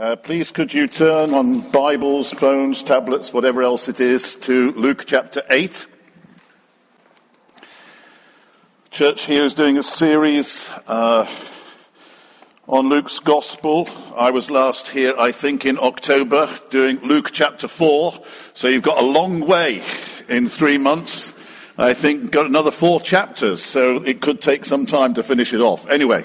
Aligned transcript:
Uh, 0.00 0.16
please, 0.16 0.50
could 0.50 0.72
you 0.72 0.86
turn 0.86 1.34
on 1.34 1.60
Bibles, 1.70 2.32
phones, 2.32 2.82
tablets, 2.82 3.34
whatever 3.34 3.62
else 3.62 3.86
it 3.86 4.00
is, 4.00 4.34
to 4.36 4.72
Luke 4.72 5.04
chapter 5.06 5.42
8? 5.50 5.86
Church 8.90 9.26
here 9.26 9.44
is 9.44 9.52
doing 9.52 9.76
a 9.76 9.82
series 9.82 10.70
uh, 10.86 11.28
on 12.66 12.88
Luke's 12.88 13.18
Gospel. 13.18 13.90
I 14.16 14.30
was 14.30 14.50
last 14.50 14.88
here, 14.88 15.12
I 15.18 15.32
think, 15.32 15.66
in 15.66 15.78
October, 15.78 16.48
doing 16.70 17.00
Luke 17.00 17.28
chapter 17.30 17.68
4. 17.68 18.14
So 18.54 18.68
you've 18.68 18.82
got 18.82 19.02
a 19.02 19.06
long 19.06 19.40
way 19.40 19.82
in 20.30 20.48
three 20.48 20.78
months. 20.78 21.34
I 21.76 21.92
think 21.92 22.30
got 22.30 22.46
another 22.46 22.70
four 22.70 23.02
chapters, 23.02 23.62
so 23.62 23.96
it 23.96 24.22
could 24.22 24.40
take 24.40 24.64
some 24.64 24.86
time 24.86 25.12
to 25.12 25.22
finish 25.22 25.52
it 25.52 25.60
off. 25.60 25.86
Anyway. 25.90 26.24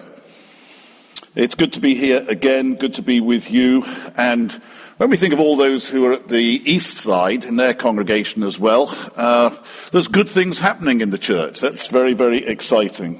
It's 1.35 1.53
good 1.53 1.73
to 1.73 1.81
be 1.81 1.95
here 1.95 2.23
again, 2.29 2.75
good 2.75 2.93
to 2.93 3.01
be 3.01 3.19
with 3.19 3.51
you. 3.51 3.83
And 4.15 4.53
when 4.95 5.09
we 5.09 5.17
think 5.17 5.33
of 5.33 5.39
all 5.41 5.57
those 5.57 5.89
who 5.89 6.05
are 6.05 6.13
at 6.13 6.29
the 6.29 6.61
east 6.63 6.97
side 6.97 7.43
in 7.43 7.57
their 7.57 7.73
congregation 7.73 8.41
as 8.41 8.57
well, 8.57 8.95
uh, 9.17 9.53
there's 9.91 10.07
good 10.07 10.29
things 10.29 10.59
happening 10.59 11.01
in 11.01 11.09
the 11.09 11.17
church. 11.17 11.59
That's 11.59 11.87
very, 11.87 12.13
very 12.13 12.45
exciting. 12.45 13.19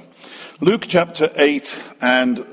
Luke 0.60 0.86
chapter 0.88 1.30
8 1.36 1.82
and 2.00 2.46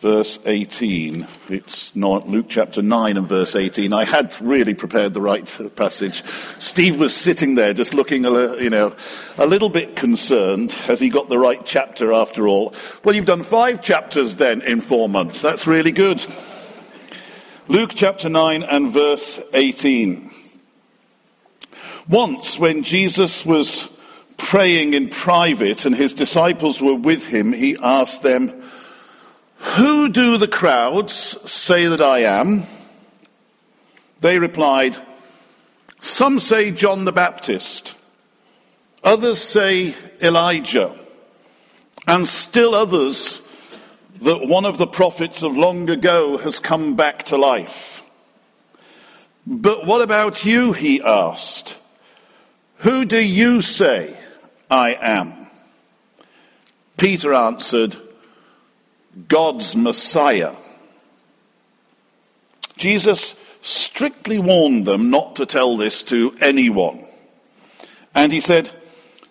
verse 0.00 0.38
18. 0.46 1.26
It's 1.50 1.94
not 1.94 2.26
Luke 2.26 2.46
chapter 2.48 2.80
9 2.80 3.18
and 3.18 3.28
verse 3.28 3.54
18. 3.54 3.92
I 3.92 4.04
had 4.04 4.34
really 4.40 4.72
prepared 4.72 5.12
the 5.12 5.20
right 5.20 5.44
passage. 5.76 6.24
Steve 6.58 6.98
was 6.98 7.14
sitting 7.14 7.54
there 7.54 7.74
just 7.74 7.92
looking, 7.92 8.24
a, 8.24 8.56
you 8.56 8.70
know, 8.70 8.96
a 9.36 9.46
little 9.46 9.68
bit 9.68 9.96
concerned. 9.96 10.72
Has 10.72 11.00
he 11.00 11.10
got 11.10 11.28
the 11.28 11.38
right 11.38 11.60
chapter 11.66 12.14
after 12.14 12.48
all? 12.48 12.74
Well, 13.04 13.14
you've 13.14 13.26
done 13.26 13.42
five 13.42 13.82
chapters 13.82 14.36
then 14.36 14.62
in 14.62 14.80
four 14.80 15.06
months. 15.06 15.42
That's 15.42 15.66
really 15.66 15.92
good. 15.92 16.24
Luke 17.68 17.92
chapter 17.94 18.30
9 18.30 18.62
and 18.62 18.90
verse 18.90 19.38
18. 19.52 20.30
Once 22.08 22.58
when 22.58 22.82
Jesus 22.82 23.44
was 23.44 23.86
praying 24.38 24.94
in 24.94 25.10
private 25.10 25.84
and 25.84 25.94
his 25.94 26.14
disciples 26.14 26.80
were 26.80 26.94
with 26.94 27.26
him, 27.26 27.52
he 27.52 27.76
asked 27.82 28.22
them, 28.22 28.62
who 29.60 30.08
do 30.08 30.38
the 30.38 30.48
crowds 30.48 31.14
say 31.50 31.86
that 31.86 32.00
I 32.00 32.20
am? 32.20 32.64
They 34.20 34.38
replied, 34.38 34.96
Some 35.98 36.40
say 36.40 36.70
John 36.70 37.04
the 37.04 37.12
Baptist, 37.12 37.94
others 39.04 39.38
say 39.40 39.94
Elijah, 40.22 40.98
and 42.06 42.26
still 42.26 42.74
others 42.74 43.42
that 44.20 44.46
one 44.46 44.64
of 44.64 44.78
the 44.78 44.86
prophets 44.86 45.42
of 45.42 45.56
long 45.56 45.88
ago 45.90 46.38
has 46.38 46.58
come 46.58 46.96
back 46.96 47.24
to 47.24 47.36
life. 47.36 48.02
But 49.46 49.86
what 49.86 50.00
about 50.00 50.44
you? 50.44 50.72
He 50.72 51.02
asked. 51.02 51.76
Who 52.78 53.04
do 53.04 53.22
you 53.22 53.60
say 53.60 54.16
I 54.70 54.96
am? 55.00 55.48
Peter 56.96 57.34
answered, 57.34 57.96
God's 59.28 59.74
Messiah. 59.74 60.54
Jesus 62.76 63.34
strictly 63.62 64.38
warned 64.38 64.86
them 64.86 65.10
not 65.10 65.36
to 65.36 65.46
tell 65.46 65.76
this 65.76 66.02
to 66.04 66.34
anyone. 66.40 67.04
And 68.14 68.32
he 68.32 68.40
said, 68.40 68.70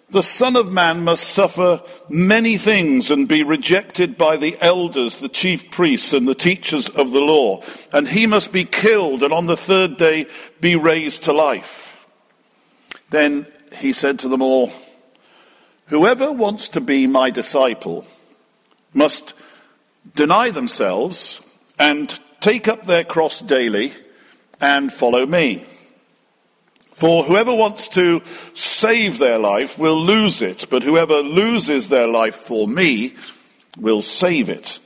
The 0.10 0.22
Son 0.22 0.56
of 0.56 0.72
Man 0.72 1.04
must 1.04 1.24
suffer 1.30 1.82
many 2.08 2.58
things 2.58 3.10
and 3.10 3.28
be 3.28 3.44
rejected 3.44 4.18
by 4.18 4.38
the 4.38 4.58
elders, 4.62 5.20
the 5.20 5.30
chief 5.30 5.72
priests, 5.72 6.14
and 6.14 6.28
the 6.28 6.36
teachers 6.36 6.90
of 6.90 7.12
the 7.12 7.20
law. 7.20 7.64
And 7.92 8.08
he 8.08 8.28
must 8.28 8.52
be 8.52 8.66
killed 8.66 9.24
and 9.24 9.34
on 9.34 9.48
the 9.48 9.58
third 9.58 9.98
day 9.98 10.28
be 10.62 10.76
raised 10.76 11.24
to 11.24 11.34
life. 11.34 12.08
Then 13.10 13.48
he 13.78 13.94
said 13.94 14.20
to 14.20 14.30
them 14.30 14.42
all, 14.42 14.72
Whoever 15.88 16.32
wants 16.32 16.70
to 16.70 16.82
be 16.82 17.08
my 17.08 17.32
disciple 17.32 18.06
must 18.94 19.34
deny 20.15 20.52
themselves 20.52 21.42
and 21.77 22.20
take 22.39 22.67
up 22.67 22.86
their 22.86 23.04
cross 23.04 23.39
daily 23.39 23.92
and 24.61 24.92
follow 24.92 25.26
me. 25.26 25.65
For 26.92 27.23
whoever 27.23 27.55
wants 27.55 27.87
to 27.89 28.21
save 28.54 29.20
their 29.20 29.39
life 29.39 29.80
will 29.80 29.98
lose 29.98 30.42
it, 30.42 30.67
but 30.70 30.83
whoever 30.83 31.21
loses 31.21 31.88
their 31.88 32.08
life 32.08 32.36
for 32.36 32.67
me 32.67 33.15
will 33.77 34.02
save 34.02 34.49
it. 34.49 34.80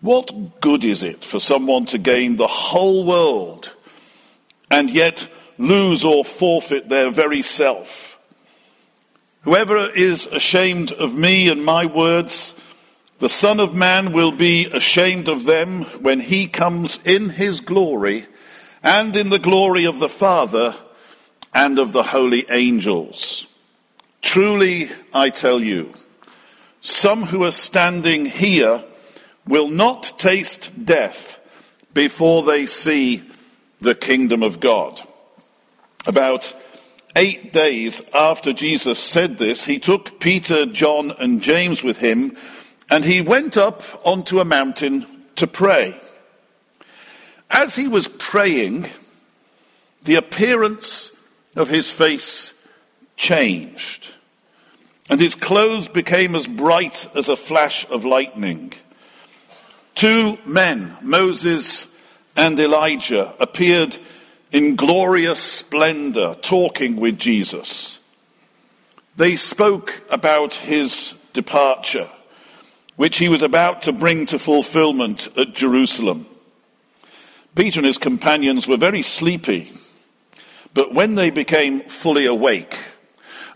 What 0.00 0.60
good 0.60 0.84
is 0.84 1.02
it 1.02 1.24
for 1.24 1.40
someone 1.40 1.86
to 1.86 1.98
gain 1.98 2.36
the 2.36 2.46
whole 2.46 3.04
world 3.04 3.74
and 4.70 4.88
yet 4.88 5.28
lose 5.58 6.04
or 6.04 6.24
forfeit 6.24 6.88
their 6.88 7.10
very 7.10 7.42
self? 7.42 8.18
Whoever 9.42 9.90
is 9.90 10.26
ashamed 10.28 10.92
of 10.92 11.14
me 11.14 11.48
and 11.48 11.64
my 11.64 11.86
words, 11.86 12.54
the 13.20 13.28
Son 13.28 13.60
of 13.60 13.74
Man 13.74 14.12
will 14.12 14.32
be 14.32 14.64
ashamed 14.72 15.28
of 15.28 15.44
them 15.44 15.84
when 16.00 16.20
he 16.20 16.46
comes 16.46 16.98
in 17.04 17.28
his 17.28 17.60
glory 17.60 18.24
and 18.82 19.14
in 19.14 19.28
the 19.28 19.38
glory 19.38 19.84
of 19.84 19.98
the 19.98 20.08
Father 20.08 20.74
and 21.54 21.78
of 21.78 21.92
the 21.92 22.02
holy 22.02 22.46
angels. 22.50 23.54
Truly, 24.22 24.88
I 25.12 25.28
tell 25.28 25.60
you, 25.60 25.92
some 26.80 27.24
who 27.24 27.44
are 27.44 27.52
standing 27.52 28.24
here 28.24 28.82
will 29.46 29.68
not 29.68 30.18
taste 30.18 30.86
death 30.86 31.38
before 31.92 32.42
they 32.42 32.64
see 32.64 33.22
the 33.82 33.94
kingdom 33.94 34.42
of 34.42 34.60
God. 34.60 34.98
About 36.06 36.54
eight 37.16 37.52
days 37.52 38.00
after 38.14 38.54
Jesus 38.54 38.98
said 38.98 39.36
this, 39.36 39.66
he 39.66 39.78
took 39.78 40.20
Peter, 40.20 40.64
John, 40.64 41.10
and 41.18 41.42
James 41.42 41.82
with 41.82 41.98
him 41.98 42.34
and 42.90 43.04
he 43.04 43.20
went 43.20 43.56
up 43.56 43.82
onto 44.04 44.40
a 44.40 44.44
mountain 44.44 45.06
to 45.36 45.46
pray. 45.46 45.94
As 47.48 47.76
he 47.76 47.86
was 47.86 48.08
praying, 48.08 48.88
the 50.02 50.16
appearance 50.16 51.12
of 51.54 51.68
his 51.68 51.90
face 51.90 52.52
changed, 53.16 54.14
and 55.08 55.20
his 55.20 55.34
clothes 55.34 55.88
became 55.88 56.34
as 56.34 56.46
bright 56.46 57.08
as 57.14 57.28
a 57.28 57.36
flash 57.36 57.88
of 57.90 58.04
lightning. 58.04 58.72
Two 59.94 60.38
men, 60.44 60.96
Moses 61.00 61.86
and 62.36 62.58
Elijah, 62.58 63.34
appeared 63.38 63.98
in 64.52 64.76
glorious 64.76 65.40
splendor 65.40 66.34
talking 66.40 66.96
with 66.96 67.18
Jesus. 67.18 67.98
They 69.16 69.36
spoke 69.36 70.02
about 70.10 70.54
his 70.54 71.14
departure 71.32 72.08
which 73.00 73.16
he 73.16 73.30
was 73.30 73.40
about 73.40 73.80
to 73.80 73.92
bring 73.94 74.26
to 74.26 74.38
fulfillment 74.38 75.26
at 75.38 75.54
Jerusalem. 75.54 76.26
Peter 77.54 77.80
and 77.80 77.86
his 77.86 77.96
companions 77.96 78.68
were 78.68 78.76
very 78.76 79.00
sleepy, 79.00 79.72
but 80.74 80.92
when 80.92 81.14
they 81.14 81.30
became 81.30 81.80
fully 81.80 82.26
awake, 82.26 82.76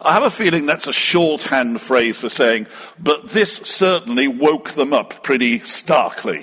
I 0.00 0.14
have 0.14 0.22
a 0.22 0.30
feeling 0.30 0.64
that's 0.64 0.86
a 0.86 0.94
shorthand 0.94 1.82
phrase 1.82 2.16
for 2.16 2.30
saying, 2.30 2.68
but 2.98 3.28
this 3.28 3.56
certainly 3.56 4.28
woke 4.28 4.70
them 4.70 4.94
up 4.94 5.22
pretty 5.22 5.58
starkly. 5.58 6.42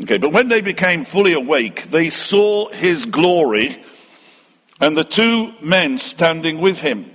Okay, 0.00 0.18
but 0.18 0.32
when 0.32 0.48
they 0.48 0.60
became 0.60 1.04
fully 1.04 1.34
awake, 1.34 1.84
they 1.84 2.10
saw 2.10 2.68
his 2.70 3.06
glory 3.06 3.80
and 4.80 4.96
the 4.96 5.04
two 5.04 5.52
men 5.60 5.98
standing 5.98 6.60
with 6.60 6.80
him. 6.80 7.11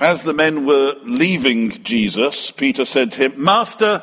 As 0.00 0.24
the 0.24 0.34
men 0.34 0.66
were 0.66 0.96
leaving 1.04 1.70
Jesus, 1.84 2.50
Peter 2.50 2.84
said 2.84 3.12
to 3.12 3.22
him, 3.22 3.34
Master, 3.42 4.02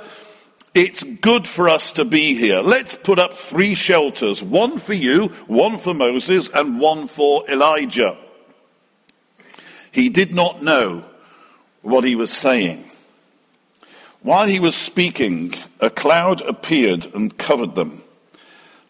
it's 0.73 1.03
good 1.03 1.45
for 1.45 1.67
us 1.67 1.91
to 1.93 2.05
be 2.05 2.33
here. 2.33 2.61
Let's 2.61 2.95
put 2.95 3.19
up 3.19 3.35
three 3.35 3.75
shelters 3.75 4.41
one 4.41 4.79
for 4.79 4.93
you, 4.93 5.27
one 5.47 5.77
for 5.77 5.93
Moses, 5.93 6.49
and 6.53 6.79
one 6.79 7.07
for 7.07 7.49
Elijah. 7.49 8.17
He 9.91 10.07
did 10.07 10.33
not 10.33 10.63
know 10.63 11.03
what 11.81 12.05
he 12.05 12.15
was 12.15 12.31
saying. 12.31 12.89
While 14.21 14.47
he 14.47 14.61
was 14.61 14.75
speaking, 14.75 15.53
a 15.81 15.89
cloud 15.89 16.41
appeared 16.41 17.13
and 17.13 17.37
covered 17.37 17.75
them, 17.75 18.01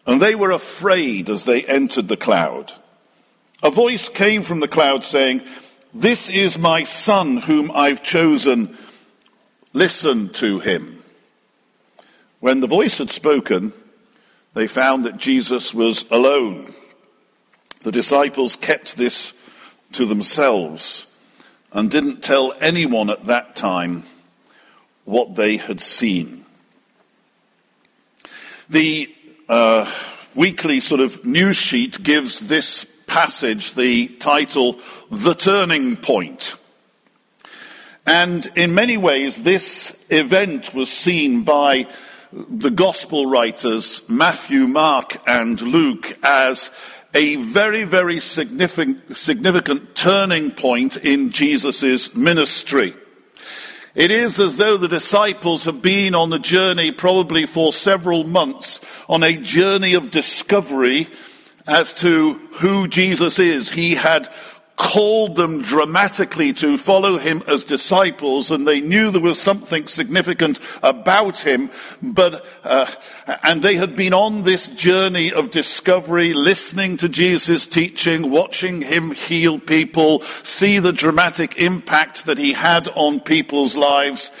and 0.06 0.22
they 0.22 0.36
were 0.36 0.52
afraid 0.52 1.28
as 1.28 1.44
they 1.44 1.64
entered 1.64 2.06
the 2.06 2.16
cloud. 2.16 2.72
A 3.60 3.70
voice 3.70 4.08
came 4.08 4.42
from 4.42 4.60
the 4.60 4.68
cloud 4.68 5.02
saying, 5.02 5.42
this 5.94 6.28
is 6.28 6.58
my 6.58 6.84
son 6.84 7.38
whom 7.38 7.70
I've 7.70 8.02
chosen. 8.02 8.76
Listen 9.72 10.30
to 10.34 10.58
him. 10.58 11.02
When 12.40 12.60
the 12.60 12.66
voice 12.66 12.98
had 12.98 13.10
spoken, 13.10 13.72
they 14.54 14.66
found 14.66 15.04
that 15.04 15.16
Jesus 15.16 15.72
was 15.72 16.04
alone. 16.10 16.68
The 17.82 17.92
disciples 17.92 18.56
kept 18.56 18.96
this 18.96 19.32
to 19.92 20.06
themselves 20.06 21.06
and 21.72 21.90
didn't 21.90 22.22
tell 22.22 22.54
anyone 22.60 23.10
at 23.10 23.26
that 23.26 23.56
time 23.56 24.04
what 25.04 25.34
they 25.36 25.56
had 25.56 25.80
seen. 25.80 26.44
The 28.68 29.12
uh, 29.48 29.90
weekly 30.34 30.80
sort 30.80 31.00
of 31.00 31.24
news 31.24 31.56
sheet 31.56 32.02
gives 32.02 32.40
this 32.40 32.91
passage 33.12 33.74
the 33.74 34.08
title, 34.08 34.80
The 35.10 35.34
Turning 35.34 35.98
Point. 35.98 36.56
And 38.06 38.50
in 38.56 38.74
many 38.74 38.96
ways, 38.96 39.42
this 39.42 39.94
event 40.08 40.72
was 40.72 40.90
seen 40.90 41.42
by 41.42 41.88
the 42.32 42.70
gospel 42.70 43.26
writers, 43.26 44.00
Matthew, 44.08 44.66
Mark, 44.66 45.18
and 45.26 45.60
Luke, 45.60 46.16
as 46.22 46.70
a 47.12 47.36
very, 47.36 47.84
very 47.84 48.18
significant, 48.18 49.14
significant 49.14 49.94
turning 49.94 50.50
point 50.50 50.96
in 50.96 51.32
Jesus' 51.32 52.14
ministry. 52.14 52.94
It 53.94 54.10
is 54.10 54.40
as 54.40 54.56
though 54.56 54.78
the 54.78 54.88
disciples 54.88 55.66
have 55.66 55.82
been 55.82 56.14
on 56.14 56.30
the 56.30 56.38
journey 56.38 56.92
probably 56.92 57.44
for 57.44 57.74
several 57.74 58.24
months 58.24 58.80
on 59.06 59.22
a 59.22 59.36
journey 59.36 59.92
of 59.92 60.10
discovery 60.10 61.08
as 61.66 61.94
to 61.94 62.34
who 62.54 62.88
Jesus 62.88 63.38
is. 63.38 63.70
He 63.70 63.94
had 63.94 64.28
called 64.76 65.36
them 65.36 65.62
dramatically 65.62 66.52
to 66.52 66.76
follow 66.76 67.18
him 67.18 67.42
as 67.46 67.62
disciples, 67.62 68.50
and 68.50 68.66
they 68.66 68.80
knew 68.80 69.10
there 69.10 69.20
was 69.20 69.38
something 69.38 69.86
significant 69.86 70.58
about 70.82 71.38
him, 71.38 71.70
but, 72.02 72.44
uh, 72.64 72.90
and 73.44 73.62
they 73.62 73.76
had 73.76 73.94
been 73.94 74.14
on 74.14 74.42
this 74.42 74.68
journey 74.68 75.32
of 75.32 75.50
discovery, 75.50 76.32
listening 76.32 76.96
to 76.96 77.08
Jesus' 77.08 77.66
teaching, 77.66 78.30
watching 78.30 78.82
him 78.82 79.12
heal 79.12 79.58
people, 79.58 80.20
see 80.22 80.78
the 80.78 80.92
dramatic 80.92 81.58
impact 81.58 82.24
that 82.24 82.38
he 82.38 82.52
had 82.52 82.88
on 82.88 83.20
people's 83.20 83.76
lives, 83.76 84.32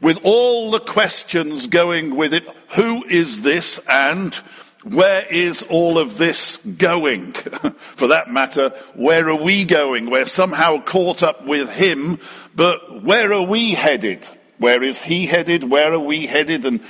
with 0.00 0.18
all 0.24 0.70
the 0.70 0.80
questions 0.80 1.66
going 1.66 2.16
with 2.16 2.32
it. 2.32 2.48
Who 2.70 3.04
is 3.04 3.42
this? 3.42 3.78
And 3.88 4.38
where 4.84 5.26
is 5.28 5.62
all 5.68 5.98
of 5.98 6.18
this 6.18 6.56
going? 6.58 7.32
For 7.32 8.08
that 8.08 8.30
matter, 8.30 8.70
where 8.94 9.28
are 9.28 9.42
we 9.42 9.64
going? 9.64 10.08
We're 10.10 10.26
somehow 10.26 10.80
caught 10.82 11.22
up 11.22 11.44
with 11.44 11.70
him, 11.70 12.20
but 12.54 13.02
where 13.02 13.32
are 13.32 13.42
we 13.42 13.72
headed? 13.72 14.26
Where 14.58 14.82
is 14.82 15.00
he 15.00 15.26
headed? 15.26 15.70
Where 15.70 15.92
are 15.92 15.98
we 15.98 16.26
headed? 16.26 16.64
And, 16.64 16.80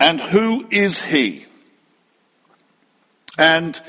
and 0.00 0.20
who 0.20 0.66
is 0.70 1.02
he? 1.02 1.46
And 3.38 3.80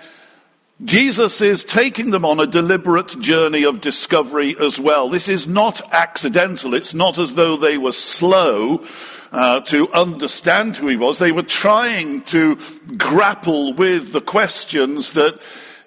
Jesus 0.83 1.41
is 1.41 1.63
taking 1.63 2.11
them 2.11 2.25
on 2.25 2.39
a 2.39 2.47
deliberate 2.47 3.19
journey 3.19 3.63
of 3.63 3.81
discovery 3.81 4.55
as 4.59 4.79
well. 4.79 5.09
This 5.09 5.29
is 5.29 5.47
not 5.47 5.81
accidental. 5.93 6.73
It's 6.73 6.93
not 6.93 7.17
as 7.17 7.35
though 7.35 7.57
they 7.57 7.77
were 7.77 7.91
slow 7.91 8.85
uh, 9.33 9.59
to 9.61 9.91
understand 9.91 10.77
who 10.77 10.87
he 10.87 10.95
was. 10.95 11.17
They 11.19 11.31
were 11.31 11.41
trying 11.41 12.21
to 12.25 12.57
grapple 12.97 13.73
with 13.73 14.13
the 14.13 14.21
questions 14.21 15.13
that 15.13 15.41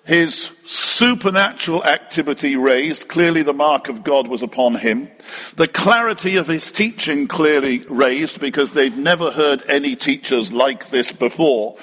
his 0.04 0.52
supernatural 0.64 1.84
activity 1.84 2.56
raised. 2.56 3.08
Clearly, 3.08 3.42
the 3.42 3.52
mark 3.52 3.88
of 3.88 4.04
God 4.04 4.28
was 4.28 4.42
upon 4.42 4.76
him. 4.76 5.08
The 5.56 5.68
clarity 5.68 6.36
of 6.36 6.46
his 6.46 6.70
teaching 6.70 7.26
clearly 7.26 7.80
raised 7.88 8.40
because 8.40 8.72
they'd 8.72 8.96
never 8.96 9.30
heard 9.30 9.62
any 9.68 9.96
teachers 9.96 10.52
like 10.52 10.90
this 10.90 11.12
before. 11.12 11.76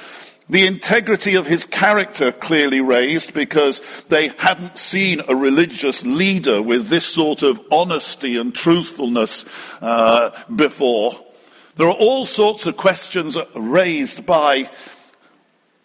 The 0.49 0.67
integrity 0.67 1.35
of 1.35 1.47
his 1.47 1.65
character 1.65 2.31
clearly 2.31 2.81
raised 2.81 3.33
because 3.33 3.81
they 4.09 4.27
hadn't 4.37 4.77
seen 4.77 5.21
a 5.27 5.35
religious 5.35 6.05
leader 6.05 6.61
with 6.61 6.87
this 6.87 7.05
sort 7.05 7.43
of 7.43 7.61
honesty 7.71 8.37
and 8.37 8.53
truthfulness 8.53 9.45
uh, 9.81 10.31
before. 10.53 11.15
There 11.75 11.87
are 11.87 11.93
all 11.93 12.25
sorts 12.25 12.67
of 12.67 12.77
questions 12.77 13.35
raised 13.55 14.25
by 14.25 14.69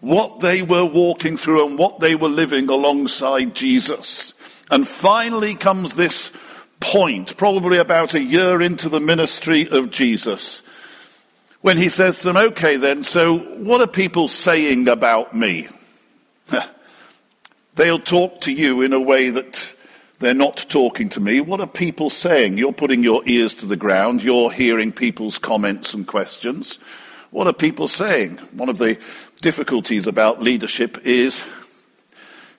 what 0.00 0.40
they 0.40 0.62
were 0.62 0.84
walking 0.84 1.36
through 1.36 1.66
and 1.66 1.78
what 1.78 2.00
they 2.00 2.14
were 2.14 2.28
living 2.28 2.68
alongside 2.68 3.54
Jesus. 3.54 4.34
And 4.70 4.86
finally 4.86 5.54
comes 5.54 5.94
this 5.94 6.30
point, 6.80 7.36
probably 7.36 7.78
about 7.78 8.14
a 8.14 8.22
year 8.22 8.60
into 8.60 8.88
the 8.88 9.00
ministry 9.00 9.66
of 9.68 9.90
Jesus, 9.90 10.62
when 11.62 11.76
he 11.76 11.88
says 11.88 12.18
to 12.18 12.28
them, 12.28 12.36
Okay, 12.36 12.76
then, 12.76 13.02
so 13.02 13.38
what 13.38 13.80
are 13.80 13.86
people 13.86 14.28
saying 14.28 14.88
about 14.88 15.34
me? 15.34 15.68
They'll 17.74 17.98
talk 17.98 18.42
to 18.42 18.52
you 18.52 18.82
in 18.82 18.92
a 18.92 19.00
way 19.00 19.30
that 19.30 19.74
they're 20.18 20.34
not 20.34 20.66
talking 20.68 21.08
to 21.10 21.20
me. 21.20 21.40
What 21.40 21.60
are 21.60 21.66
people 21.66 22.10
saying? 22.10 22.58
You're 22.58 22.72
putting 22.72 23.02
your 23.02 23.22
ears 23.26 23.54
to 23.56 23.66
the 23.66 23.76
ground. 23.76 24.22
You're 24.22 24.50
hearing 24.50 24.90
people's 24.90 25.38
comments 25.38 25.94
and 25.94 26.06
questions. 26.06 26.78
What 27.30 27.46
are 27.46 27.52
people 27.52 27.88
saying? 27.88 28.38
One 28.52 28.68
of 28.68 28.78
the 28.78 28.98
difficulties 29.40 30.06
about 30.06 30.42
leadership 30.42 30.98
is 31.04 31.46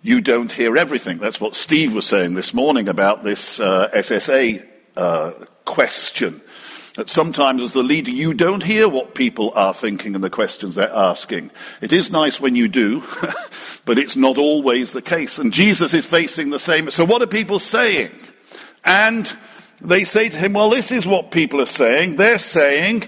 you 0.02 0.22
don't 0.22 0.52
hear 0.52 0.78
everything. 0.78 1.18
That's 1.18 1.42
what 1.42 1.56
Steve 1.56 1.94
was 1.94 2.06
saying 2.06 2.36
this 2.36 2.54
morning 2.54 2.88
about 2.88 3.24
this 3.24 3.60
uh, 3.60 3.90
SSA 3.94 4.66
uh, 4.96 5.32
question. 5.66 6.42
That 7.00 7.08
sometimes, 7.08 7.62
as 7.62 7.72
the 7.72 7.82
leader, 7.82 8.12
you 8.12 8.34
don't 8.34 8.62
hear 8.62 8.90
what 8.90 9.16
people 9.16 9.54
are 9.56 9.74
thinking 9.74 10.16
and 10.16 10.22
the 10.22 10.30
questions 10.30 10.76
they're 10.76 10.94
asking. 10.94 11.50
It 11.80 11.94
is 11.94 12.12
nice 12.12 12.42
when 12.42 12.58
you 12.58 12.68
do, 12.68 13.02
but 13.86 13.98
it's 13.98 14.18
not 14.18 14.38
always 14.38 14.92
the 14.92 15.02
case. 15.02 15.40
And 15.40 15.54
Jesus 15.54 15.94
is 15.94 16.06
facing 16.06 16.50
the 16.50 16.60
same. 16.60 16.90
So, 16.90 17.06
what 17.06 17.22
are 17.22 17.26
people 17.26 17.58
saying? 17.60 18.12
And 18.84 19.34
they 19.80 20.04
say 20.04 20.28
to 20.28 20.36
him, 20.36 20.52
Well, 20.52 20.72
this 20.72 20.92
is 20.92 21.08
what 21.08 21.32
people 21.32 21.62
are 21.62 21.66
saying. 21.66 22.18
They're 22.18 22.38
saying, 22.38 23.08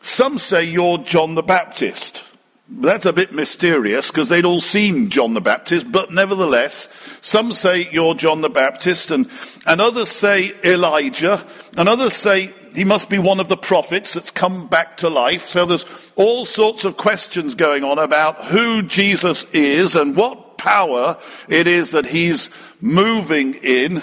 Some 0.00 0.38
say 0.38 0.62
you're 0.62 0.98
John 0.98 1.34
the 1.34 1.42
Baptist. 1.42 2.22
That's 2.68 3.04
a 3.04 3.12
bit 3.12 3.32
mysterious 3.32 4.12
because 4.12 4.28
they'd 4.28 4.44
all 4.44 4.60
seen 4.60 5.10
John 5.10 5.34
the 5.34 5.40
Baptist, 5.40 5.90
but 5.90 6.12
nevertheless, 6.12 6.88
some 7.20 7.52
say 7.52 7.88
you're 7.90 8.14
John 8.14 8.42
the 8.42 8.48
Baptist, 8.48 9.10
and, 9.10 9.28
and 9.66 9.80
others 9.80 10.08
say 10.08 10.54
Elijah, 10.64 11.44
and 11.76 11.88
others 11.88 12.14
say 12.14 12.54
he 12.74 12.84
must 12.84 13.08
be 13.08 13.18
one 13.18 13.40
of 13.40 13.48
the 13.48 13.56
prophets 13.56 14.14
that's 14.14 14.30
come 14.30 14.66
back 14.66 14.96
to 14.98 15.08
life. 15.08 15.46
So 15.48 15.64
there's 15.64 15.84
all 16.16 16.44
sorts 16.44 16.84
of 16.84 16.96
questions 16.96 17.54
going 17.54 17.84
on 17.84 17.98
about 17.98 18.44
who 18.46 18.82
Jesus 18.82 19.44
is 19.52 19.94
and 19.94 20.16
what 20.16 20.58
power 20.58 21.16
it 21.48 21.66
is 21.66 21.92
that 21.92 22.06
he's 22.06 22.50
moving 22.80 23.54
in. 23.54 24.02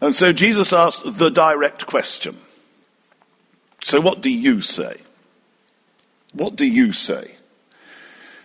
And 0.00 0.14
so 0.14 0.32
Jesus 0.32 0.72
asked 0.72 1.18
the 1.18 1.30
direct 1.30 1.86
question. 1.86 2.36
So, 3.82 4.00
what 4.00 4.20
do 4.20 4.30
you 4.30 4.60
say? 4.60 4.96
What 6.32 6.54
do 6.54 6.66
you 6.66 6.92
say? 6.92 7.34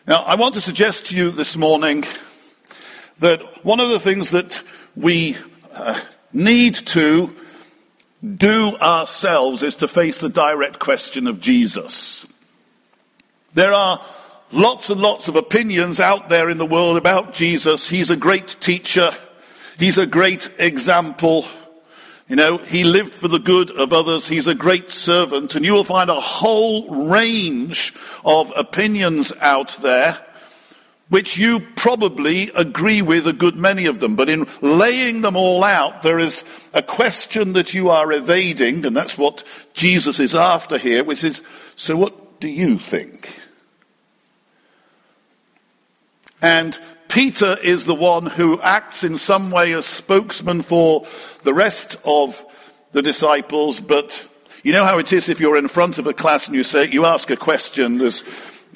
Now, 0.08 0.24
I 0.24 0.36
want 0.36 0.56
to 0.56 0.62
suggest 0.62 1.08
to 1.08 1.16
you 1.16 1.30
this 1.30 1.58
morning 1.58 2.06
that 3.20 3.66
one 3.66 3.80
of 3.80 3.90
the 3.90 4.00
things 4.00 4.32
that 4.32 4.64
we 4.96 5.38
uh, 5.74 6.00
need 6.36 6.76
to 6.76 7.34
do 8.36 8.76
ourselves 8.78 9.64
is 9.64 9.76
to 9.78 9.88
face 9.88 10.20
the 10.20 10.30
direct 10.30 10.80
question 10.80 11.28
of 11.28 11.40
Jesus. 11.40 12.26
There 13.54 13.74
are 13.74 14.04
lots 14.52 14.90
and 14.90 15.02
lots 15.02 15.28
of 15.28 15.36
opinions 15.36 16.00
out 16.00 16.30
there 16.30 16.50
in 16.50 16.58
the 16.58 16.66
world 16.66 16.98
about 16.98 17.34
Jesus. 17.34 17.88
He's 17.88 18.10
a 18.10 18.18
great 18.18 18.58
teacher. 18.60 19.12
He's 19.78 19.98
a 19.98 20.06
great 20.06 20.50
example. 20.58 21.46
You 22.28 22.36
know, 22.36 22.58
he 22.58 22.84
lived 22.84 23.14
for 23.14 23.28
the 23.28 23.40
good 23.40 23.72
of 23.72 23.94
others. 23.94 24.28
He's 24.28 24.48
a 24.48 24.56
great 24.56 24.92
servant. 24.92 25.56
And 25.56 25.64
you 25.64 25.74
will 25.74 25.84
find 25.84 26.10
a 26.10 26.20
whole 26.20 27.08
range 27.08 27.94
of 28.24 28.52
opinions 28.56 29.32
out 29.42 29.78
there 29.82 30.18
which 31.10 31.38
you 31.38 31.60
probably 31.76 32.50
agree 32.56 33.02
with 33.02 33.28
a 33.28 33.34
good 33.34 33.56
many 33.56 33.86
of 33.86 34.00
them. 34.00 34.16
But 34.16 34.30
in 34.30 34.48
laying 34.62 35.22
them 35.22 35.36
all 35.36 35.64
out, 35.64 36.02
there 36.02 36.20
is 36.20 36.44
a 36.74 36.82
question 36.82 37.54
that 37.54 37.74
you 37.74 37.90
are 37.90 38.12
evading, 38.12 38.86
and 38.86 38.96
that's 38.96 39.18
what 39.18 39.44
Jesus 39.74 40.20
is 40.20 40.34
after 40.34 40.78
here, 40.78 41.04
which 41.04 41.24
is 41.24 41.44
so 41.76 41.96
what 41.96 42.40
do 42.40 42.50
you 42.50 42.80
think? 42.80 43.40
And 46.42 46.80
Peter 47.08 47.56
is 47.64 47.86
the 47.86 47.96
one 47.96 48.26
who 48.26 48.60
acts 48.62 49.04
in 49.04 49.18
some 49.18 49.52
way 49.52 49.74
as 49.74 49.86
spokesman 49.86 50.62
for 50.62 51.08
the 51.44 51.54
rest 51.54 51.98
of 52.04 52.46
the 52.92 53.02
disciples, 53.02 53.80
but 53.80 54.28
you 54.64 54.72
know 54.72 54.84
how 54.86 54.98
it 54.98 55.14
is 55.14 55.30
if 55.30 55.40
you're 55.40 55.58
in 55.58 55.68
front 55.68 56.00
of 56.00 56.08
a 56.08 56.14
class 56.14 56.48
and 56.48 56.56
you 56.56 56.64
say, 56.64 56.90
you 56.90 57.06
ask 57.06 57.30
a 57.30 57.38
question, 57.38 58.00
there's 58.00 58.22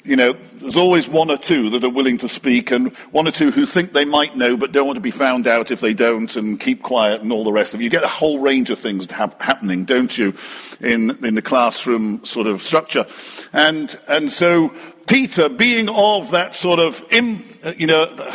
you 0.04 0.16
know, 0.16 0.32
there's 0.32 0.76
always 0.76 1.08
one 1.08 1.30
or 1.30 1.36
two 1.36 1.70
that 1.70 1.84
are 1.84 1.90
willing 1.90 2.16
to 2.18 2.28
speak, 2.28 2.70
and 2.70 2.96
one 3.12 3.28
or 3.28 3.30
two 3.30 3.50
who 3.50 3.66
think 3.66 3.92
they 3.92 4.04
might 4.04 4.36
know 4.36 4.56
but 4.56 4.72
don't 4.72 4.86
want 4.86 4.96
to 4.96 5.02
be 5.02 5.10
found 5.10 5.46
out 5.46 5.70
if 5.70 5.80
they 5.80 5.94
don't, 5.94 6.34
and 6.36 6.58
keep 6.58 6.82
quiet, 6.82 7.22
and 7.22 7.32
all 7.32 7.44
the 7.44 7.52
rest 7.52 7.74
of 7.74 7.80
it. 7.80 7.84
You 7.84 7.90
get 7.90 8.04
a 8.04 8.08
whole 8.08 8.38
range 8.38 8.70
of 8.70 8.78
things 8.78 9.10
happening, 9.10 9.84
don't 9.84 10.16
you, 10.16 10.34
in 10.80 11.24
in 11.24 11.34
the 11.34 11.42
classroom 11.42 12.24
sort 12.24 12.46
of 12.46 12.62
structure, 12.62 13.06
and 13.52 13.98
and 14.08 14.30
so 14.30 14.72
Peter, 15.06 15.48
being 15.48 15.88
of 15.88 16.30
that 16.30 16.54
sort 16.54 16.78
of, 16.78 17.04
you 17.10 17.86
know, 17.86 18.32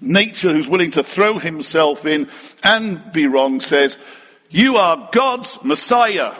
nature 0.00 0.52
who's 0.52 0.68
willing 0.68 0.92
to 0.92 1.02
throw 1.02 1.38
himself 1.38 2.06
in 2.06 2.28
and 2.62 3.12
be 3.12 3.26
wrong, 3.26 3.60
says, 3.60 3.98
"You 4.48 4.76
are 4.76 5.08
God's 5.10 5.58
Messiah." 5.64 6.32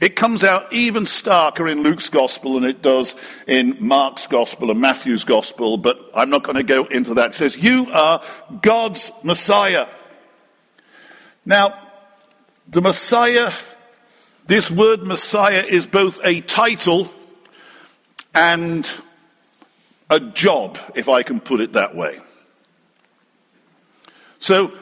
It 0.00 0.16
comes 0.16 0.42
out 0.42 0.72
even 0.72 1.04
starker 1.04 1.70
in 1.70 1.82
Luke's 1.82 2.08
gospel 2.08 2.54
than 2.54 2.64
it 2.64 2.80
does 2.80 3.14
in 3.46 3.76
Mark's 3.80 4.26
gospel 4.26 4.70
and 4.70 4.80
Matthew's 4.80 5.24
gospel, 5.24 5.76
but 5.76 6.00
I'm 6.14 6.30
not 6.30 6.42
going 6.42 6.56
to 6.56 6.62
go 6.62 6.84
into 6.84 7.14
that. 7.14 7.30
It 7.30 7.34
says, 7.34 7.56
You 7.58 7.86
are 7.92 8.22
God's 8.62 9.12
Messiah. 9.22 9.86
Now, 11.44 11.78
the 12.66 12.80
Messiah, 12.80 13.52
this 14.46 14.70
word 14.70 15.02
Messiah 15.02 15.64
is 15.68 15.86
both 15.86 16.18
a 16.24 16.40
title 16.40 17.08
and 18.34 18.90
a 20.08 20.18
job, 20.18 20.78
if 20.94 21.10
I 21.10 21.22
can 21.22 21.40
put 21.40 21.60
it 21.60 21.74
that 21.74 21.94
way. 21.94 22.20
So, 24.38 24.72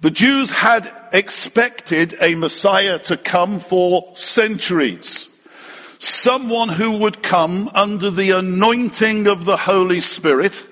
the 0.00 0.10
Jews 0.10 0.50
had 0.50 0.90
expected 1.12 2.16
a 2.20 2.34
Messiah 2.34 2.98
to 3.00 3.16
come 3.16 3.58
for 3.58 4.12
centuries. 4.14 5.28
Someone 5.98 6.68
who 6.68 6.98
would 6.98 7.22
come 7.22 7.70
under 7.74 8.10
the 8.10 8.32
anointing 8.32 9.26
of 9.26 9.46
the 9.46 9.56
Holy 9.56 10.00
Spirit. 10.00 10.66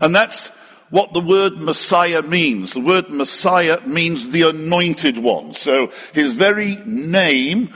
And 0.00 0.14
that's 0.14 0.48
what 0.90 1.12
the 1.12 1.20
word 1.20 1.58
Messiah 1.58 2.22
means. 2.22 2.72
The 2.72 2.80
word 2.80 3.10
Messiah 3.10 3.80
means 3.84 4.30
the 4.30 4.48
anointed 4.48 5.18
one. 5.18 5.52
So 5.52 5.92
his 6.14 6.36
very 6.36 6.76
name 6.86 7.72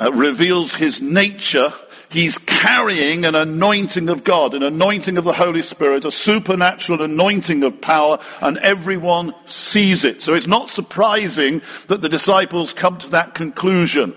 uh, 0.00 0.12
reveals 0.12 0.74
his 0.74 1.00
nature 1.00 1.72
He's 2.14 2.38
carrying 2.38 3.24
an 3.24 3.34
anointing 3.34 4.08
of 4.08 4.22
God, 4.22 4.54
an 4.54 4.62
anointing 4.62 5.18
of 5.18 5.24
the 5.24 5.32
Holy 5.32 5.62
Spirit, 5.62 6.04
a 6.04 6.12
supernatural 6.12 7.02
anointing 7.02 7.64
of 7.64 7.80
power, 7.80 8.20
and 8.40 8.56
everyone 8.58 9.34
sees 9.46 10.04
it. 10.04 10.22
So 10.22 10.32
it's 10.32 10.46
not 10.46 10.68
surprising 10.68 11.60
that 11.88 12.02
the 12.02 12.08
disciples 12.08 12.72
come 12.72 12.98
to 12.98 13.10
that 13.10 13.34
conclusion. 13.34 14.14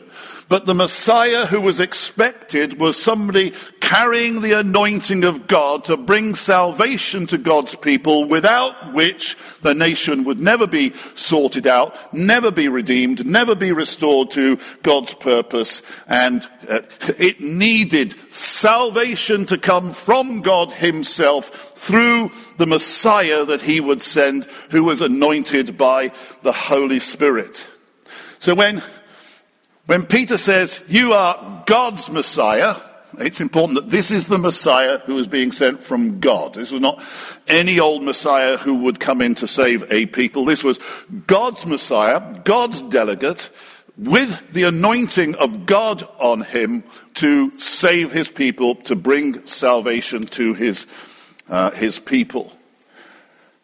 But 0.49 0.65
the 0.65 0.73
Messiah 0.73 1.45
who 1.45 1.59
was 1.59 1.81
expected 1.81 2.79
was 2.79 2.95
somebody 2.95 3.53
carrying 3.81 4.41
the 4.41 4.53
anointing 4.53 5.25
of 5.25 5.45
God 5.45 5.83
to 5.85 5.97
bring 5.97 6.35
salvation 6.35 7.27
to 7.27 7.37
God's 7.37 7.75
people, 7.75 8.25
without 8.25 8.93
which 8.93 9.37
the 9.61 9.73
nation 9.73 10.23
would 10.23 10.39
never 10.39 10.65
be 10.65 10.93
sorted 11.15 11.67
out, 11.67 12.13
never 12.13 12.49
be 12.49 12.69
redeemed, 12.69 13.25
never 13.25 13.55
be 13.55 13.73
restored 13.73 14.31
to 14.31 14.57
God's 14.83 15.13
purpose. 15.13 15.81
And 16.07 16.47
uh, 16.69 16.81
it 17.17 17.41
needed 17.41 18.15
salvation 18.31 19.45
to 19.47 19.57
come 19.57 19.91
from 19.91 20.41
God 20.43 20.71
Himself 20.71 21.73
through 21.75 22.31
the 22.57 22.67
Messiah 22.67 23.43
that 23.43 23.61
He 23.61 23.81
would 23.81 24.01
send, 24.01 24.45
who 24.71 24.85
was 24.85 25.01
anointed 25.01 25.77
by 25.77 26.13
the 26.41 26.53
Holy 26.53 26.99
Spirit. 26.99 27.69
So 28.39 28.55
when 28.55 28.81
when 29.88 30.06
Peter 30.06 30.38
says, 30.38 30.79
You 30.88 31.13
are 31.13 31.63
God's 31.65 32.10
Messiah, 32.10 32.75
it's 33.20 33.41
important 33.41 33.82
that 33.82 33.89
this 33.89 34.12
is 34.12 34.27
the 34.27 34.38
Messiah 34.38 35.00
who 35.00 35.17
is 35.17 35.27
being 35.27 35.51
sent 35.51 35.82
from 35.82 36.20
God. 36.20 36.53
This 36.53 36.72
was 36.72 36.82
not 36.82 37.01
any 37.48 37.79
old 37.79 38.03
Messiah 38.03 38.58
who 38.58 38.75
would 38.75 39.00
come 39.00 39.22
in 39.22 39.34
to 39.36 39.48
save 39.48 39.91
a 39.91 40.06
people. 40.06 40.46
This 40.46 40.63
was 40.63 40.79
God's 41.25 41.65
Messiah, 41.65 42.41
God's 42.44 42.82
delegate, 42.84 43.50
with 43.98 44.53
the 44.53 44.63
anointing 44.63 45.36
of 45.36 45.65
God 45.65 46.08
on 46.20 46.41
him 46.41 46.84
to 47.15 47.58
save 47.58 48.12
his 48.12 48.29
people, 48.29 48.75
to 48.75 48.96
bring 48.96 49.44
salvation 49.48 50.24
to 50.24 50.53
his, 50.53 50.86
uh, 51.50 51.72
his 51.72 51.98
people. 51.98 52.53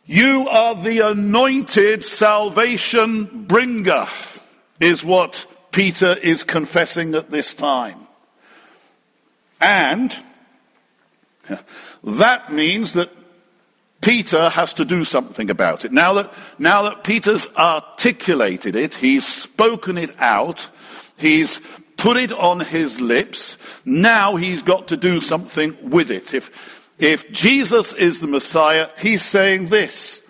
You 0.06 0.48
are 0.50 0.74
the 0.75 1.00
anointed 1.00 2.03
salvation 2.03 3.46
bringer, 3.46 4.08
is 4.80 5.03
what 5.03 5.46
Peter 5.74 6.15
is 6.22 6.44
confessing 6.44 7.15
at 7.15 7.32
this 7.32 7.53
time. 7.53 8.08
And 9.60 10.18
that 12.03 12.53
means 12.53 12.94
that 12.94 13.10
Peter 14.01 14.50
has 14.50 14.74
to 14.75 14.86
do 14.86 15.03
something 15.03 15.50
about 15.50 15.86
it. 15.86 15.92
Now 15.92 16.13
that, 16.13 16.34
now 16.60 16.84
that 16.84 17.03
Peter's 17.03 17.48
articulated 17.56 18.75
it, 18.75 18.96
he's 18.96 19.25
spoken 19.25 19.98
it 19.98 20.13
out, 20.20 20.70
he's 21.18 21.60
put 21.98 22.18
it 22.18 22.32
on 22.32 22.60
his 22.60 23.00
lips, 23.00 23.58
now 23.86 24.36
he's 24.36 24.62
got 24.62 24.89
to 24.89 24.98
do 24.98 25.22
something 25.22 25.77
with 25.89 26.12
it. 26.12 26.34
If, 26.34 26.92
if 27.00 27.32
Jesus 27.32 27.94
is 27.94 28.20
the 28.20 28.27
Messiah, 28.27 28.89
he's 29.00 29.24
saying 29.24 29.70
this 29.70 30.23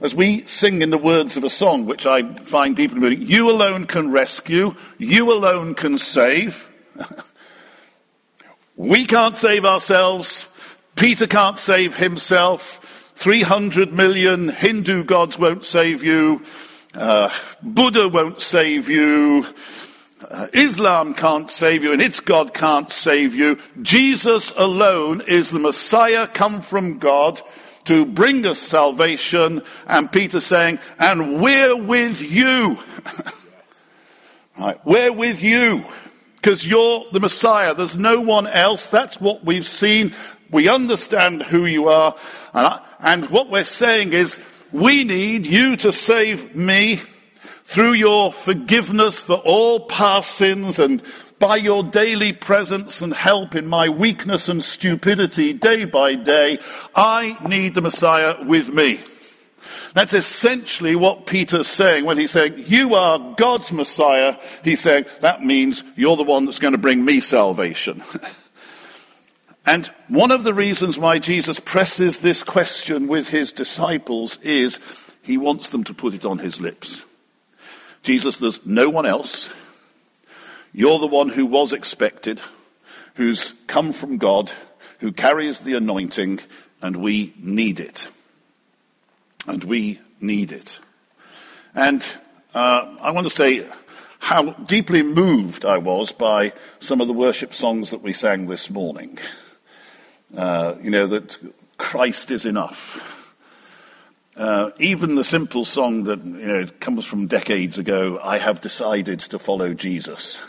as 0.00 0.14
we 0.14 0.44
sing 0.46 0.82
in 0.82 0.90
the 0.90 0.98
words 0.98 1.36
of 1.36 1.44
a 1.44 1.50
song, 1.50 1.86
which 1.86 2.06
I 2.06 2.34
find 2.34 2.74
deeply 2.74 2.98
moving, 2.98 3.22
you 3.22 3.50
alone 3.50 3.86
can 3.86 4.10
rescue, 4.10 4.74
you 4.98 5.32
alone 5.32 5.74
can 5.74 5.98
save. 5.98 6.68
we 8.76 9.06
can't 9.06 9.36
save 9.36 9.64
ourselves, 9.64 10.48
Peter 10.96 11.26
can't 11.26 11.58
save 11.58 11.94
himself, 11.96 13.12
300 13.14 13.92
million 13.92 14.48
Hindu 14.48 15.04
gods 15.04 15.38
won't 15.38 15.64
save 15.64 16.02
you, 16.02 16.42
uh, 16.94 17.30
Buddha 17.62 18.08
won't 18.08 18.40
save 18.40 18.88
you, 18.88 19.46
uh, 20.28 20.48
Islam 20.52 21.14
can't 21.14 21.50
save 21.50 21.84
you, 21.84 21.92
and 21.92 22.02
its 22.02 22.18
God 22.18 22.52
can't 22.52 22.90
save 22.90 23.34
you. 23.34 23.58
Jesus 23.82 24.52
alone 24.56 25.22
is 25.26 25.50
the 25.50 25.60
Messiah 25.60 26.26
come 26.26 26.60
from 26.60 26.98
God 26.98 27.40
to 27.84 28.06
bring 28.06 28.46
us 28.46 28.58
salvation. 28.58 29.62
And 29.86 30.10
Peter 30.10 30.40
saying, 30.40 30.78
and 30.98 31.40
we're 31.40 31.76
with 31.76 32.20
you. 32.22 32.78
right, 34.58 34.78
we're 34.84 35.12
with 35.12 35.42
you. 35.42 35.84
Because 36.36 36.66
you're 36.66 37.04
the 37.12 37.20
Messiah. 37.20 37.74
There's 37.74 37.96
no 37.96 38.20
one 38.20 38.46
else. 38.46 38.88
That's 38.88 39.20
what 39.20 39.44
we've 39.44 39.66
seen. 39.66 40.12
We 40.50 40.68
understand 40.68 41.42
who 41.42 41.64
you 41.64 41.88
are. 41.88 42.14
And, 42.52 42.66
I, 42.66 42.80
and 43.00 43.30
what 43.30 43.50
we're 43.50 43.64
saying 43.64 44.12
is, 44.12 44.38
we 44.70 45.04
need 45.04 45.46
you 45.46 45.76
to 45.76 45.92
save 45.92 46.56
me 46.56 47.00
through 47.64 47.92
your 47.92 48.32
forgiveness 48.32 49.22
for 49.22 49.36
all 49.36 49.86
past 49.86 50.32
sins 50.32 50.78
and 50.78 51.02
by 51.38 51.56
your 51.56 51.82
daily 51.82 52.32
presence 52.32 53.00
and 53.00 53.12
help 53.12 53.54
in 53.54 53.66
my 53.66 53.88
weakness 53.88 54.48
and 54.48 54.62
stupidity 54.62 55.52
day 55.52 55.84
by 55.84 56.14
day, 56.14 56.58
I 56.94 57.36
need 57.46 57.74
the 57.74 57.82
Messiah 57.82 58.42
with 58.44 58.72
me. 58.72 59.00
That's 59.94 60.12
essentially 60.12 60.96
what 60.96 61.26
Peter's 61.26 61.68
saying 61.68 62.04
when 62.04 62.18
he's 62.18 62.32
saying, 62.32 62.64
You 62.66 62.94
are 62.94 63.34
God's 63.36 63.72
Messiah. 63.72 64.36
He's 64.62 64.80
saying, 64.80 65.06
That 65.20 65.44
means 65.44 65.84
you're 65.96 66.16
the 66.16 66.24
one 66.24 66.44
that's 66.44 66.58
going 66.58 66.72
to 66.72 66.78
bring 66.78 67.04
me 67.04 67.20
salvation. 67.20 68.02
and 69.66 69.86
one 70.08 70.30
of 70.30 70.44
the 70.44 70.54
reasons 70.54 70.98
why 70.98 71.18
Jesus 71.18 71.60
presses 71.60 72.20
this 72.20 72.42
question 72.42 73.06
with 73.06 73.28
his 73.28 73.52
disciples 73.52 74.38
is 74.42 74.78
he 75.22 75.38
wants 75.38 75.70
them 75.70 75.84
to 75.84 75.94
put 75.94 76.14
it 76.14 76.26
on 76.26 76.38
his 76.38 76.60
lips. 76.60 77.04
Jesus, 78.02 78.36
there's 78.38 78.64
no 78.66 78.90
one 78.90 79.06
else 79.06 79.50
you're 80.74 80.98
the 80.98 81.06
one 81.06 81.28
who 81.28 81.46
was 81.46 81.72
expected, 81.72 82.40
who's 83.14 83.54
come 83.68 83.92
from 83.92 84.18
God, 84.18 84.50
who 84.98 85.12
carries 85.12 85.60
the 85.60 85.74
anointing, 85.74 86.40
and 86.82 86.96
we 86.96 87.32
need 87.38 87.78
it. 87.78 88.08
And 89.46 89.62
we 89.62 90.00
need 90.20 90.50
it. 90.50 90.80
And 91.76 92.04
uh, 92.54 92.96
I 93.00 93.12
want 93.12 93.26
to 93.26 93.30
say 93.30 93.64
how 94.18 94.50
deeply 94.52 95.04
moved 95.04 95.64
I 95.64 95.78
was 95.78 96.10
by 96.10 96.52
some 96.80 97.00
of 97.00 97.06
the 97.06 97.12
worship 97.12 97.54
songs 97.54 97.90
that 97.90 98.02
we 98.02 98.12
sang 98.12 98.46
this 98.46 98.68
morning. 98.68 99.18
Uh, 100.36 100.74
you 100.82 100.90
know, 100.90 101.06
that 101.06 101.38
Christ 101.78 102.32
is 102.32 102.44
enough. 102.44 103.36
Uh, 104.36 104.72
even 104.80 105.14
the 105.14 105.22
simple 105.22 105.64
song 105.64 106.04
that 106.04 106.24
you 106.24 106.46
know 106.46 106.66
comes 106.80 107.04
from 107.04 107.28
decades 107.28 107.78
ago, 107.78 108.18
I 108.20 108.38
have 108.38 108.60
decided 108.60 109.20
to 109.20 109.38
follow 109.38 109.74
Jesus 109.74 110.42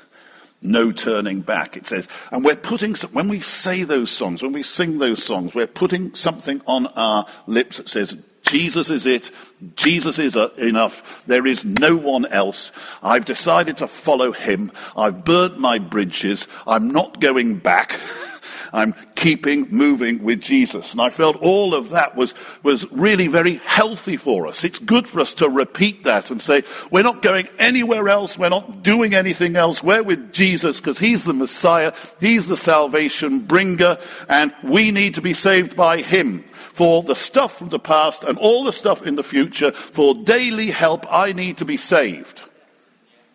no 0.65 0.91
turning 0.91 1.41
back, 1.41 1.77
it 1.77 1.86
says. 1.86 2.07
And 2.31 2.43
we're 2.43 2.55
putting, 2.55 2.95
when 3.12 3.29
we 3.29 3.39
say 3.39 3.84
those 3.84 4.12
songs, 4.12 4.41
when 4.41 4.53
we 4.53 4.63
sing 4.63 4.98
those 4.98 5.24
songs, 5.24 5.55
we're 5.55 5.67
putting 5.67 6.13
something 6.15 6.62
on 6.67 6.88
our 6.88 7.25
lips 7.48 7.77
that 7.77 7.88
says, 7.88 8.17
Jesus 8.45 8.89
is 8.89 9.05
it. 9.05 9.31
Jesus 9.75 10.19
is 10.19 10.36
uh, 10.36 10.50
enough. 10.57 11.24
There 11.25 11.48
is 11.48 11.65
no 11.65 11.98
one 11.98 12.25
else. 12.27 12.72
I've 13.01 13.25
decided 13.25 13.77
to 13.77 13.88
follow 13.88 14.31
him. 14.31 14.72
I've 14.95 15.25
burnt 15.25 15.60
my 15.60 15.79
bridges. 15.79 16.48
I'm 16.67 16.91
not 16.91 17.19
going 17.19 17.57
back. 17.57 18.00
I'm 18.75 18.94
keeping 19.15 19.70
moving 19.70 20.22
with 20.22 20.41
Jesus. 20.41 20.91
And 20.91 21.01
I 21.01 21.10
felt 21.10 21.38
all 21.38 21.74
of 21.74 21.91
that 21.91 22.17
was, 22.17 22.34
was 22.62 22.91
really 22.91 23.27
very 23.27 23.55
healthy 23.55 24.17
for 24.17 24.48
us. 24.48 24.65
It's 24.65 24.79
good 24.79 25.08
for 25.08 25.22
us 25.22 25.34
to 25.36 25.50
repeat 25.50 26.03
that 26.03 26.29
and 26.29 26.41
say, 26.41 26.63
we're 26.91 27.01
not 27.01 27.22
going 27.22 27.48
anywhere 27.58 28.10
else. 28.10 28.38
We're 28.38 28.50
not 28.50 28.84
doing 28.84 29.13
anything 29.13 29.55
else. 29.55 29.82
We're 29.82 30.03
with 30.03 30.34
Jesus 30.34 30.82
because 30.82 31.00
he's 31.00 31.24
the 31.24 31.34
Messiah. 31.34 31.94
He's 32.20 32.48
the 32.48 32.58
salvation 32.58 33.39
bringer 33.39 33.98
and 34.27 34.53
we 34.62 34.91
need 34.91 35.15
to 35.15 35.22
be 35.22 35.34
saved 35.34 35.77
by 35.77 36.01
him 36.01 36.44
for 36.51 37.01
the 37.01 37.15
stuff 37.15 37.60
from 37.60 37.70
the 37.70 37.79
past 37.79 38.25
and 38.25 38.38
all 38.38 38.65
the 38.65 38.74
stuff 38.74 39.08
in 39.08 39.15
the 39.15 39.24
future. 39.24 39.72
For 39.72 40.13
daily 40.13 40.67
help, 40.72 41.05
I 41.10 41.32
need 41.32 41.58
to 41.58 41.65
be 41.65 41.77
saved. 41.77 42.44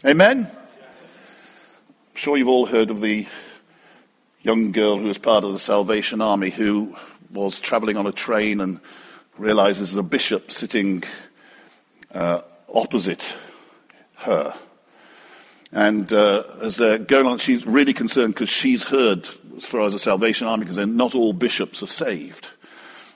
Amen? 0.04 0.46
I'm 0.50 2.16
sure 2.16 2.36
you've 2.36 2.48
all 2.48 2.66
heard 2.66 2.90
of 2.90 3.00
the 3.00 3.26
young 4.42 4.72
girl 4.72 4.96
who 4.98 5.08
was 5.08 5.18
part 5.18 5.44
of 5.44 5.52
the 5.52 5.58
Salvation 5.58 6.20
Army 6.20 6.50
who 6.50 6.96
was 7.32 7.60
traveling 7.60 7.96
on 7.96 8.06
a 8.06 8.12
train 8.12 8.60
and 8.60 8.80
realizes 9.38 9.96
a 9.96 10.02
bishop 10.02 10.50
sitting 10.50 11.02
uh, 12.12 12.40
opposite 12.72 13.36
her. 14.16 14.54
And 15.72 16.12
uh, 16.12 16.44
as 16.62 16.76
they're 16.76 16.98
going 16.98 17.26
on, 17.26 17.38
she's 17.38 17.66
really 17.66 17.92
concerned 17.92 18.34
because 18.34 18.48
she's 18.48 18.84
heard, 18.84 19.28
as 19.56 19.66
far 19.66 19.82
as 19.82 19.92
the 19.92 19.98
Salvation 19.98 20.48
Army 20.48 20.66
concerned, 20.66 20.96
not 20.96 21.14
all 21.14 21.32
bishops 21.32 21.82
are 21.82 21.86
saved. 21.86 22.48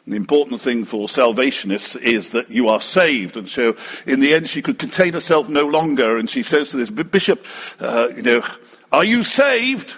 And 0.05 0.13
the 0.13 0.19
important 0.19 0.61
thing 0.61 0.85
for 0.85 1.09
salvationists 1.09 1.97
is 1.97 2.31
that 2.31 2.51
you 2.51 2.69
are 2.69 2.81
saved. 2.81 3.37
And 3.37 3.49
so, 3.49 3.77
in 4.07 4.21
the 4.21 4.35
end, 4.35 4.49
she 4.49 4.63
could 4.63 4.79
contain 4.79 5.15
herself 5.15 5.49
no 5.49 5.67
longer, 5.67 6.19
and 6.19 6.29
she 6.29 6.43
says 6.43 6.69
to 6.69 6.77
this 6.77 6.91
bishop, 6.91 7.45
uh, 7.81 8.09
"You 8.15 8.23
know, 8.23 8.45
are 8.93 9.05
you 9.05 9.25
saved?" 9.25 9.97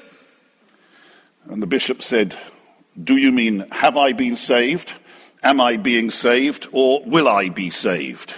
And 1.49 1.63
the 1.63 1.67
bishop 1.67 2.03
said, 2.03 2.37
"Do 3.03 3.17
you 3.17 3.33
mean 3.33 3.67
have 3.71 3.97
I 3.97 4.13
been 4.13 4.37
saved? 4.37 4.95
Am 5.43 5.61
I 5.61 5.77
being 5.77 6.11
saved, 6.11 6.67
or 6.73 7.03
will 7.05 7.29
I 7.29 7.49
be 7.49 7.71
saved?" 7.71 8.35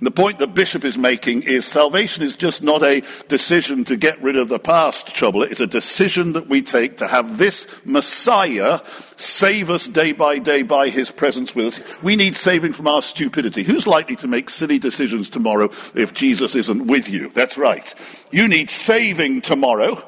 The 0.00 0.10
point 0.10 0.40
that 0.40 0.52
Bishop 0.52 0.84
is 0.84 0.98
making 0.98 1.42
is 1.44 1.64
salvation 1.64 2.24
is 2.24 2.34
just 2.34 2.60
not 2.60 2.82
a 2.82 3.04
decision 3.28 3.84
to 3.84 3.94
get 3.94 4.20
rid 4.20 4.34
of 4.34 4.48
the 4.48 4.58
past 4.58 5.14
trouble. 5.14 5.44
It's 5.44 5.60
a 5.60 5.66
decision 5.66 6.32
that 6.32 6.48
we 6.48 6.60
take 6.60 6.96
to 6.96 7.06
have 7.06 7.38
this 7.38 7.68
Messiah 7.84 8.80
save 9.14 9.70
us 9.70 9.86
day 9.86 10.10
by 10.10 10.40
day 10.40 10.62
by 10.62 10.88
his 10.88 11.12
presence 11.12 11.54
with 11.54 11.66
us. 11.66 11.80
We 12.02 12.16
need 12.16 12.34
saving 12.34 12.72
from 12.72 12.88
our 12.88 13.00
stupidity. 13.00 13.62
Who's 13.62 13.86
likely 13.86 14.16
to 14.16 14.26
make 14.26 14.50
silly 14.50 14.80
decisions 14.80 15.30
tomorrow 15.30 15.70
if 15.94 16.12
Jesus 16.12 16.56
isn't 16.56 16.88
with 16.88 17.08
you? 17.08 17.30
That's 17.32 17.56
right. 17.56 17.94
You 18.32 18.48
need 18.48 18.70
saving 18.70 19.42
tomorrow. 19.42 20.04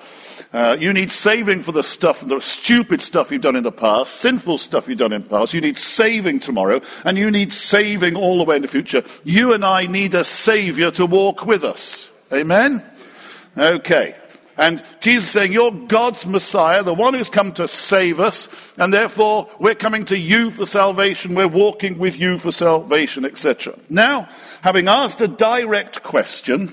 Uh, 0.55 0.77
you 0.79 0.93
need 0.93 1.11
saving 1.11 1.61
for 1.61 1.73
the 1.73 1.83
stuff, 1.83 2.21
the 2.21 2.41
stupid 2.41 3.03
stuff 3.03 3.33
you've 3.33 3.43
done 3.43 3.57
in 3.57 3.65
the 3.65 3.73
past, 3.73 4.15
sinful 4.21 4.57
stuff 4.57 4.87
you've 4.87 4.99
done 4.99 5.13
in 5.13 5.25
the 5.25 5.29
past. 5.29 5.53
You 5.53 5.61
need 5.61 5.77
saving 5.77 6.39
tomorrow, 6.39 6.81
and 7.05 7.19
you 7.19 7.29
need 7.29 7.53
saving 7.53 8.15
all 8.15 8.39
the 8.39 8.45
way 8.45 8.55
in 8.55 8.63
the 8.63 8.69
future. 8.69 9.03
You 9.25 9.53
and 9.53 9.65
I 9.65 9.87
need 9.87 10.15
a 10.15 10.23
Savior 10.23 10.93
to 10.93 11.07
walk 11.07 11.45
with 11.45 11.65
us. 11.65 12.09
Amen? 12.33 12.89
Okay. 13.59 14.15
And 14.57 14.81
Jesus 15.01 15.29
saying, 15.29 15.51
You're 15.51 15.73
God's 15.73 16.25
Messiah, 16.25 16.85
the 16.85 16.95
one 16.95 17.15
who's 17.15 17.31
come 17.31 17.53
to 17.55 17.67
save 17.67 18.21
us, 18.21 18.73
and 18.79 18.95
therefore 18.95 19.51
we're 19.59 19.75
coming 19.75 20.05
to 20.05 20.17
you 20.17 20.53
for 20.53 20.67
salvation, 20.67 21.35
we're 21.35 21.49
walking 21.49 21.99
with 21.99 22.17
you 22.21 22.39
for 22.39 22.53
salvation, 22.53 23.25
etc. 23.25 23.77
Now, 23.91 24.29
having 24.63 24.87
asked 24.87 25.21
a 25.21 25.27
direct 25.27 26.05
question, 26.05 26.73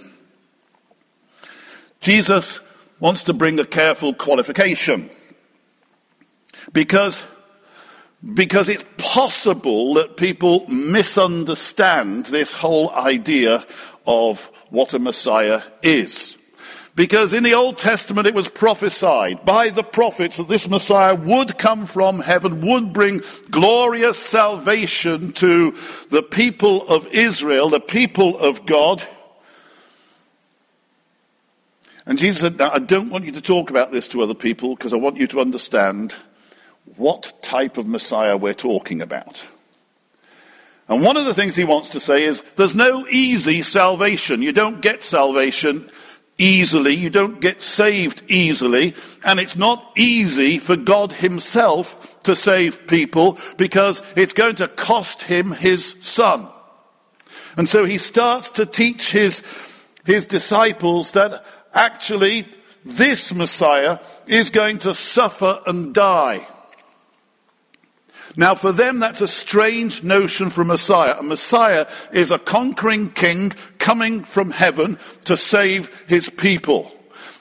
Jesus 1.99 2.59
wants 3.01 3.25
to 3.25 3.33
bring 3.33 3.59
a 3.59 3.65
careful 3.65 4.13
qualification. 4.13 5.09
Because, 6.71 7.23
because 8.33 8.69
it's 8.69 8.85
possible 8.97 9.95
that 9.95 10.15
people 10.15 10.65
misunderstand 10.69 12.27
this 12.27 12.53
whole 12.53 12.91
idea 12.91 13.65
of 14.05 14.49
what 14.69 14.93
a 14.93 14.99
Messiah 14.99 15.61
is. 15.81 16.37
Because 16.93 17.33
in 17.33 17.43
the 17.43 17.55
Old 17.55 17.77
Testament 17.77 18.27
it 18.27 18.35
was 18.35 18.47
prophesied 18.47 19.45
by 19.45 19.69
the 19.69 19.83
prophets 19.83 20.37
that 20.37 20.47
this 20.47 20.69
Messiah 20.69 21.15
would 21.15 21.57
come 21.57 21.85
from 21.85 22.19
heaven, 22.19 22.61
would 22.61 22.93
bring 22.93 23.23
glorious 23.49 24.19
salvation 24.19 25.31
to 25.33 25.75
the 26.09 26.21
people 26.21 26.87
of 26.87 27.07
Israel, 27.07 27.69
the 27.69 27.79
people 27.79 28.37
of 28.37 28.65
God. 28.65 29.03
And 32.11 32.19
Jesus 32.19 32.41
said, 32.41 32.57
Now, 32.57 32.71
I 32.73 32.79
don't 32.79 33.09
want 33.09 33.23
you 33.23 33.31
to 33.31 33.39
talk 33.39 33.69
about 33.69 33.93
this 33.93 34.09
to 34.09 34.21
other 34.21 34.33
people 34.33 34.75
because 34.75 34.91
I 34.91 34.97
want 34.97 35.15
you 35.15 35.27
to 35.27 35.39
understand 35.39 36.13
what 36.97 37.31
type 37.41 37.77
of 37.77 37.87
Messiah 37.87 38.35
we're 38.35 38.53
talking 38.53 39.01
about. 39.01 39.47
And 40.89 41.01
one 41.01 41.15
of 41.15 41.23
the 41.23 41.33
things 41.33 41.55
he 41.55 41.63
wants 41.63 41.91
to 41.91 42.01
say 42.01 42.25
is 42.25 42.41
there's 42.57 42.75
no 42.75 43.07
easy 43.07 43.61
salvation. 43.61 44.41
You 44.41 44.51
don't 44.51 44.81
get 44.81 45.05
salvation 45.05 45.89
easily. 46.37 46.95
You 46.95 47.09
don't 47.09 47.39
get 47.39 47.61
saved 47.61 48.23
easily. 48.27 48.93
And 49.23 49.39
it's 49.39 49.55
not 49.55 49.93
easy 49.95 50.59
for 50.59 50.75
God 50.75 51.13
himself 51.13 52.21
to 52.23 52.35
save 52.35 52.87
people 52.87 53.39
because 53.55 54.03
it's 54.17 54.33
going 54.33 54.55
to 54.55 54.67
cost 54.67 55.23
him 55.23 55.53
his 55.53 55.95
son. 56.01 56.49
And 57.55 57.69
so 57.69 57.85
he 57.85 57.97
starts 57.97 58.49
to 58.49 58.65
teach 58.65 59.13
his, 59.13 59.43
his 60.03 60.25
disciples 60.25 61.11
that 61.11 61.45
actually, 61.73 62.45
this 62.85 63.33
Messiah 63.33 63.99
is 64.27 64.49
going 64.49 64.79
to 64.79 64.93
suffer 64.93 65.61
and 65.65 65.93
die. 65.93 66.47
Now, 68.37 68.55
for 68.55 68.71
them, 68.71 68.99
that's 68.99 69.21
a 69.21 69.27
strange 69.27 70.03
notion 70.03 70.49
for 70.49 70.63
Messiah. 70.63 71.15
A 71.19 71.23
Messiah 71.23 71.87
is 72.13 72.31
a 72.31 72.39
conquering 72.39 73.11
king 73.11 73.51
coming 73.77 74.23
from 74.23 74.51
heaven 74.51 74.97
to 75.25 75.35
save 75.35 75.89
his 76.07 76.29
people. 76.29 76.93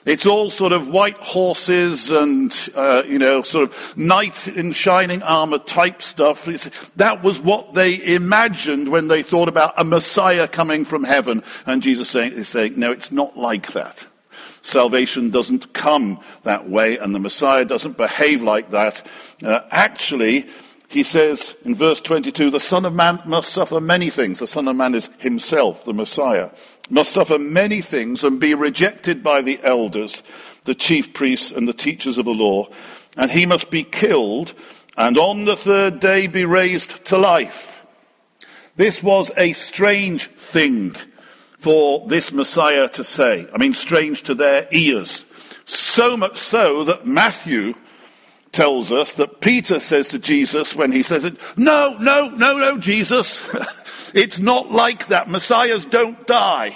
It's 0.03 0.25
all 0.25 0.49
sort 0.49 0.73
of 0.73 0.89
white 0.89 1.17
horses 1.17 2.09
and, 2.09 2.51
uh, 2.75 3.03
you 3.07 3.19
know, 3.19 3.43
sort 3.43 3.69
of 3.69 3.95
knight 3.95 4.47
in 4.47 4.71
shining 4.71 5.21
armor 5.21 5.59
type 5.59 6.01
stuff. 6.01 6.47
It's, 6.47 6.69
that 6.95 7.23
was 7.23 7.39
what 7.39 7.75
they 7.75 8.03
imagined 8.15 8.89
when 8.89 9.07
they 9.07 9.21
thought 9.21 9.47
about 9.47 9.75
a 9.77 9.83
Messiah 9.83 10.47
coming 10.47 10.85
from 10.85 11.03
heaven. 11.03 11.43
And 11.67 11.83
Jesus 11.83 12.09
saying, 12.09 12.33
is 12.33 12.49
saying, 12.49 12.73
no, 12.79 12.91
it's 12.91 13.11
not 13.11 13.37
like 13.37 13.73
that. 13.73 14.07
Salvation 14.61 15.29
doesn't 15.29 15.73
come 15.73 16.19
that 16.43 16.69
way, 16.69 16.97
and 16.97 17.15
the 17.15 17.19
Messiah 17.19 17.65
doesn't 17.65 17.97
behave 17.97 18.43
like 18.43 18.71
that. 18.71 19.05
Uh, 19.43 19.61
actually, 19.71 20.47
he 20.87 21.03
says 21.03 21.55
in 21.63 21.73
verse 21.73 22.01
22 22.01 22.51
the 22.51 22.59
Son 22.59 22.85
of 22.85 22.93
Man 22.93 23.21
must 23.25 23.49
suffer 23.49 23.79
many 23.79 24.09
things. 24.09 24.39
The 24.39 24.47
Son 24.47 24.67
of 24.67 24.75
Man 24.75 24.93
is 24.93 25.09
himself, 25.19 25.85
the 25.85 25.93
Messiah, 25.93 26.51
must 26.89 27.11
suffer 27.11 27.39
many 27.39 27.81
things 27.81 28.23
and 28.23 28.39
be 28.39 28.53
rejected 28.53 29.23
by 29.23 29.41
the 29.41 29.59
elders, 29.63 30.21
the 30.65 30.75
chief 30.75 31.13
priests, 31.13 31.51
and 31.51 31.67
the 31.67 31.73
teachers 31.73 32.17
of 32.17 32.25
the 32.25 32.33
law. 32.33 32.67
And 33.17 33.31
he 33.31 33.45
must 33.45 33.71
be 33.71 33.83
killed, 33.83 34.53
and 34.97 35.17
on 35.17 35.45
the 35.45 35.55
third 35.55 35.99
day 35.99 36.27
be 36.27 36.45
raised 36.45 37.05
to 37.05 37.17
life. 37.17 37.85
This 38.75 39.01
was 39.01 39.31
a 39.37 39.53
strange 39.53 40.27
thing 40.27 40.95
for 41.61 42.07
this 42.07 42.31
Messiah 42.31 42.89
to 42.89 43.03
say. 43.03 43.47
I 43.53 43.59
mean, 43.59 43.75
strange 43.75 44.23
to 44.23 44.33
their 44.33 44.67
ears. 44.71 45.25
So 45.65 46.17
much 46.17 46.37
so 46.37 46.83
that 46.85 47.05
Matthew 47.05 47.75
tells 48.51 48.91
us 48.91 49.13
that 49.13 49.41
Peter 49.41 49.79
says 49.79 50.09
to 50.09 50.17
Jesus 50.17 50.75
when 50.75 50.91
he 50.91 51.03
says 51.03 51.23
it, 51.23 51.37
No, 51.55 51.95
no, 51.99 52.29
no, 52.29 52.57
no, 52.57 52.79
Jesus. 52.79 53.47
it's 54.15 54.39
not 54.39 54.71
like 54.71 55.05
that. 55.07 55.29
Messiahs 55.29 55.85
don't 55.85 56.25
die. 56.25 56.75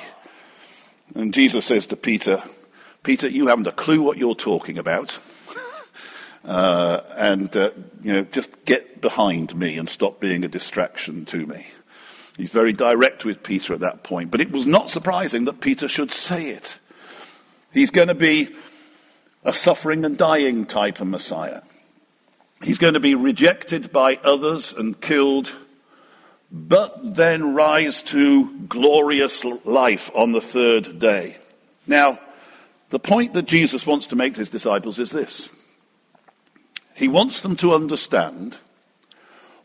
And 1.15 1.33
Jesus 1.33 1.65
says 1.65 1.87
to 1.87 1.95
Peter, 1.95 2.43
Peter, 3.01 3.27
you 3.27 3.47
haven't 3.47 3.65
a 3.65 3.71
clue 3.71 4.03
what 4.03 4.19
you're 4.19 4.35
talking 4.35 4.77
about. 4.77 5.17
uh, 6.45 7.01
and, 7.15 7.57
uh, 7.57 7.71
you 8.03 8.13
know, 8.13 8.23
just 8.25 8.65
get 8.65 9.01
behind 9.01 9.55
me 9.55 9.79
and 9.79 9.89
stop 9.89 10.19
being 10.19 10.43
a 10.43 10.47
distraction 10.47 11.25
to 11.25 11.47
me. 11.47 11.65
He's 12.37 12.51
very 12.51 12.73
direct 12.73 13.23
with 13.23 13.43
Peter 13.43 13.73
at 13.73 13.79
that 13.79 14.03
point. 14.03 14.31
But 14.31 14.41
it 14.41 14.51
was 14.51 14.65
not 14.65 14.89
surprising 14.89 15.45
that 15.45 15.61
Peter 15.61 15.87
should 15.87 16.11
say 16.11 16.49
it. 16.49 16.79
He's 17.73 17.91
going 17.91 18.09
to 18.09 18.15
be 18.15 18.49
a 19.43 19.53
suffering 19.53 20.03
and 20.03 20.17
dying 20.17 20.65
type 20.65 20.99
of 20.99 21.07
Messiah. 21.07 21.61
He's 22.61 22.77
going 22.77 22.95
to 22.95 22.99
be 22.99 23.15
rejected 23.15 23.91
by 23.91 24.19
others 24.23 24.73
and 24.73 24.99
killed, 24.99 25.55
but 26.51 27.15
then 27.15 27.53
rise 27.53 28.01
to 28.03 28.59
glorious 28.67 29.43
life 29.43 30.09
on 30.15 30.31
the 30.31 30.41
third 30.41 30.99
day. 30.99 31.37
Now, 31.85 32.19
the 32.89 32.99
point 32.99 33.33
that 33.33 33.45
Jesus 33.45 33.85
wants 33.85 34.07
to 34.07 34.15
make 34.15 34.33
to 34.33 34.39
his 34.39 34.49
disciples 34.49 34.99
is 34.99 35.11
this 35.11 35.53
He 36.95 37.07
wants 37.07 37.41
them 37.41 37.55
to 37.57 37.73
understand 37.73 38.57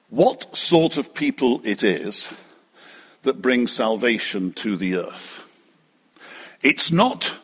what 0.08 0.56
sort 0.56 0.96
of 0.96 1.14
people 1.14 1.60
it 1.64 1.82
is 1.84 2.32
that 3.22 3.42
brings 3.42 3.72
salvation 3.72 4.52
to 4.54 4.76
the 4.76 4.96
earth. 4.96 5.46
It's 6.62 6.92
not 6.92 7.38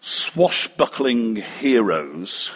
swashbuckling 0.00 1.36
heroes 1.36 2.52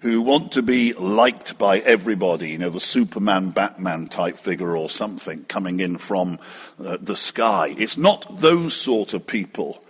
who 0.00 0.22
want 0.22 0.52
to 0.52 0.62
be 0.62 0.92
liked 0.92 1.58
by 1.58 1.80
everybody, 1.80 2.50
you 2.50 2.58
know, 2.58 2.70
the 2.70 2.80
Superman, 2.80 3.50
Batman 3.50 4.06
type 4.06 4.38
figure 4.38 4.76
or 4.76 4.88
something 4.88 5.44
coming 5.44 5.80
in 5.80 5.98
from 5.98 6.38
uh, 6.84 6.98
the 7.00 7.16
sky. 7.16 7.74
It's 7.76 7.96
not 7.96 8.40
those 8.40 8.74
sort 8.74 9.12
of 9.14 9.26
people 9.26 9.82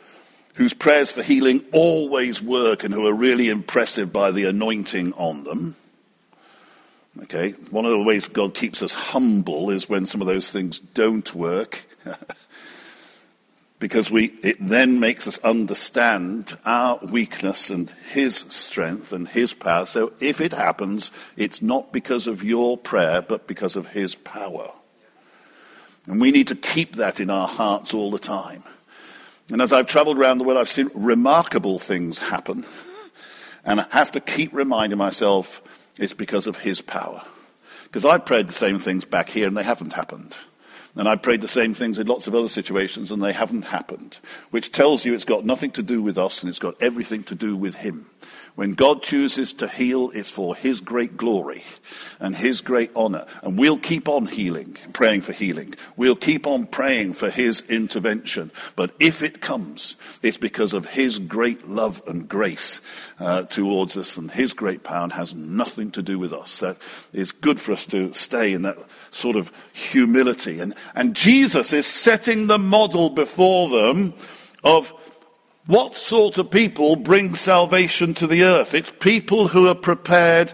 whose 0.57 0.73
prayers 0.73 1.13
for 1.13 1.23
healing 1.23 1.65
always 1.73 2.43
work 2.43 2.85
and 2.85 2.93
who 2.93 3.07
are 3.07 3.15
really 3.15 3.49
impressive 3.49 4.13
by 4.13 4.31
the 4.31 4.45
anointing 4.45 5.13
on 5.15 5.45
them. 5.45 5.77
Okay, 7.25 7.51
one 7.71 7.85
of 7.85 7.91
the 7.91 8.03
ways 8.03 8.29
God 8.29 8.55
keeps 8.55 8.83
us 8.83 8.95
humble 8.95 9.71
is 9.71 9.89
when 9.89 10.07
some 10.07 10.21
of 10.21 10.27
those 10.27 10.51
things 10.51 10.79
don't 10.79 11.35
work. 11.35 11.85
because 13.79 14.11
we, 14.11 14.27
it 14.43 14.57
then 14.61 14.99
makes 15.01 15.29
us 15.29 15.39
understand 15.39 16.57
our 16.65 16.99
weakness 16.99 17.71
and 17.71 17.91
His 18.11 18.37
strength 18.49 19.13
and 19.13 19.29
His 19.29 19.55
power. 19.55 19.87
So 19.87 20.13
if 20.21 20.41
it 20.41 20.53
happens, 20.53 21.11
it's 21.37 21.63
not 21.63 21.93
because 21.93 22.27
of 22.27 22.43
your 22.43 22.77
prayer, 22.77 23.23
but 23.23 23.47
because 23.47 23.77
of 23.77 23.89
His 23.89 24.15
power. 24.15 24.73
And 26.07 26.21
we 26.21 26.31
need 26.31 26.49
to 26.49 26.55
keep 26.55 26.97
that 26.97 27.21
in 27.21 27.31
our 27.31 27.47
hearts 27.47 27.95
all 27.95 28.11
the 28.11 28.19
time. 28.19 28.65
And 29.51 29.63
as 29.63 29.73
I've 29.73 29.87
traveled 29.87 30.19
around 30.19 30.39
the 30.39 30.45
world, 30.45 30.59
I've 30.59 30.69
seen 30.69 30.91
remarkable 30.95 31.79
things 31.79 32.19
happen. 32.19 32.67
And 33.65 33.81
I 33.81 33.87
have 33.91 34.13
to 34.13 34.21
keep 34.21 34.53
reminding 34.53 34.99
myself 34.99 35.63
it's 35.99 36.15
because 36.15 36.47
of 36.47 36.57
His 36.57 36.81
power. 36.81 37.23
Because 37.85 38.05
I 38.05 38.19
prayed 38.19 38.49
the 38.49 38.55
same 38.55 38.79
things 38.79 39.05
back 39.05 39.29
here 39.31 39.47
and 39.47 39.57
they 39.57 39.63
haven't 39.63 39.93
happened. 39.93 40.37
And 40.99 41.09
I 41.09 41.15
prayed 41.15 41.43
the 41.43 41.49
same 41.49 41.75
things 41.75 41.97
in 42.01 42.09
lots 42.09 42.27
of 42.27 42.35
other 42.35 42.49
situations 42.49 43.13
and 43.13 43.23
they 43.23 43.33
haven't 43.33 43.67
happened, 43.67 44.19
which 44.51 44.73
tells 44.73 45.05
you 45.05 45.15
it's 45.15 45.25
got 45.25 45.47
nothing 45.47 45.71
to 45.73 45.83
do 45.83 46.03
with 46.03 46.19
us 46.19 46.43
and 46.43 46.51
it's 46.51 46.59
got 46.59 46.75
everything 46.83 47.23
to 47.25 47.37
do 47.37 47.57
with 47.57 47.77
Him. 47.77 48.11
When 48.59 48.73
God 48.73 49.05
chooses 49.05 49.53
to 49.53 49.69
heal, 49.69 50.11
it's 50.15 50.33
for 50.33 50.57
His 50.57 50.81
great 50.81 51.17
glory 51.17 51.63
and 52.19 52.35
His 52.35 52.61
great 52.61 52.91
honor. 52.97 53.25
And 53.45 53.57
we'll 53.57 53.79
keep 53.79 54.09
on 54.09 54.27
healing, 54.27 54.77
praying 54.93 55.21
for 55.21 55.33
healing. 55.33 55.77
We'll 55.97 56.17
keep 56.17 56.45
on 56.45 56.67
praying 56.67 57.13
for 57.13 57.31
His 57.31 57.61
intervention. 57.69 58.51
But 58.75 58.91
if 58.99 59.23
it 59.23 59.41
comes, 59.41 59.95
it's 60.25 60.39
because 60.39 60.73
of 60.73 60.87
His 60.87 61.21
great 61.21 61.69
love 61.69 62.03
and 62.09 62.29
grace 62.29 62.81
uh, 63.21 63.45
towards 63.45 63.97
us 63.97 64.17
and 64.17 64.29
His 64.29 64.55
great 64.55 64.83
power 64.83 65.05
and 65.05 65.13
has 65.13 65.37
nothing 65.37 65.93
to 65.93 66.03
do 66.03 66.19
with 66.19 66.33
us. 66.33 66.59
That 66.59 66.79
is 67.13 67.31
good 67.31 67.61
for 67.61 67.71
us 67.71 67.87
to 67.87 68.13
stay 68.13 68.53
in 68.53 68.63
that 68.63 68.79
sort 69.13 69.37
of 69.37 69.53
humility. 69.73 70.59
And, 70.59 70.75
and 70.97 71.15
Jesus 71.15 71.73
is 71.73 71.87
setting 71.87 72.49
the 72.49 72.59
model 72.59 73.09
before 73.09 73.69
them 73.69 74.15
of 74.65 74.93
what 75.69 75.99
sort 75.99 76.39
of 76.39 76.51
people 76.51 76.97
bring 76.97 77.35
salvation 77.35 78.15
to 78.15 78.27
the 78.27 78.43
earth? 78.43 78.73
It's 78.73 78.91
people 79.01 79.49
who 79.49 79.69
are 79.69 79.75
prepared 79.75 80.51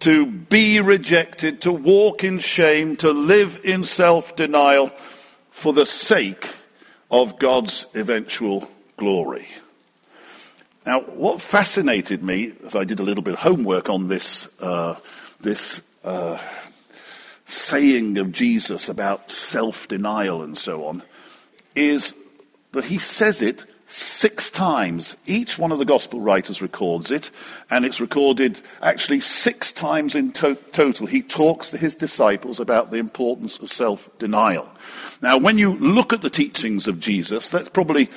to 0.00 0.26
be 0.26 0.80
rejected, 0.80 1.62
to 1.62 1.72
walk 1.72 2.24
in 2.24 2.38
shame, 2.38 2.94
to 2.96 3.10
live 3.10 3.62
in 3.64 3.84
self 3.84 4.36
denial 4.36 4.90
for 5.50 5.72
the 5.72 5.86
sake 5.86 6.46
of 7.10 7.38
God's 7.38 7.86
eventual 7.94 8.70
glory. 8.98 9.48
Now, 10.84 11.00
what 11.00 11.40
fascinated 11.40 12.22
me, 12.22 12.52
as 12.62 12.76
I 12.76 12.84
did 12.84 13.00
a 13.00 13.02
little 13.02 13.22
bit 13.22 13.34
of 13.34 13.40
homework 13.40 13.88
on 13.88 14.08
this, 14.08 14.46
uh, 14.60 14.96
this 15.40 15.80
uh, 16.04 16.36
saying 17.46 18.18
of 18.18 18.30
Jesus 18.30 18.90
about 18.90 19.30
self 19.30 19.88
denial 19.88 20.42
and 20.42 20.58
so 20.58 20.84
on, 20.84 21.02
is 21.74 22.14
that 22.72 22.84
he 22.84 22.98
says 22.98 23.40
it 23.40 23.64
six 23.90 24.50
times. 24.50 25.16
Each 25.26 25.58
one 25.58 25.72
of 25.72 25.80
the 25.80 25.84
gospel 25.84 26.20
writers 26.20 26.62
records 26.62 27.10
it, 27.10 27.30
and 27.70 27.84
it's 27.84 28.00
recorded 28.00 28.60
actually 28.82 29.18
six 29.20 29.72
times 29.72 30.14
in 30.14 30.30
to- 30.32 30.54
total. 30.70 31.06
He 31.06 31.22
talks 31.22 31.70
to 31.70 31.76
his 31.76 31.94
disciples 31.96 32.60
about 32.60 32.90
the 32.90 32.98
importance 32.98 33.58
of 33.58 33.70
self 33.70 34.08
denial. 34.18 34.72
Now, 35.20 35.38
when 35.38 35.58
you 35.58 35.74
look 35.74 36.12
at 36.12 36.22
the 36.22 36.30
teachings 36.30 36.86
of 36.86 37.00
Jesus, 37.00 37.50
that's 37.50 37.68
probably, 37.68 38.08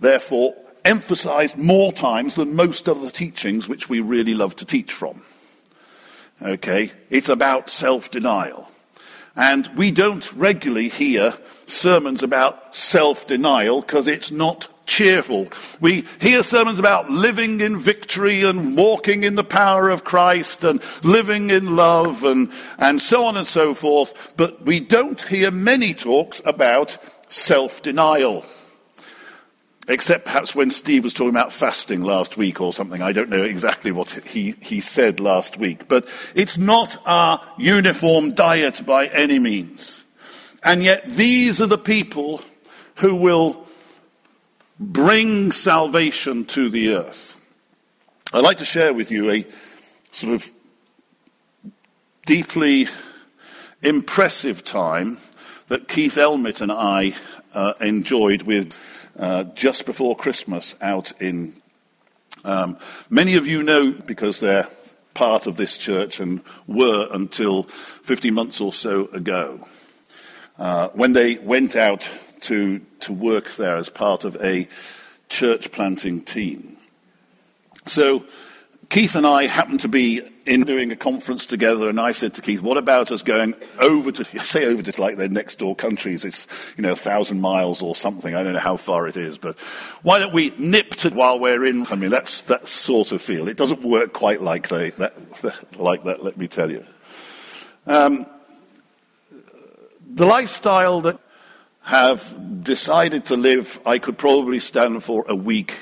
therefore, 0.00 0.54
emphasized 0.84 1.58
more 1.58 1.92
times 1.92 2.36
than 2.36 2.56
most 2.56 2.88
of 2.88 3.02
the 3.02 3.10
teachings 3.10 3.68
which 3.68 3.90
we 3.90 4.00
really 4.00 4.34
love 4.34 4.56
to 4.56 4.64
teach 4.64 4.92
from. 4.92 5.22
Okay? 6.40 6.90
It's 7.10 7.28
about 7.28 7.68
self 7.68 8.10
denial. 8.10 8.70
And 9.38 9.68
we 9.76 9.90
don't 9.90 10.32
regularly 10.32 10.88
hear 10.88 11.34
sermons 11.66 12.22
about 12.22 12.74
self 12.74 13.26
denial 13.26 13.82
because 13.82 14.06
it's 14.06 14.30
not 14.30 14.68
cheerful. 14.86 15.48
We 15.80 16.04
hear 16.20 16.42
sermons 16.42 16.78
about 16.78 17.10
living 17.10 17.60
in 17.60 17.78
victory 17.78 18.42
and 18.42 18.76
walking 18.76 19.24
in 19.24 19.34
the 19.34 19.44
power 19.44 19.90
of 19.90 20.04
Christ 20.04 20.64
and 20.64 20.82
living 21.04 21.50
in 21.50 21.76
love 21.76 22.24
and, 22.24 22.50
and 22.78 23.02
so 23.02 23.24
on 23.24 23.36
and 23.36 23.46
so 23.46 23.74
forth, 23.74 24.32
but 24.36 24.62
we 24.62 24.80
don't 24.80 25.20
hear 25.22 25.50
many 25.50 25.92
talks 25.92 26.40
about 26.44 26.96
self 27.28 27.82
denial. 27.82 28.44
Except 29.88 30.24
perhaps 30.24 30.52
when 30.52 30.72
Steve 30.72 31.04
was 31.04 31.14
talking 31.14 31.30
about 31.30 31.52
fasting 31.52 32.02
last 32.02 32.36
week 32.36 32.60
or 32.60 32.72
something. 32.72 33.02
I 33.02 33.12
don't 33.12 33.30
know 33.30 33.44
exactly 33.44 33.92
what 33.92 34.10
he, 34.26 34.56
he 34.60 34.80
said 34.80 35.20
last 35.20 35.58
week. 35.58 35.86
But 35.86 36.08
it's 36.34 36.58
not 36.58 37.00
our 37.06 37.40
uniform 37.56 38.34
diet 38.34 38.84
by 38.84 39.06
any 39.06 39.38
means. 39.38 40.02
And 40.64 40.82
yet 40.82 41.08
these 41.08 41.60
are 41.60 41.66
the 41.66 41.78
people 41.78 42.40
who 42.96 43.14
will 43.14 43.65
bring 44.78 45.52
salvation 45.52 46.44
to 46.44 46.68
the 46.68 46.94
earth. 46.94 47.34
I'd 48.32 48.44
like 48.44 48.58
to 48.58 48.64
share 48.64 48.92
with 48.92 49.10
you 49.10 49.30
a 49.30 49.46
sort 50.12 50.34
of 50.34 50.50
deeply 52.26 52.88
impressive 53.82 54.64
time 54.64 55.18
that 55.68 55.88
Keith 55.88 56.16
Elmit 56.16 56.60
and 56.60 56.72
I 56.72 57.14
uh, 57.54 57.74
enjoyed 57.80 58.42
with 58.42 58.72
uh, 59.18 59.44
just 59.44 59.86
before 59.86 60.16
Christmas 60.16 60.74
out 60.80 61.12
in. 61.20 61.54
Um, 62.44 62.78
many 63.10 63.34
of 63.36 63.46
you 63.46 63.62
know 63.62 63.90
because 63.90 64.40
they're 64.40 64.68
part 65.14 65.46
of 65.46 65.56
this 65.56 65.76
church 65.76 66.20
and 66.20 66.42
were 66.66 67.08
until 67.12 67.64
50 67.64 68.30
months 68.30 68.60
or 68.60 68.72
so 68.72 69.06
ago. 69.06 69.66
Uh, 70.58 70.88
when 70.90 71.12
they 71.12 71.36
went 71.38 71.74
out 71.74 72.08
to, 72.46 72.80
to 73.00 73.12
work 73.12 73.56
there 73.56 73.76
as 73.76 73.88
part 73.88 74.24
of 74.24 74.36
a 74.42 74.68
church 75.28 75.72
planting 75.72 76.22
team. 76.22 76.76
So 77.86 78.24
Keith 78.88 79.16
and 79.16 79.26
I 79.26 79.46
happened 79.46 79.80
to 79.80 79.88
be 79.88 80.22
in 80.44 80.62
doing 80.62 80.92
a 80.92 80.96
conference 80.96 81.44
together, 81.44 81.88
and 81.88 82.00
I 82.00 82.12
said 82.12 82.34
to 82.34 82.42
Keith, 82.42 82.62
"What 82.62 82.76
about 82.76 83.10
us 83.10 83.22
going 83.22 83.54
over 83.80 84.12
to 84.12 84.24
say 84.44 84.64
over 84.64 84.82
to 84.82 85.00
like 85.00 85.16
their 85.16 85.28
next 85.28 85.58
door 85.58 85.74
countries? 85.74 86.24
It's 86.24 86.46
you 86.76 86.82
know 86.82 86.92
a 86.92 86.96
thousand 86.96 87.40
miles 87.40 87.82
or 87.82 87.96
something. 87.96 88.34
I 88.34 88.42
don't 88.42 88.52
know 88.52 88.60
how 88.60 88.76
far 88.76 89.08
it 89.08 89.16
is, 89.16 89.38
but 89.38 89.58
why 90.02 90.18
don't 90.18 90.32
we 90.32 90.54
nip 90.56 90.90
to 90.96 91.10
while 91.10 91.38
we're 91.38 91.64
in? 91.64 91.86
I 91.88 91.96
mean, 91.96 92.10
that's 92.10 92.42
that 92.42 92.68
sort 92.68 93.12
of 93.12 93.20
feel. 93.20 93.48
It 93.48 93.56
doesn't 93.56 93.82
work 93.82 94.12
quite 94.12 94.40
like 94.40 94.68
they, 94.68 94.90
that, 94.90 95.14
like 95.78 96.04
that. 96.04 96.22
Let 96.22 96.36
me 96.36 96.46
tell 96.46 96.70
you. 96.70 96.84
Um, 97.86 98.26
the 100.08 100.26
lifestyle 100.26 101.00
that 101.02 101.18
have 101.86 102.64
decided 102.64 103.26
to 103.26 103.36
live, 103.36 103.78
I 103.86 104.00
could 104.00 104.18
probably 104.18 104.58
stand 104.58 105.04
for 105.04 105.24
a 105.28 105.36
week. 105.36 105.72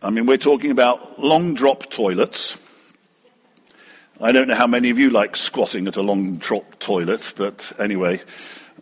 I 0.00 0.10
mean, 0.10 0.24
we're 0.24 0.36
talking 0.36 0.70
about 0.70 1.18
long 1.18 1.54
drop 1.54 1.90
toilets. 1.90 2.56
I 4.20 4.30
don't 4.30 4.46
know 4.46 4.54
how 4.54 4.68
many 4.68 4.90
of 4.90 4.98
you 4.98 5.10
like 5.10 5.34
squatting 5.34 5.88
at 5.88 5.96
a 5.96 6.02
long 6.02 6.36
drop 6.36 6.78
toilet, 6.78 7.34
but 7.36 7.72
anyway, 7.80 8.20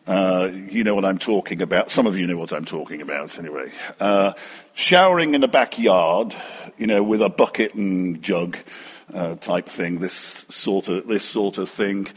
uh, 0.06 0.50
you 0.52 0.84
know 0.84 0.94
what 0.94 1.06
I'm 1.06 1.16
talking 1.16 1.62
about. 1.62 1.90
Some 1.90 2.06
of 2.06 2.18
you 2.18 2.26
know 2.26 2.36
what 2.36 2.52
I'm 2.52 2.66
talking 2.66 3.00
about, 3.00 3.38
anyway. 3.38 3.72
Uh, 3.98 4.34
showering 4.74 5.34
in 5.34 5.40
the 5.40 5.48
backyard, 5.48 6.36
you 6.76 6.86
know, 6.86 7.02
with 7.02 7.22
a 7.22 7.30
bucket 7.30 7.72
and 7.72 8.20
jug 8.20 8.58
uh, 9.14 9.36
type 9.36 9.68
thing, 9.68 10.00
this 10.00 10.46
sort 10.48 10.88
of, 10.88 11.06
this 11.06 11.24
sort 11.24 11.58
of 11.58 11.68
thing. 11.68 12.08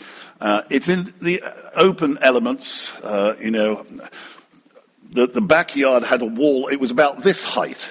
Uh, 0.42 0.62
it's 0.70 0.90
in 0.90 1.14
the 1.22 1.42
open 1.76 2.18
elements, 2.22 2.96
uh, 3.04 3.36
you 3.42 3.52
know. 3.52 3.86
The, 5.12 5.26
the 5.26 5.42
backyard 5.42 6.04
had 6.04 6.22
a 6.22 6.26
wall, 6.26 6.68
it 6.68 6.80
was 6.80 6.92
about 6.92 7.24
this 7.24 7.44
height. 7.44 7.90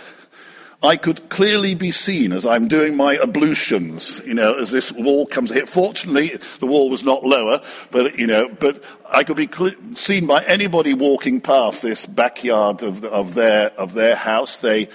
I 0.80 0.96
could 0.96 1.28
clearly 1.28 1.74
be 1.74 1.90
seen 1.90 2.32
as 2.32 2.46
I'm 2.46 2.68
doing 2.68 2.96
my 2.96 3.18
ablutions, 3.18 4.20
you 4.24 4.34
know, 4.34 4.54
as 4.54 4.70
this 4.70 4.92
wall 4.92 5.26
comes 5.26 5.50
here. 5.50 5.66
Fortunately, 5.66 6.38
the 6.60 6.66
wall 6.66 6.88
was 6.88 7.02
not 7.02 7.24
lower, 7.24 7.60
but, 7.90 8.16
you 8.16 8.28
know, 8.28 8.48
but 8.48 8.84
I 9.08 9.24
could 9.24 9.36
be 9.36 9.48
cl- 9.48 9.74
seen 9.94 10.26
by 10.28 10.44
anybody 10.44 10.94
walking 10.94 11.40
past 11.40 11.82
this 11.82 12.06
backyard 12.06 12.84
of, 12.84 13.04
of, 13.04 13.34
their, 13.34 13.70
of 13.70 13.94
their 13.94 14.14
house. 14.14 14.58
They, 14.58 14.88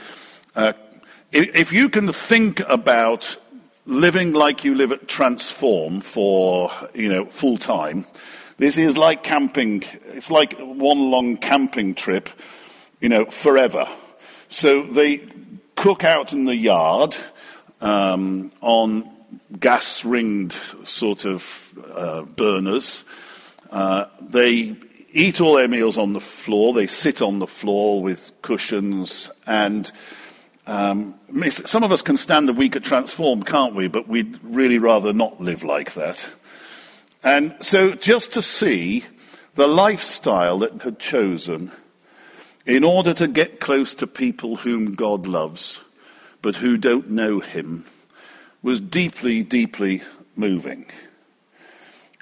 uh, 0.55 0.71
if, 1.33 1.53
if 1.53 1.73
you 1.73 1.89
can 1.89 2.13
think 2.13 2.61
about 2.61 3.35
living 3.85 4.33
like 4.33 4.63
you 4.63 4.75
live 4.75 4.91
at 4.91 5.07
Transform 5.07 6.01
for, 6.01 6.71
you 6.93 7.09
know, 7.09 7.25
full 7.25 7.57
time. 7.57 8.05
This 8.57 8.77
is 8.77 8.97
like 8.97 9.23
camping. 9.23 9.83
It's 10.07 10.31
like 10.31 10.57
one 10.59 11.11
long 11.11 11.37
camping 11.37 11.95
trip, 11.95 12.29
you 12.99 13.09
know, 13.09 13.25
forever. 13.25 13.87
So 14.47 14.83
they 14.83 15.23
cook 15.75 16.03
out 16.03 16.33
in 16.33 16.45
the 16.45 16.55
yard 16.55 17.17
um, 17.81 18.51
on 18.61 19.09
gas 19.59 20.05
ringed 20.05 20.53
sort 20.85 21.25
of 21.25 21.73
uh, 21.93 22.23
burners. 22.23 23.03
Uh, 23.71 24.05
they 24.21 24.75
eat 25.11 25.41
all 25.41 25.55
their 25.55 25.67
meals 25.67 25.97
on 25.97 26.13
the 26.13 26.21
floor. 26.21 26.73
They 26.73 26.87
sit 26.87 27.21
on 27.21 27.39
the 27.39 27.47
floor 27.47 28.01
with 28.01 28.31
cushions 28.41 29.29
and 29.45 29.91
um, 30.65 31.15
some 31.49 31.83
of 31.83 31.91
us 31.91 32.01
can 32.01 32.17
stand 32.17 32.49
a 32.49 32.53
week 32.53 32.75
at 32.75 32.83
Transform, 32.83 33.43
can't 33.43 33.75
we? 33.75 33.87
But 33.87 34.07
we'd 34.07 34.39
really 34.43 34.79
rather 34.79 35.13
not 35.13 35.41
live 35.41 35.63
like 35.63 35.93
that. 35.93 36.29
And 37.23 37.55
so 37.61 37.91
just 37.91 38.33
to 38.33 38.41
see 38.41 39.05
the 39.55 39.67
lifestyle 39.67 40.59
that 40.59 40.81
had 40.81 40.99
chosen, 40.99 41.71
in 42.65 42.83
order 42.83 43.13
to 43.13 43.27
get 43.27 43.59
close 43.59 43.93
to 43.95 44.07
people 44.07 44.57
whom 44.57 44.95
God 44.95 45.27
loves, 45.27 45.81
but 46.41 46.55
who 46.55 46.77
don't 46.77 47.09
know 47.09 47.39
him, 47.39 47.85
was 48.61 48.79
deeply, 48.79 49.43
deeply 49.43 50.01
moving. 50.35 50.85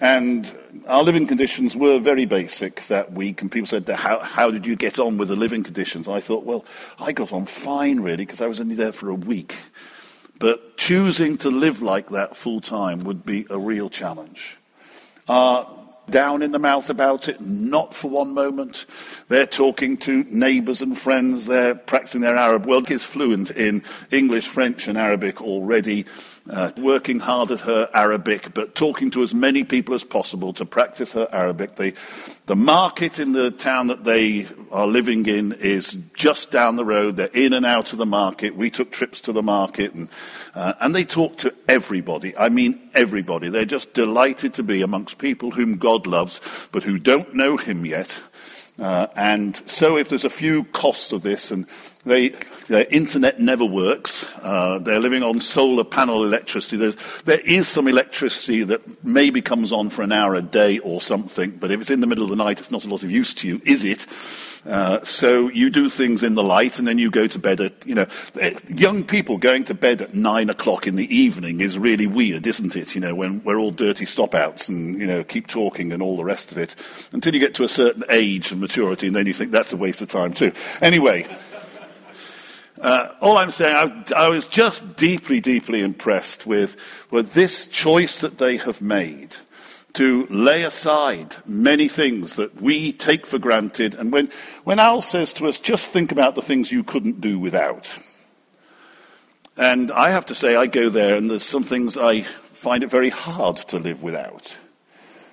And 0.02 0.52
our 0.88 1.04
living 1.04 1.28
conditions 1.28 1.76
were 1.76 2.00
very 2.00 2.26
basic 2.26 2.82
that 2.88 3.12
week, 3.14 3.42
and 3.42 3.52
people 3.52 3.68
said, 3.68 3.88
how, 3.88 4.20
how 4.20 4.50
did 4.50 4.66
you 4.66 4.76
get 4.76 4.98
on 4.98 5.18
with 5.18 5.28
the 5.28 5.36
living 5.36 5.64
conditions? 5.64 6.08
I 6.08 6.20
thought, 6.20 6.44
well, 6.44 6.66
I 7.00 7.12
got 7.12 7.32
on 7.32 7.46
fine, 7.46 8.00
really, 8.00 8.26
because 8.26 8.42
I 8.42 8.48
was 8.48 8.60
only 8.60 8.74
there 8.74 8.92
for 8.92 9.10
a 9.10 9.16
week. 9.16 9.56
But 10.40 10.76
choosing 10.76 11.38
to 11.38 11.52
live 11.52 11.84
like 11.84 12.10
that 12.10 12.36
full 12.36 12.62
time 12.62 13.02
would 13.02 13.24
be 13.24 13.46
a 13.52 13.60
real 13.60 13.92
challenge. 13.92 14.58
Uh, 15.28 15.66
down 16.10 16.42
in 16.42 16.52
the 16.52 16.60
mouth 16.60 16.90
about 16.90 17.30
it, 17.30 17.40
not 17.40 17.94
for 17.94 18.10
one 18.10 18.34
moment. 18.34 18.88
They're 19.28 19.46
talking 19.46 19.98
to 19.98 20.24
neighbors 20.24 20.82
and 20.82 20.98
friends. 20.98 21.46
They're 21.46 21.76
practicing 21.76 22.22
their 22.22 22.36
Arab. 22.36 22.66
Well, 22.66 22.84
is 22.90 23.04
fluent 23.04 23.52
in 23.52 23.84
English, 24.10 24.48
French, 24.48 24.88
and 24.88 24.98
Arabic 24.98 25.42
already 25.42 26.06
uh, 26.50 26.72
working 26.78 27.20
hard 27.20 27.52
at 27.52 27.60
her 27.62 27.90
Arabic, 27.94 28.54
but 28.54 28.76
talking 28.76 29.12
to 29.12 29.22
as 29.22 29.34
many 29.34 29.64
people 29.64 29.94
as 29.94 30.04
possible 30.04 30.54
to 30.54 30.66
practice 30.66 31.12
her 31.14 31.28
Arabic. 31.32 31.76
The, 31.76 31.94
the 32.48 32.56
market 32.56 33.20
in 33.20 33.32
the 33.32 33.52
town 33.52 33.88
that 33.88 34.04
they 34.04 34.48
are 34.72 34.88
living 34.88 35.26
in 35.28 35.54
is 35.54 35.98
just 36.14 36.52
down 36.52 36.76
the 36.76 36.86
road. 36.86 37.16
They're 37.16 37.30
in 37.34 37.54
and 37.54 37.66
out 37.66 37.94
of 37.94 38.00
the 38.00 38.06
market. 38.06 38.56
We 38.56 38.70
took 38.70 38.92
trips 38.92 39.22
to 39.22 39.32
the 39.32 39.44
market, 39.44 39.94
and, 39.94 40.10
uh, 40.56 40.74
and 40.80 40.96
they 40.96 41.04
talk 41.04 41.38
to 41.38 41.54
everybody. 41.68 42.36
I 42.36 42.50
mean, 42.50 42.90
everybody. 42.94 43.50
They're 43.50 43.66
just 43.66 43.94
delighted 43.94 44.56
to 44.56 44.64
be 44.64 44.82
amongst 44.82 45.20
people 45.20 45.52
whom 45.52 45.78
God 45.78 46.08
loves, 46.08 46.42
but 46.72 46.84
who 46.84 46.98
don't 46.98 47.34
know 47.36 47.58
Him 47.58 47.86
yet. 47.86 48.20
Uh, 48.80 49.08
and 49.16 49.58
so, 49.70 49.98
if 49.98 50.10
there's 50.10 50.26
a 50.26 50.30
few 50.30 50.64
costs 50.66 51.12
of 51.12 51.22
this, 51.22 51.52
and 51.52 51.68
they, 52.04 52.30
their 52.68 52.86
internet 52.90 53.40
never 53.40 53.66
works. 53.66 54.26
Uh, 54.42 54.80
they're 54.80 55.00
living 55.00 55.24
on 55.24 55.40
solar 55.40 55.84
panel 55.84 56.24
electricity. 56.24 56.78
There's, 56.78 56.96
there 57.24 57.42
is 57.42 57.68
some 57.68 57.88
electricity 57.88 58.64
that 58.64 58.82
maybe 59.04 59.42
comes 59.42 59.72
on 59.72 59.90
for 59.90 60.02
an 60.02 60.12
hour 60.12 60.36
a 60.36 60.42
day 60.42 60.80
or 60.80 61.02
something, 61.02 61.52
but 61.52 61.72
if 61.72 61.82
it's 61.82 61.92
in 61.92 62.02
the 62.02 62.08
middle 62.08 62.24
of 62.24 62.30
the 62.30 62.36
night, 62.36 62.60
it's 62.60 62.72
not 62.72 62.86
a 62.86 62.90
lot 62.90 63.04
of 63.04 63.12
use 63.12 63.34
to 63.36 63.48
you, 63.48 63.62
is 63.66 63.84
it? 63.84 64.08
Uh, 64.66 65.04
so 65.04 65.50
you 65.50 65.70
do 65.70 65.90
things 65.90 66.22
in 66.22 66.36
the 66.36 66.44
light 66.44 66.78
and 66.78 66.88
then 66.88 67.00
you 67.00 67.10
go 67.10 67.26
to 67.26 67.40
bed 67.40 67.60
at, 67.60 67.74
you 67.86 67.96
know, 67.96 68.06
eh, 68.40 68.54
young 68.68 69.04
people 69.04 69.38
going 69.38 69.64
to 69.64 69.74
bed 69.74 70.02
at 70.02 70.14
nine 70.14 70.50
o'clock 70.52 70.86
in 70.86 70.96
the 70.96 71.16
evening 71.16 71.62
is 71.62 71.80
really 71.80 72.06
weird, 72.06 72.46
isn't 72.46 72.76
it? 72.76 72.94
You 72.94 73.02
know, 73.02 73.16
when 73.16 73.44
we're 73.44 73.58
all 73.58 73.72
dirty 73.72 74.06
stopouts 74.06 74.70
and, 74.70 75.00
you 75.00 75.08
know, 75.08 75.24
keep 75.24 75.48
talking 75.48 75.92
and 75.92 76.04
all 76.04 76.16
the 76.16 76.24
rest 76.24 76.52
of 76.52 76.60
it 76.60 76.76
until 77.12 77.34
you 77.34 77.40
get 77.40 77.56
to 77.56 77.64
a 77.64 77.70
certain 77.70 78.04
age 78.10 78.52
and 78.52 78.62
maturity 78.62 79.08
and 79.08 79.16
then 79.16 79.26
you 79.26 79.34
think 79.34 79.52
that's 79.52 79.74
a 79.74 79.78
waste 79.78 80.02
of 80.02 80.10
time 80.10 80.34
too. 80.34 80.52
Anyway. 80.82 81.26
Uh, 82.82 83.14
all 83.22 83.38
I'm 83.38 83.52
saying, 83.52 83.76
I, 83.76 84.24
I, 84.26 84.30
was 84.30 84.48
just 84.48 84.96
deeply, 84.96 85.40
deeply 85.40 85.82
impressed 85.82 86.48
with, 86.48 86.76
with 87.12 87.36
this 87.36 87.68
choice 87.68 88.22
that 88.22 88.40
they 88.40 88.58
have 88.58 88.82
made 88.82 89.36
to 89.94 90.26
lay 90.32 90.64
aside 90.64 91.36
many 91.46 91.88
things 91.88 92.38
that 92.38 92.60
we 92.60 92.92
take 92.92 93.28
for 93.28 93.38
granted. 93.38 93.94
And 93.94 94.12
when, 94.12 94.32
when 94.64 94.80
Al 94.80 95.02
says 95.02 95.32
to 95.34 95.46
us, 95.46 95.60
just 95.60 95.92
think 95.92 96.12
about 96.12 96.34
the 96.34 96.42
things 96.42 96.72
you 96.72 96.84
couldn't 96.84 97.22
do 97.22 97.38
without. 97.38 97.96
And 99.58 99.92
I 99.92 100.10
have 100.10 100.26
to 100.28 100.36
say, 100.36 100.56
I 100.56 100.66
go 100.66 100.90
there, 100.90 101.16
and 101.16 101.30
there's 101.30 101.44
some 101.44 101.64
things 101.64 101.98
I 101.98 102.22
find 102.22 102.84
it 102.84 102.90
very 102.90 103.10
hard 103.10 103.58
to 103.58 103.78
live 103.78 104.02
without. 104.02 104.58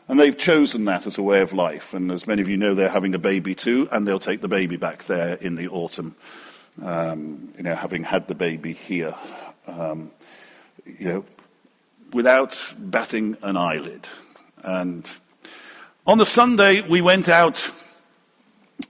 And 0.06 0.20
they've 0.20 0.36
chosen 0.36 0.84
that 0.84 1.06
as 1.06 1.16
a 1.16 1.22
way 1.22 1.40
of 1.40 1.54
life. 1.54 1.94
And 1.94 2.12
as 2.12 2.26
many 2.26 2.42
of 2.42 2.48
you 2.48 2.58
know, 2.58 2.74
they're 2.74 2.90
having 2.90 3.14
a 3.14 3.18
baby 3.18 3.54
too, 3.54 3.88
and 3.90 4.06
they'll 4.06 4.18
take 4.18 4.42
the 4.42 4.48
baby 4.48 4.76
back 4.76 5.04
there 5.04 5.36
in 5.36 5.54
the 5.54 5.68
autumn 5.68 6.14
um, 6.82 7.52
you 7.56 7.62
know, 7.62 7.74
having 7.74 8.04
had 8.04 8.28
the 8.28 8.34
baby 8.34 8.72
here, 8.72 9.14
um, 9.66 10.10
you 10.84 11.08
know, 11.08 11.24
without 12.12 12.74
batting 12.78 13.36
an 13.42 13.56
eyelid. 13.56 14.08
And 14.62 15.10
on 16.06 16.18
the 16.18 16.26
Sunday, 16.26 16.80
we 16.80 17.00
went 17.00 17.28
out. 17.28 17.70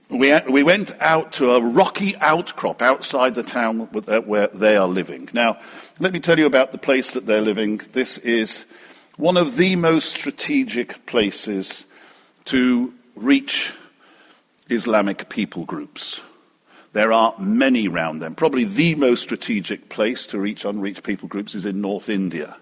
We, 0.09 0.39
we 0.49 0.63
went 0.63 0.91
out 0.99 1.33
to 1.33 1.51
a 1.53 1.61
rocky 1.61 2.15
outcrop 2.17 2.81
outside 2.81 3.35
the 3.35 3.43
town 3.43 3.81
where 3.81 4.47
they 4.47 4.77
are 4.77 4.87
living. 4.87 5.29
Now, 5.33 5.59
let 5.99 6.13
me 6.13 6.19
tell 6.19 6.39
you 6.39 6.45
about 6.45 6.71
the 6.71 6.77
place 6.77 7.11
that 7.11 7.25
they're 7.25 7.41
living. 7.41 7.81
This 7.91 8.17
is 8.19 8.65
one 9.17 9.37
of 9.37 9.57
the 9.57 9.75
most 9.75 10.15
strategic 10.15 11.05
places 11.05 11.85
to 12.45 12.93
reach 13.15 13.73
Islamic 14.69 15.29
people 15.29 15.65
groups. 15.65 16.21
There 16.99 17.13
are 17.13 17.33
many 17.39 17.87
round 17.87 18.21
them. 18.21 18.35
Probably 18.35 18.65
the 18.65 18.93
most 18.95 19.21
strategic 19.21 19.87
place 19.87 20.27
to 20.27 20.37
reach 20.37 20.65
unreached 20.65 21.03
people 21.03 21.29
groups 21.29 21.55
is 21.55 21.63
in 21.63 21.79
North 21.79 22.09
India. 22.09 22.57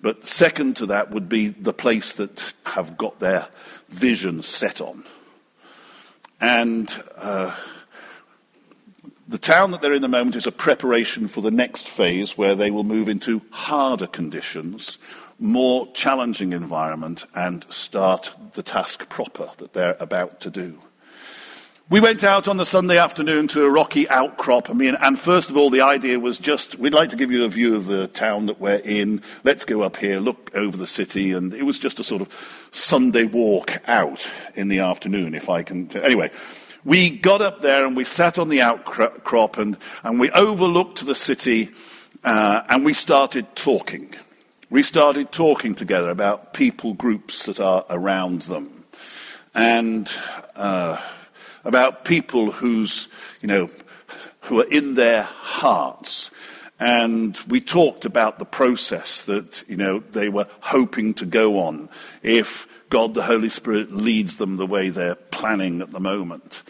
But 0.00 0.24
second 0.24 0.76
to 0.76 0.86
that 0.86 1.10
would 1.10 1.28
be 1.28 1.48
the 1.48 1.72
place 1.72 2.12
that 2.12 2.54
have 2.64 2.96
got 2.96 3.18
their 3.18 3.48
vision 3.88 4.42
set 4.42 4.80
on. 4.80 5.02
And 6.40 6.96
uh, 7.16 7.56
the 9.26 9.36
town 9.36 9.72
that 9.72 9.82
they're 9.82 9.94
in 9.94 9.96
at 9.96 10.02
the 10.02 10.16
moment 10.16 10.36
is 10.36 10.46
a 10.46 10.52
preparation 10.52 11.26
for 11.26 11.40
the 11.40 11.50
next 11.50 11.88
phase 11.88 12.38
where 12.38 12.54
they 12.54 12.70
will 12.70 12.84
move 12.84 13.08
into 13.08 13.42
harder 13.50 14.06
conditions, 14.06 14.96
more 15.40 15.90
challenging 15.92 16.52
environment, 16.52 17.26
and 17.34 17.66
start 17.68 18.32
the 18.52 18.62
task 18.62 19.08
proper 19.08 19.50
that 19.56 19.72
they're 19.72 19.96
about 19.98 20.40
to 20.42 20.50
do. 20.50 20.78
We 21.88 22.00
went 22.00 22.24
out 22.24 22.48
on 22.48 22.56
the 22.56 22.66
Sunday 22.66 22.98
afternoon 22.98 23.46
to 23.48 23.64
a 23.64 23.70
rocky 23.70 24.08
outcrop. 24.08 24.68
I 24.68 24.72
mean, 24.72 24.96
and 25.00 25.16
first 25.16 25.50
of 25.50 25.56
all, 25.56 25.70
the 25.70 25.82
idea 25.82 26.18
was 26.18 26.36
just, 26.36 26.76
we'd 26.80 26.92
like 26.92 27.10
to 27.10 27.16
give 27.16 27.30
you 27.30 27.44
a 27.44 27.48
view 27.48 27.76
of 27.76 27.86
the 27.86 28.08
town 28.08 28.46
that 28.46 28.60
we're 28.60 28.80
in. 28.82 29.22
Let's 29.44 29.64
go 29.64 29.82
up 29.82 29.96
here, 29.96 30.18
look 30.18 30.50
over 30.52 30.76
the 30.76 30.88
city. 30.88 31.30
And 31.30 31.54
it 31.54 31.62
was 31.62 31.78
just 31.78 32.00
a 32.00 32.04
sort 32.04 32.22
of 32.22 32.68
Sunday 32.72 33.22
walk 33.22 33.80
out 33.86 34.28
in 34.56 34.66
the 34.66 34.80
afternoon, 34.80 35.32
if 35.32 35.48
I 35.48 35.62
can. 35.62 35.86
T- 35.86 36.02
anyway, 36.02 36.32
we 36.84 37.08
got 37.08 37.40
up 37.40 37.62
there 37.62 37.86
and 37.86 37.94
we 37.94 38.02
sat 38.02 38.40
on 38.40 38.48
the 38.48 38.62
outcrop 38.62 39.56
and, 39.56 39.78
and 40.02 40.18
we 40.18 40.28
overlooked 40.32 41.06
the 41.06 41.14
city 41.14 41.70
uh, 42.24 42.62
and 42.68 42.84
we 42.84 42.94
started 42.94 43.54
talking. 43.54 44.12
We 44.70 44.82
started 44.82 45.30
talking 45.30 45.76
together 45.76 46.10
about 46.10 46.52
people 46.52 46.94
groups 46.94 47.46
that 47.46 47.60
are 47.60 47.84
around 47.88 48.42
them. 48.42 48.84
And, 49.54 50.12
uh, 50.56 51.00
about 51.66 52.04
people 52.04 52.52
who's, 52.52 53.08
you 53.42 53.48
know, 53.48 53.68
who 54.42 54.60
are 54.60 54.68
in 54.70 54.94
their 54.94 55.24
hearts. 55.24 56.30
And 56.78 57.38
we 57.48 57.60
talked 57.60 58.04
about 58.04 58.38
the 58.38 58.44
process 58.44 59.24
that, 59.26 59.64
you 59.66 59.76
know, 59.76 59.98
they 59.98 60.28
were 60.28 60.46
hoping 60.60 61.14
to 61.14 61.26
go 61.26 61.60
on 61.60 61.88
if 62.22 62.68
God 62.88 63.14
the 63.14 63.22
Holy 63.22 63.48
Spirit 63.48 63.90
leads 63.90 64.36
them 64.36 64.56
the 64.56 64.66
way 64.66 64.90
they're 64.90 65.16
planning 65.16 65.82
at 65.82 65.90
the 65.90 66.00
moment. 66.00 66.62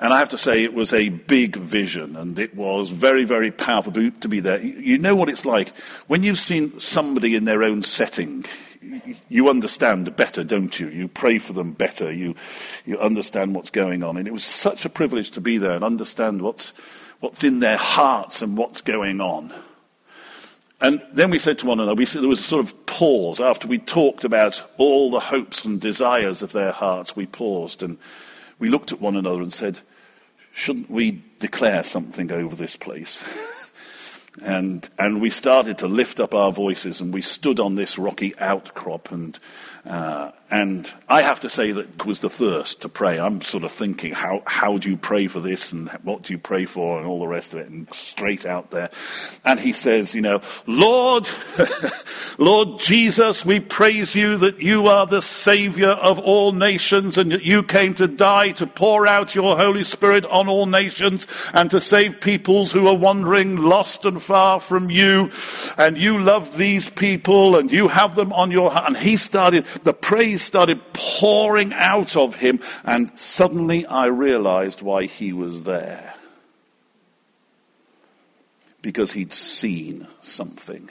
And 0.00 0.14
I 0.14 0.18
have 0.18 0.30
to 0.30 0.38
say, 0.38 0.64
it 0.64 0.72
was 0.72 0.94
a 0.94 1.10
big 1.10 1.56
vision, 1.56 2.16
and 2.16 2.38
it 2.38 2.54
was 2.56 2.88
very, 2.88 3.24
very 3.24 3.50
powerful 3.50 3.92
to 3.92 4.28
be 4.28 4.40
there. 4.40 4.58
You 4.64 4.96
know 4.96 5.14
what 5.14 5.28
it's 5.28 5.44
like 5.44 5.76
when 6.06 6.22
you've 6.22 6.38
seen 6.38 6.80
somebody 6.80 7.34
in 7.34 7.44
their 7.44 7.62
own 7.62 7.82
setting 7.82 8.46
you 9.28 9.48
understand 9.48 10.14
better, 10.16 10.42
don't 10.42 10.78
you? 10.80 10.88
You 10.88 11.08
pray 11.08 11.38
for 11.38 11.52
them 11.52 11.72
better. 11.72 12.10
You, 12.12 12.34
you 12.84 12.98
understand 12.98 13.54
what's 13.54 13.70
going 13.70 14.02
on. 14.02 14.16
And 14.16 14.26
it 14.26 14.32
was 14.32 14.44
such 14.44 14.84
a 14.84 14.90
privilege 14.90 15.30
to 15.32 15.40
be 15.40 15.58
there 15.58 15.72
and 15.72 15.84
understand 15.84 16.42
what's, 16.42 16.72
what's 17.20 17.44
in 17.44 17.60
their 17.60 17.76
hearts 17.76 18.42
and 18.42 18.56
what's 18.56 18.80
going 18.80 19.20
on. 19.20 19.52
And 20.80 21.04
then 21.12 21.30
we 21.30 21.38
said 21.38 21.58
to 21.58 21.66
one 21.66 21.78
another, 21.78 21.94
we 21.94 22.06
said 22.06 22.22
there 22.22 22.28
was 22.28 22.40
a 22.40 22.44
sort 22.44 22.64
of 22.64 22.86
pause 22.86 23.38
after 23.38 23.68
we 23.68 23.78
talked 23.78 24.24
about 24.24 24.64
all 24.78 25.10
the 25.10 25.20
hopes 25.20 25.64
and 25.64 25.78
desires 25.78 26.40
of 26.40 26.52
their 26.52 26.72
hearts. 26.72 27.14
We 27.14 27.26
paused 27.26 27.82
and 27.82 27.98
we 28.58 28.70
looked 28.70 28.92
at 28.92 29.00
one 29.00 29.16
another 29.16 29.42
and 29.42 29.52
said, 29.52 29.80
shouldn't 30.52 30.90
we 30.90 31.22
declare 31.38 31.82
something 31.82 32.32
over 32.32 32.56
this 32.56 32.76
place? 32.76 33.24
And, 34.42 34.88
and 34.98 35.20
we 35.20 35.30
started 35.30 35.78
to 35.78 35.88
lift 35.88 36.18
up 36.20 36.34
our 36.34 36.50
voices 36.50 37.00
and 37.00 37.12
we 37.12 37.20
stood 37.20 37.60
on 37.60 37.74
this 37.74 37.98
rocky 37.98 38.34
outcrop 38.38 39.10
and, 39.10 39.38
uh, 39.84 40.32
and 40.50 40.92
I 41.08 41.22
have 41.22 41.40
to 41.40 41.48
say 41.48 41.70
that 41.70 42.04
was 42.04 42.18
the 42.18 42.28
first 42.28 42.82
to 42.82 42.88
pray. 42.88 43.20
I'm 43.20 43.40
sort 43.40 43.62
of 43.62 43.70
thinking, 43.70 44.12
how, 44.12 44.42
how 44.46 44.78
do 44.78 44.90
you 44.90 44.96
pray 44.96 45.28
for 45.28 45.38
this 45.38 45.70
and 45.70 45.88
what 46.02 46.22
do 46.22 46.32
you 46.32 46.38
pray 46.38 46.64
for 46.64 46.98
and 46.98 47.06
all 47.06 47.20
the 47.20 47.28
rest 47.28 47.54
of 47.54 47.60
it 47.60 47.68
and 47.68 47.92
straight 47.94 48.44
out 48.44 48.72
there. 48.72 48.90
And 49.44 49.60
he 49.60 49.72
says, 49.72 50.12
you 50.12 50.22
know, 50.22 50.42
Lord, 50.66 51.30
Lord 52.38 52.80
Jesus, 52.80 53.44
we 53.44 53.60
praise 53.60 54.16
you 54.16 54.36
that 54.38 54.60
you 54.60 54.88
are 54.88 55.06
the 55.06 55.22
savior 55.22 55.90
of 55.90 56.18
all 56.18 56.50
nations 56.50 57.16
and 57.16 57.30
that 57.30 57.44
you 57.44 57.62
came 57.62 57.94
to 57.94 58.08
die 58.08 58.50
to 58.52 58.66
pour 58.66 59.06
out 59.06 59.36
your 59.36 59.56
Holy 59.56 59.84
Spirit 59.84 60.24
on 60.26 60.48
all 60.48 60.66
nations 60.66 61.28
and 61.54 61.70
to 61.70 61.80
save 61.80 62.20
peoples 62.20 62.72
who 62.72 62.88
are 62.88 62.96
wandering 62.96 63.56
lost 63.56 64.04
and 64.04 64.20
far 64.20 64.58
from 64.58 64.90
you. 64.90 65.30
And 65.78 65.96
you 65.96 66.18
love 66.18 66.56
these 66.56 66.90
people 66.90 67.54
and 67.56 67.70
you 67.70 67.86
have 67.86 68.16
them 68.16 68.32
on 68.32 68.50
your 68.50 68.72
heart. 68.72 68.88
And 68.88 68.96
he 68.96 69.16
started 69.16 69.64
the 69.82 69.94
praise 69.94 70.42
started 70.42 70.80
pouring 70.92 71.72
out 71.72 72.16
of 72.16 72.36
him, 72.36 72.60
and 72.84 73.10
suddenly 73.18 73.86
I 73.86 74.06
realized 74.06 74.82
why 74.82 75.06
he 75.06 75.32
was 75.32 75.64
there. 75.64 76.14
Because 78.82 79.12
he'd 79.12 79.32
seen 79.32 80.06
something. 80.22 80.88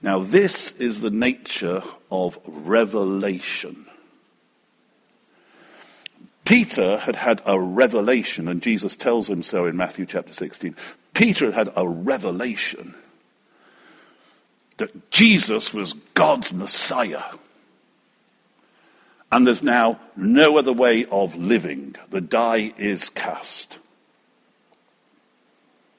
Now, 0.00 0.20
this 0.20 0.72
is 0.72 1.00
the 1.00 1.10
nature 1.10 1.82
of 2.10 2.38
revelation. 2.46 3.86
Peter 6.44 6.96
had 6.98 7.16
had 7.16 7.42
a 7.44 7.60
revelation, 7.60 8.48
and 8.48 8.62
Jesus 8.62 8.96
tells 8.96 9.28
him 9.28 9.42
so 9.42 9.66
in 9.66 9.76
Matthew 9.76 10.06
chapter 10.06 10.32
16. 10.32 10.74
Peter 11.12 11.52
had 11.52 11.66
had 11.66 11.72
a 11.76 11.86
revelation 11.86 12.94
that 14.78 15.10
Jesus 15.10 15.72
was 15.74 15.92
God's 16.14 16.52
Messiah. 16.52 17.22
And 19.30 19.46
there's 19.46 19.62
now 19.62 20.00
no 20.16 20.56
other 20.56 20.72
way 20.72 21.04
of 21.06 21.36
living. 21.36 21.94
The 22.10 22.20
die 22.20 22.72
is 22.78 23.10
cast. 23.10 23.78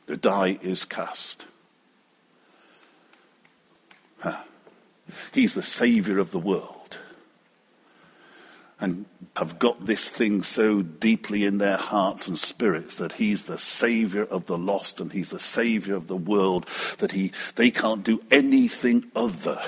The 0.07 0.17
die 0.17 0.57
is 0.61 0.83
cast. 0.83 1.45
Huh. 4.19 4.41
He's 5.33 5.53
the 5.53 5.61
Savior 5.61 6.17
of 6.17 6.31
the 6.31 6.39
world 6.39 6.79
and 8.79 9.05
have 9.39 9.58
got 9.58 9.86
this 9.86 10.10
thing 10.10 10.43
so 10.43 10.82
deeply 10.82 11.45
in 11.45 11.60
their 11.60 11.78
hearts 11.78 12.28
and 12.28 12.38
spirits 12.38 12.95
that 12.95 13.13
he's 13.13 13.43
the 13.43 13.58
savior 13.58 14.23
of 14.23 14.47
the 14.47 14.58
lost 14.58 14.99
and 14.99 15.13
he's 15.13 15.30
the 15.30 15.39
savior 15.39 15.95
of 15.95 16.08
the 16.08 16.17
world 16.17 16.67
that 16.97 17.13
he 17.13 17.32
they 17.56 17.71
can't 17.71 18.04
do 18.04 18.21
anything 18.32 19.10
other 19.15 19.62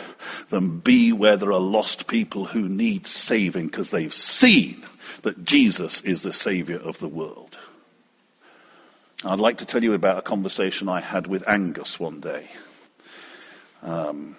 than 0.49 0.79
be 0.79 1.13
where 1.13 1.37
there 1.37 1.53
are 1.53 1.59
lost 1.59 2.07
people 2.07 2.43
who 2.43 2.67
need 2.67 3.07
saving 3.07 3.67
because 3.67 3.91
they've 3.91 4.13
seen 4.13 4.83
that 5.21 5.45
Jesus 5.45 6.01
is 6.01 6.21
the 6.21 6.33
savior 6.33 6.77
of 6.77 6.99
the 6.99 7.07
world. 7.07 7.57
I'd 9.23 9.39
like 9.39 9.59
to 9.59 9.65
tell 9.65 9.85
you 9.85 9.93
about 9.93 10.17
a 10.17 10.21
conversation 10.21 10.89
I 10.89 10.99
had 10.99 11.27
with 11.27 11.47
Angus 11.47 11.97
one 11.97 12.19
day. 12.19 12.49
Um, 13.83 14.35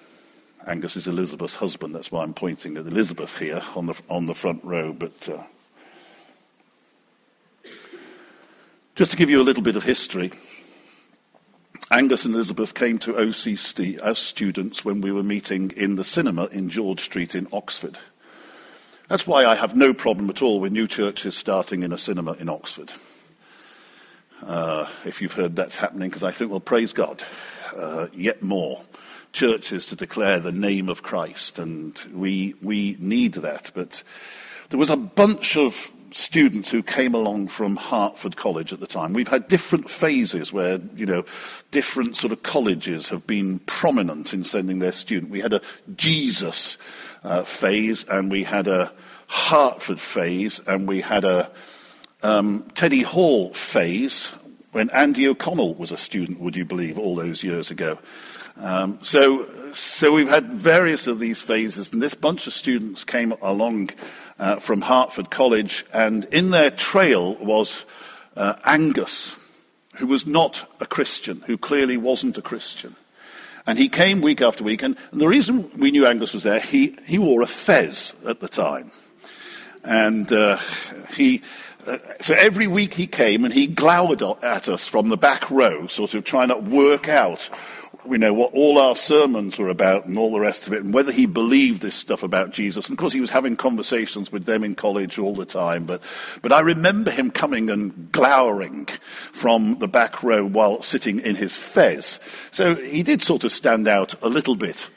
Angus 0.67 0.97
is 0.97 1.09
Elizabeth's 1.09 1.57
husband. 1.57 1.95
That's 1.95 2.13
why 2.13 2.23
I'm 2.23 2.35
pointing 2.35 2.77
at 2.77 2.87
Elizabeth 2.87 3.39
here 3.39 3.63
on 3.75 3.87
the, 3.87 4.01
on 4.09 4.27
the 4.27 4.35
front 4.35 4.63
row. 4.65 4.93
But 4.93 5.29
uh, 5.29 5.43
just 8.95 9.11
to 9.11 9.17
give 9.17 9.29
you 9.29 9.41
a 9.41 9.43
little 9.43 9.63
bit 9.63 9.75
of 9.75 9.83
history, 9.83 10.31
Angus 11.91 12.25
and 12.25 12.35
Elizabeth 12.35 12.75
came 12.75 12.99
to 13.01 13.13
OCC 13.13 13.99
as 13.99 14.19
students 14.19 14.85
when 14.85 15.01
we 15.01 15.11
were 15.11 15.25
meeting 15.25 15.73
in 15.77 15.97
the 15.97 16.05
cinema 16.05 16.47
in 16.47 16.69
George 16.69 17.01
Street 17.01 17.35
in 17.35 17.49
Oxford. 17.53 17.99
That's 19.09 19.27
why 19.27 19.45
I 19.45 19.57
have 19.57 19.75
no 19.75 19.93
problem 19.93 20.31
at 20.31 20.43
all 20.43 20.61
with 20.61 20.73
new 20.73 20.87
churches 20.87 21.37
starting 21.37 21.83
in 21.83 21.93
a 21.93 21.99
cinema 21.99 22.33
in 22.35 22.49
Oxford. 22.49 22.93
Uh, 24.43 24.89
if 25.05 25.21
you've 25.21 25.35
heard 25.35 25.57
that's 25.57 25.77
happening, 25.77 26.09
because 26.09 26.23
I 26.23 26.31
think, 26.31 26.51
well, 26.51 26.61
praise 26.61 26.93
God, 26.93 27.25
uh, 27.77 28.07
yet 28.13 28.43
more 28.43 28.83
churches 29.33 29.87
to 29.87 29.97
declare 29.97 30.41
the 30.41 30.53
name 30.53 30.89
of 30.89 31.03
Christ, 31.03 31.59
and 31.59 31.99
we, 32.13 32.55
we 32.63 32.97
need 32.99 33.35
that. 33.35 33.71
But 33.75 34.03
there 34.69 34.79
was 34.79 34.91
a 34.91 34.97
bunch 34.97 35.57
of 35.57 35.93
students 36.13 36.71
who 36.71 36.83
came 36.83 37.15
along 37.15 37.49
from 37.49 37.77
Hertford 37.77 38.37
College 38.37 38.73
at 38.73 38.81
the 38.81 38.87
time. 38.87 39.13
We've 39.13 39.29
had 39.29 39.49
different 39.49 39.89
phases 39.89 40.53
where, 40.53 40.79
you 40.95 41.07
know, 41.07 41.25
different 41.71 42.17
sort 42.17 42.33
of 42.33 42.43
colleges 42.43 43.09
have 43.09 43.27
been 43.27 43.61
prominent 43.61 44.35
in 44.35 44.45
sending 44.45 44.79
their 44.79 44.93
students. 44.93 45.33
We 45.33 45.41
had 45.41 45.55
a 45.55 45.63
Jesus 45.97 46.77
uh, 47.25 47.43
phase, 47.43 48.05
and 48.05 48.31
we 48.31 48.43
had 48.43 48.69
a 48.69 48.93
Hertford 49.29 50.01
phase, 50.01 50.61
and 50.67 50.87
we 50.87 51.01
had 51.01 51.25
a 51.25 51.51
um, 52.23 52.65
Teddy 52.75 53.03
Hall 53.03 53.53
phase 53.55 54.33
when 54.73 54.91
Andy 54.91 55.29
O'Connell 55.29 55.75
was 55.75 55.93
a 55.93 55.97
student, 55.97 56.41
would 56.41 56.57
you 56.57 56.65
believe, 56.65 56.99
all 56.99 57.15
those 57.15 57.43
years 57.43 57.71
ago. 57.71 57.99
Um, 58.57 58.99
so, 59.03 59.73
so 59.73 60.13
we've 60.13 60.29
had 60.29 60.53
various 60.53 61.07
of 61.07 61.19
these 61.19 61.41
phases, 61.41 61.93
and 61.93 62.03
this 62.03 62.15
bunch 62.15 62.47
of 62.47 62.53
students 62.53 63.05
came 63.05 63.33
along 63.43 63.91
uh, 64.39 64.57
from 64.57 64.83
Hertford 64.83 65.31
College, 65.31 65.85
and 65.93 66.25
in 66.27 66.51
their 66.51 66.71
trail 66.71 67.37
was 67.37 67.85
uh, 68.37 68.55
Angus, 68.65 69.37
who 69.97 70.07
was 70.07 70.27
not 70.27 70.71
a 70.81 70.87
Christian, 70.87 71.43
who 71.47 71.57
clearly 71.57 71.97
wasn't 71.97 72.39
a 72.39 72.43
Christian. 72.43 72.97
And 73.67 73.79
he 73.79 73.89
came 73.89 74.21
week 74.21 74.43
after 74.43 74.65
week, 74.65 74.83
and, 74.83 74.97
and 75.13 75.21
the 75.21 75.29
reason 75.29 75.71
we 75.79 75.91
knew 75.91 76.07
Angus 76.07 76.35
was 76.35 76.43
there, 76.43 76.61
he, 76.61 76.97
he 77.07 77.19
wore 77.19 77.43
a 77.43 77.47
fez 77.47 78.13
at 78.27 78.41
the 78.41 78.49
time. 78.49 78.91
And 79.85 80.33
uh, 80.33 80.59
he, 81.15 81.43
uh, 81.87 81.99
so 82.21 82.35
every 82.35 82.67
week 82.67 82.95
he 82.95 83.07
came 83.07 83.45
and 83.45 83.53
he 83.53 83.67
glowered 83.67 84.23
at 84.43 84.69
us 84.69 84.87
from 84.87 85.09
the 85.09 85.17
back 85.17 85.51
row, 85.51 85.87
sort 85.87 86.15
of 86.15 86.25
trying 86.25 86.49
to 86.49 86.57
work 86.57 87.09
out 87.09 87.49
we 88.05 88.19
know 88.19 88.35
what 88.35 88.53
all 88.53 88.79
our 88.79 88.97
sermons 88.97 89.59
were 89.59 89.69
about 89.69 90.07
and 90.07 90.19
all 90.19 90.33
the 90.33 90.41
rest 90.41 90.67
of 90.67 90.73
it, 90.73 90.83
and 90.83 90.93
whether 90.93 91.13
he 91.13 91.27
believed 91.27 91.83
this 91.83 91.95
stuff 91.95 92.23
about 92.23 92.51
Jesus. 92.51 92.89
And 92.89 92.95
of 92.95 92.99
course, 92.99 93.13
he 93.13 93.21
was 93.21 93.31
having 93.31 93.57
conversations 93.57 94.33
with 94.33 94.45
them 94.45 94.65
in 94.65 94.75
college 94.75 95.19
all 95.19 95.35
the 95.35 95.45
time. 95.45 95.85
But, 95.85 96.03
but 96.43 96.53
I 96.53 96.61
remember 96.61 97.11
him 97.11 97.31
coming 97.31 97.71
and 97.71 98.11
glowering 98.11 98.87
from 99.33 99.79
the 99.79 99.89
back 99.89 100.23
row 100.23 100.45
while 100.45 100.83
sitting 100.83 101.21
in 101.21 101.37
his 101.37 101.57
fez. 101.57 102.19
So 102.51 102.75
he 102.75 103.03
did 103.03 103.23
sort 103.23 103.45
of 103.45 103.53
stand 103.53 103.87
out 103.87 104.15
a 104.23 104.29
little 104.29 104.57
bit. 104.57 104.89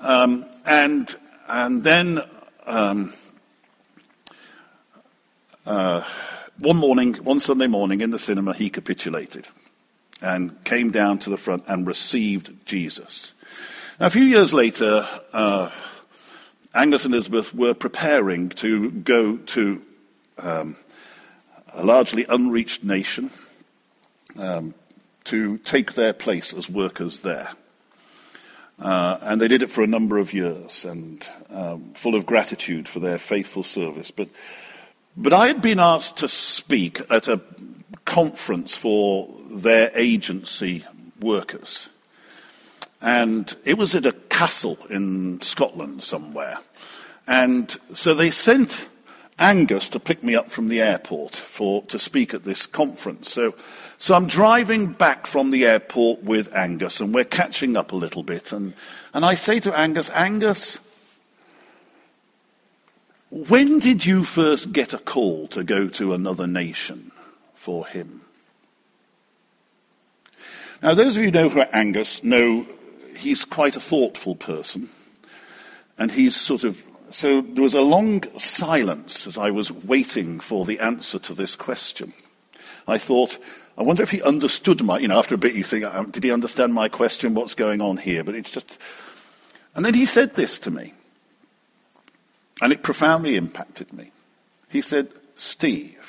Um, 0.00 0.46
and, 0.64 1.14
and 1.46 1.84
then 1.84 2.22
um, 2.66 3.12
uh, 5.66 6.02
one 6.58 6.76
morning, 6.78 7.14
one 7.14 7.40
Sunday 7.40 7.66
morning 7.66 8.00
in 8.00 8.10
the 8.10 8.18
cinema, 8.18 8.54
he 8.54 8.70
capitulated 8.70 9.46
and 10.22 10.62
came 10.64 10.90
down 10.90 11.18
to 11.20 11.30
the 11.30 11.36
front 11.36 11.64
and 11.66 11.86
received 11.86 12.66
Jesus. 12.66 13.32
Now, 13.98 14.06
a 14.06 14.10
few 14.10 14.24
years 14.24 14.52
later, 14.52 15.06
uh, 15.32 15.70
Angus 16.74 17.04
and 17.04 17.14
Elizabeth 17.14 17.54
were 17.54 17.74
preparing 17.74 18.48
to 18.50 18.90
go 18.90 19.36
to 19.36 19.82
um, 20.38 20.76
a 21.72 21.84
largely 21.84 22.24
unreached 22.28 22.84
nation 22.84 23.30
um, 24.38 24.74
to 25.24 25.58
take 25.58 25.94
their 25.94 26.12
place 26.12 26.54
as 26.54 26.68
workers 26.68 27.22
there. 27.22 27.50
Uh, 28.78 29.18
and 29.20 29.40
they 29.40 29.48
did 29.48 29.62
it 29.62 29.70
for 29.70 29.84
a 29.84 29.86
number 29.86 30.16
of 30.16 30.32
years 30.32 30.84
and 30.84 31.28
um, 31.50 31.92
full 31.94 32.14
of 32.14 32.24
gratitude 32.24 32.88
for 32.88 33.00
their 33.00 33.18
faithful 33.18 33.62
service. 33.62 34.10
But, 34.10 34.28
but 35.16 35.32
I 35.32 35.48
had 35.48 35.60
been 35.60 35.78
asked 35.78 36.18
to 36.18 36.28
speak 36.28 37.00
at 37.10 37.28
a 37.28 37.40
conference 38.04 38.76
for 38.76 39.28
their 39.50 39.90
agency 39.94 40.84
workers. 41.20 41.88
And 43.00 43.54
it 43.64 43.78
was 43.78 43.94
at 43.94 44.06
a 44.06 44.12
castle 44.12 44.78
in 44.90 45.40
Scotland 45.40 46.02
somewhere. 46.02 46.58
And 47.26 47.76
so 47.94 48.14
they 48.14 48.30
sent 48.30 48.88
Angus 49.38 49.88
to 49.90 50.00
pick 50.00 50.22
me 50.22 50.34
up 50.34 50.50
from 50.50 50.68
the 50.68 50.82
airport 50.82 51.34
for, 51.34 51.82
to 51.84 51.98
speak 51.98 52.34
at 52.34 52.44
this 52.44 52.66
conference. 52.66 53.30
So, 53.30 53.54
so 53.96 54.14
I'm 54.14 54.26
driving 54.26 54.92
back 54.92 55.26
from 55.26 55.50
the 55.50 55.64
airport 55.64 56.22
with 56.22 56.54
Angus, 56.54 57.00
and 57.00 57.14
we're 57.14 57.24
catching 57.24 57.76
up 57.76 57.92
a 57.92 57.96
little 57.96 58.22
bit. 58.22 58.52
And, 58.52 58.74
and 59.14 59.24
I 59.24 59.34
say 59.34 59.58
to 59.60 59.76
Angus, 59.78 60.10
Angus, 60.10 60.78
when 63.30 63.78
did 63.78 64.04
you 64.04 64.24
first 64.24 64.72
get 64.72 64.92
a 64.92 64.98
call 64.98 65.46
to 65.48 65.64
go 65.64 65.88
to 65.88 66.12
another 66.12 66.46
nation 66.46 67.12
for 67.60 67.86
him? 67.86 68.22
Now, 70.82 70.94
those 70.94 71.14
of 71.14 71.22
you 71.22 71.28
who 71.28 71.32
know 71.32 71.48
who 71.50 71.60
Angus 71.60 72.24
know 72.24 72.66
he's 73.14 73.44
quite 73.44 73.76
a 73.76 73.80
thoughtful 73.80 74.34
person. 74.34 74.88
And 75.98 76.10
he's 76.10 76.34
sort 76.34 76.64
of. 76.64 76.82
So 77.10 77.42
there 77.42 77.62
was 77.62 77.74
a 77.74 77.82
long 77.82 78.24
silence 78.38 79.26
as 79.26 79.36
I 79.36 79.50
was 79.50 79.70
waiting 79.70 80.40
for 80.40 80.64
the 80.64 80.80
answer 80.80 81.18
to 81.18 81.34
this 81.34 81.54
question. 81.54 82.14
I 82.88 82.96
thought, 82.96 83.36
I 83.76 83.82
wonder 83.82 84.02
if 84.02 84.10
he 84.10 84.22
understood 84.22 84.82
my. 84.82 84.98
You 84.98 85.08
know, 85.08 85.18
after 85.18 85.34
a 85.34 85.38
bit 85.38 85.54
you 85.54 85.64
think, 85.64 85.84
um, 85.84 86.10
did 86.10 86.24
he 86.24 86.32
understand 86.32 86.72
my 86.72 86.88
question? 86.88 87.34
What's 87.34 87.54
going 87.54 87.82
on 87.82 87.98
here? 87.98 88.24
But 88.24 88.36
it's 88.36 88.50
just. 88.50 88.78
And 89.74 89.84
then 89.84 89.92
he 89.92 90.06
said 90.06 90.34
this 90.34 90.58
to 90.60 90.70
me. 90.70 90.94
And 92.62 92.72
it 92.72 92.82
profoundly 92.82 93.36
impacted 93.36 93.92
me. 93.92 94.12
He 94.70 94.80
said, 94.80 95.08
Steve, 95.36 95.99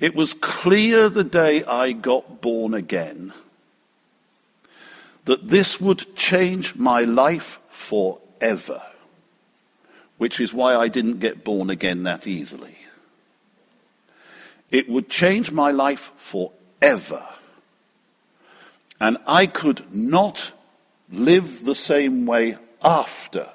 it 0.00 0.14
was 0.14 0.34
clear 0.34 1.08
the 1.08 1.24
day 1.24 1.64
I 1.64 1.92
got 1.92 2.40
born 2.40 2.74
again 2.74 3.32
that 5.24 5.48
this 5.48 5.80
would 5.80 6.14
change 6.14 6.76
my 6.76 7.00
life 7.00 7.58
forever, 7.68 8.82
which 10.18 10.40
is 10.40 10.54
why 10.54 10.76
I 10.76 10.88
didn't 10.88 11.18
get 11.18 11.44
born 11.44 11.68
again 11.70 12.04
that 12.04 12.26
easily. 12.26 12.76
It 14.70 14.88
would 14.88 15.08
change 15.08 15.50
my 15.50 15.70
life 15.70 16.12
forever. 16.16 17.26
And 19.00 19.18
I 19.26 19.46
could 19.46 19.92
not 19.94 20.52
live 21.10 21.64
the 21.64 21.74
same 21.74 22.26
way 22.26 22.56
after 22.82 23.50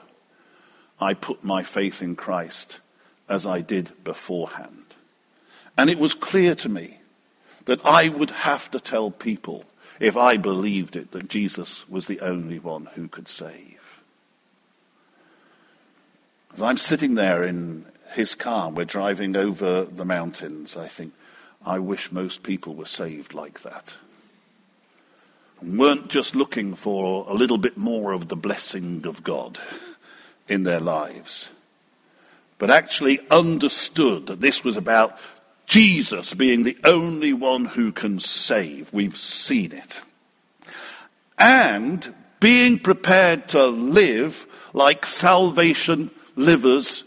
I 1.00 1.14
put 1.14 1.44
my 1.44 1.64
faith 1.64 2.02
in 2.02 2.16
Christ 2.16 2.80
as 3.28 3.46
I 3.46 3.62
did 3.62 3.92
beforehand. 4.04 4.81
And 5.78 5.90
it 5.90 6.00
was 6.00 6.14
clear 6.14 6.56
to 6.56 6.70
me 6.70 7.00
that 7.66 7.86
I 7.86 8.10
would 8.10 8.32
have 8.32 8.70
to 8.72 8.80
tell 8.80 9.12
people, 9.12 9.66
if 10.00 10.18
I 10.18 10.38
believed 10.38 10.96
it, 10.96 11.12
that 11.12 11.30
Jesus 11.30 11.88
was 11.90 12.08
the 12.08 12.20
only 12.22 12.60
one 12.60 12.88
who 12.96 13.08
could 13.08 13.28
save. 13.28 14.04
As 16.54 16.62
I'm 16.62 16.78
sitting 16.78 17.16
there 17.16 17.44
in 17.44 17.86
his 18.14 18.36
car, 18.36 18.70
we're 18.70 18.86
driving 18.86 19.36
over 19.36 19.86
the 19.86 20.06
mountains, 20.06 20.76
I 20.76 20.88
think, 20.88 21.14
I 21.66 21.80
wish 21.80 22.12
most 22.12 22.44
people 22.44 22.76
were 22.76 22.86
saved 22.86 23.34
like 23.34 23.62
that. 23.62 23.96
And 25.60 25.78
weren't 25.80 26.10
just 26.10 26.36
looking 26.36 26.74
for 26.74 27.26
a 27.28 27.34
little 27.34 27.60
bit 27.60 27.78
more 27.78 28.12
of 28.14 28.28
the 28.28 28.36
blessing 28.36 29.06
of 29.06 29.24
God 29.24 29.60
in 30.48 30.64
their 30.64 30.80
lives, 30.80 31.50
but 32.58 32.72
actually 32.72 33.20
understood 33.30 34.28
that 34.28 34.42
this 34.42 34.64
was 34.64 34.76
about 34.76 35.18
Jesus 35.72 36.34
being 36.34 36.64
the 36.64 36.78
only 36.84 37.32
one 37.32 37.64
who 37.64 37.94
can 37.94 38.20
save. 38.20 38.92
We've 38.92 39.16
seen 39.16 39.72
it. 39.72 40.02
And 41.38 42.14
being 42.42 42.78
prepared 42.78 43.48
to 43.50 43.68
live 43.68 44.48
like 44.74 45.06
salvation 45.06 46.12
livers, 46.36 47.06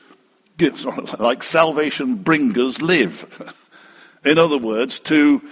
like 1.18 1.42
salvation 1.42 2.14
bringers 2.14 2.80
live. 2.80 3.54
In 4.24 4.38
other 4.38 4.56
words, 4.56 4.98
to 5.00 5.42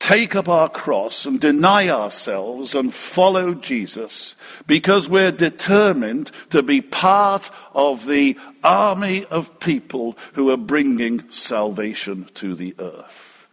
take 0.00 0.34
up 0.34 0.48
our 0.48 0.68
cross 0.68 1.26
and 1.26 1.38
deny 1.38 1.88
ourselves 1.88 2.74
and 2.74 2.92
follow 2.92 3.54
Jesus 3.54 4.34
because 4.66 5.08
we're 5.08 5.30
determined 5.30 6.32
to 6.48 6.62
be 6.62 6.80
part 6.80 7.50
of 7.74 8.06
the 8.06 8.36
army 8.64 9.24
of 9.26 9.60
people 9.60 10.16
who 10.32 10.50
are 10.50 10.56
bringing 10.56 11.30
salvation 11.30 12.24
to 12.34 12.54
the 12.54 12.74
earth. 12.78 13.46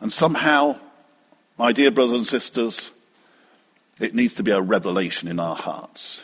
And 0.00 0.12
somehow, 0.12 0.78
my 1.58 1.72
dear 1.72 1.90
brothers 1.90 2.14
and 2.14 2.26
sisters, 2.26 2.90
it 3.98 4.14
needs 4.14 4.34
to 4.34 4.42
be 4.42 4.52
a 4.52 4.60
revelation 4.60 5.26
in 5.26 5.40
our 5.40 5.56
hearts 5.56 6.22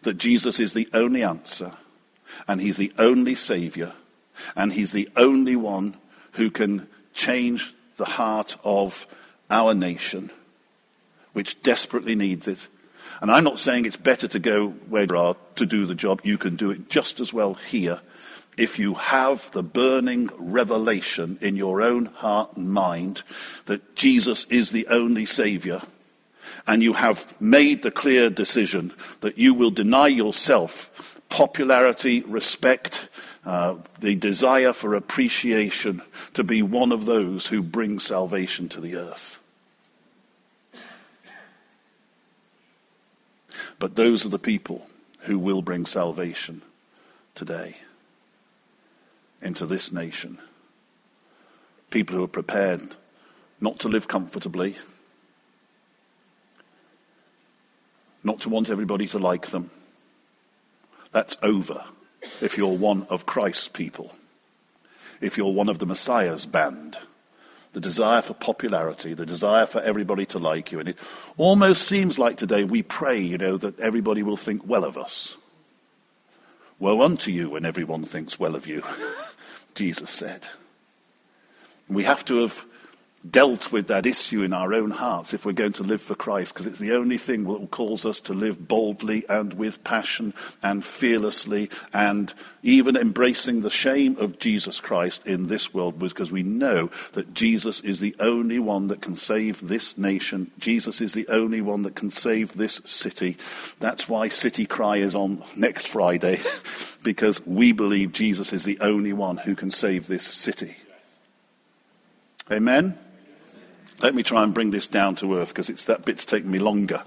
that 0.00 0.14
Jesus 0.14 0.58
is 0.58 0.72
the 0.72 0.88
only 0.92 1.22
answer 1.22 1.72
and 2.48 2.60
he's 2.60 2.76
the 2.76 2.92
only 2.98 3.34
savior 3.34 3.92
and 4.56 4.72
he's 4.72 4.92
the 4.92 5.08
only 5.14 5.54
one 5.54 5.96
who 6.32 6.50
can 6.50 6.88
change 7.14 7.74
the 7.96 8.04
heart 8.04 8.56
of 8.64 9.06
our 9.50 9.74
nation, 9.74 10.30
which 11.32 11.62
desperately 11.62 12.14
needs 12.14 12.48
it. 12.48 12.68
And 13.20 13.30
I'm 13.30 13.44
not 13.44 13.58
saying 13.58 13.84
it's 13.84 13.96
better 13.96 14.26
to 14.28 14.38
go 14.38 14.68
where 14.88 15.04
you 15.04 15.16
are 15.16 15.36
to 15.56 15.66
do 15.66 15.86
the 15.86 15.94
job. 15.94 16.20
You 16.24 16.38
can 16.38 16.56
do 16.56 16.70
it 16.70 16.88
just 16.88 17.20
as 17.20 17.32
well 17.32 17.54
here 17.54 18.00
if 18.56 18.78
you 18.78 18.94
have 18.94 19.50
the 19.52 19.62
burning 19.62 20.28
revelation 20.38 21.38
in 21.40 21.56
your 21.56 21.80
own 21.80 22.06
heart 22.06 22.54
and 22.56 22.70
mind 22.70 23.22
that 23.66 23.96
Jesus 23.96 24.44
is 24.46 24.70
the 24.70 24.86
only 24.88 25.24
Saviour, 25.24 25.82
and 26.66 26.82
you 26.82 26.92
have 26.92 27.40
made 27.40 27.82
the 27.82 27.90
clear 27.90 28.28
decision 28.28 28.92
that 29.20 29.38
you 29.38 29.54
will 29.54 29.70
deny 29.70 30.08
yourself 30.08 31.18
popularity, 31.30 32.20
respect, 32.22 33.08
uh, 33.44 33.76
the 34.00 34.14
desire 34.14 34.72
for 34.72 34.94
appreciation 34.94 36.02
to 36.34 36.44
be 36.44 36.62
one 36.62 36.92
of 36.92 37.06
those 37.06 37.46
who 37.46 37.62
bring 37.62 37.98
salvation 37.98 38.68
to 38.68 38.80
the 38.80 38.96
earth. 38.96 39.40
But 43.78 43.96
those 43.96 44.24
are 44.24 44.28
the 44.28 44.38
people 44.38 44.86
who 45.22 45.38
will 45.38 45.60
bring 45.60 45.86
salvation 45.86 46.62
today 47.34 47.78
into 49.40 49.66
this 49.66 49.90
nation. 49.90 50.38
People 51.90 52.16
who 52.16 52.22
are 52.22 52.28
prepared 52.28 52.94
not 53.60 53.80
to 53.80 53.88
live 53.88 54.06
comfortably, 54.06 54.76
not 58.22 58.38
to 58.40 58.48
want 58.48 58.70
everybody 58.70 59.08
to 59.08 59.18
like 59.18 59.48
them. 59.48 59.70
That's 61.10 61.36
over 61.42 61.84
if 62.40 62.56
you're 62.56 62.76
one 62.76 63.06
of 63.10 63.26
Christ's 63.26 63.68
people, 63.68 64.12
if 65.20 65.36
you're 65.36 65.52
one 65.52 65.68
of 65.68 65.78
the 65.78 65.86
Messiah's 65.86 66.46
band, 66.46 66.98
the 67.72 67.80
desire 67.80 68.20
for 68.20 68.34
popularity, 68.34 69.14
the 69.14 69.26
desire 69.26 69.66
for 69.66 69.80
everybody 69.80 70.26
to 70.26 70.38
like 70.38 70.72
you. 70.72 70.80
And 70.80 70.88
it 70.88 70.98
almost 71.36 71.86
seems 71.88 72.18
like 72.18 72.36
today 72.36 72.64
we 72.64 72.82
pray, 72.82 73.18
you 73.18 73.38
know, 73.38 73.56
that 73.56 73.80
everybody 73.80 74.22
will 74.22 74.36
think 74.36 74.66
well 74.66 74.84
of 74.84 74.98
us. 74.98 75.36
Woe 76.78 77.02
unto 77.02 77.30
you 77.30 77.50
when 77.50 77.64
everyone 77.64 78.04
thinks 78.04 78.38
well 78.38 78.54
of 78.54 78.66
you, 78.66 78.82
Jesus 79.74 80.10
said. 80.10 80.48
We 81.88 82.04
have 82.04 82.24
to 82.26 82.42
have 82.42 82.64
dealt 83.30 83.70
with 83.70 83.86
that 83.86 84.06
issue 84.06 84.42
in 84.42 84.52
our 84.52 84.74
own 84.74 84.90
hearts 84.90 85.32
if 85.32 85.46
we're 85.46 85.52
going 85.52 85.72
to 85.72 85.82
live 85.82 86.02
for 86.02 86.14
Christ, 86.14 86.52
because 86.52 86.66
it's 86.66 86.78
the 86.78 86.92
only 86.92 87.18
thing 87.18 87.44
that 87.44 87.50
will 87.50 87.66
cause 87.68 88.04
us 88.04 88.18
to 88.20 88.32
live 88.32 88.66
boldly 88.66 89.24
and 89.28 89.54
with 89.54 89.84
passion 89.84 90.34
and 90.62 90.84
fearlessly 90.84 91.70
and 91.92 92.34
even 92.62 92.96
embracing 92.96 93.60
the 93.60 93.70
shame 93.70 94.16
of 94.18 94.38
Jesus 94.38 94.80
Christ 94.80 95.26
in 95.26 95.46
this 95.46 95.72
world, 95.72 95.98
because 95.98 96.32
we 96.32 96.42
know 96.42 96.90
that 97.12 97.32
Jesus 97.34 97.80
is 97.80 98.00
the 98.00 98.14
only 98.18 98.58
one 98.58 98.88
that 98.88 99.02
can 99.02 99.16
save 99.16 99.68
this 99.68 99.96
nation. 99.96 100.50
Jesus 100.58 101.00
is 101.00 101.12
the 101.12 101.28
only 101.28 101.60
one 101.60 101.82
that 101.82 101.94
can 101.94 102.10
save 102.10 102.54
this 102.54 102.80
city. 102.84 103.36
That's 103.78 104.08
why 104.08 104.28
City 104.28 104.66
Cry 104.66 104.96
is 104.96 105.14
on 105.14 105.44
next 105.56 105.86
Friday, 105.86 106.40
because 107.02 107.44
we 107.46 107.72
believe 107.72 108.12
Jesus 108.12 108.52
is 108.52 108.64
the 108.64 108.80
only 108.80 109.12
one 109.12 109.36
who 109.36 109.54
can 109.54 109.70
save 109.70 110.08
this 110.08 110.26
city. 110.26 110.76
Amen? 112.50 112.98
Let 114.02 114.14
me 114.14 114.22
try 114.22 114.42
and 114.42 114.52
bring 114.52 114.72
this 114.72 114.88
down 114.88 115.14
to 115.16 115.36
earth 115.36 115.48
because 115.48 115.68
it's 115.68 115.84
that 115.84 116.04
bit's 116.04 116.26
taking 116.26 116.50
me 116.50 116.58
longer. 116.58 117.02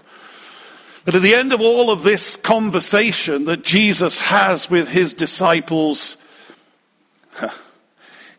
But 1.03 1.13
at 1.13 1.21
the 1.21 1.35
end 1.35 1.53
of 1.53 1.61
all 1.61 1.91
of 1.91 2.03
this 2.03 2.35
conversation 2.35 3.45
that 3.45 3.63
Jesus 3.63 4.17
has 4.17 4.69
with 4.69 4.87
his 4.87 5.13
disciples, 5.13 6.17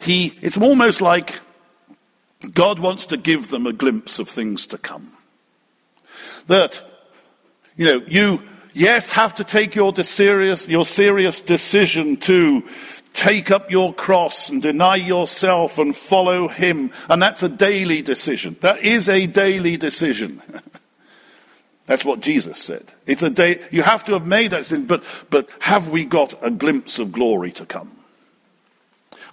he, 0.00 0.34
it's 0.40 0.58
almost 0.58 1.00
like 1.00 1.38
God 2.54 2.78
wants 2.80 3.06
to 3.06 3.16
give 3.16 3.48
them 3.48 3.66
a 3.66 3.72
glimpse 3.72 4.18
of 4.18 4.28
things 4.28 4.66
to 4.68 4.78
come. 4.78 5.12
That, 6.46 6.82
you 7.76 7.84
know, 7.84 8.04
you, 8.08 8.42
yes, 8.72 9.10
have 9.10 9.34
to 9.36 9.44
take 9.44 9.74
your 9.74 9.94
serious, 9.94 10.66
your 10.66 10.84
serious 10.84 11.40
decision 11.40 12.16
to 12.18 12.64
take 13.16 13.50
up 13.50 13.70
your 13.70 13.94
cross 13.94 14.50
and 14.50 14.60
deny 14.60 14.94
yourself 14.94 15.78
and 15.78 15.96
follow 15.96 16.48
him. 16.48 16.92
And 17.08 17.20
that's 17.20 17.42
a 17.42 17.48
daily 17.48 18.02
decision. 18.02 18.56
That 18.60 18.80
is 18.80 19.08
a 19.08 19.26
daily 19.26 19.78
decision. 19.78 20.42
that's 21.86 22.04
what 22.04 22.20
Jesus 22.20 22.62
said. 22.62 22.84
It's 23.06 23.22
a 23.22 23.30
day, 23.30 23.64
you 23.72 23.82
have 23.82 24.04
to 24.04 24.12
have 24.12 24.26
made 24.26 24.50
that 24.50 24.84
but, 24.86 25.02
but 25.30 25.48
have 25.60 25.88
we 25.88 26.04
got 26.04 26.34
a 26.44 26.50
glimpse 26.50 26.98
of 26.98 27.10
glory 27.10 27.50
to 27.52 27.64
come? 27.64 27.90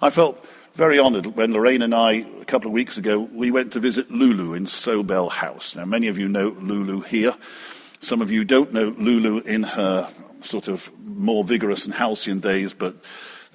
I 0.00 0.08
felt 0.08 0.42
very 0.74 0.98
honored 0.98 1.26
when 1.36 1.52
Lorraine 1.52 1.82
and 1.82 1.94
I, 1.94 2.26
a 2.40 2.44
couple 2.46 2.68
of 2.68 2.72
weeks 2.72 2.96
ago, 2.96 3.20
we 3.20 3.50
went 3.50 3.74
to 3.74 3.80
visit 3.80 4.10
Lulu 4.10 4.54
in 4.54 4.64
Sobell 4.64 5.30
House. 5.30 5.76
Now, 5.76 5.84
many 5.84 6.08
of 6.08 6.16
you 6.16 6.26
know 6.26 6.56
Lulu 6.58 7.02
here. 7.02 7.34
Some 8.00 8.22
of 8.22 8.30
you 8.30 8.44
don't 8.44 8.72
know 8.72 8.94
Lulu 8.96 9.40
in 9.40 9.62
her 9.62 10.08
sort 10.40 10.68
of 10.68 10.90
more 11.04 11.44
vigorous 11.44 11.84
and 11.84 11.94
halcyon 11.94 12.40
days, 12.40 12.72
but 12.72 12.96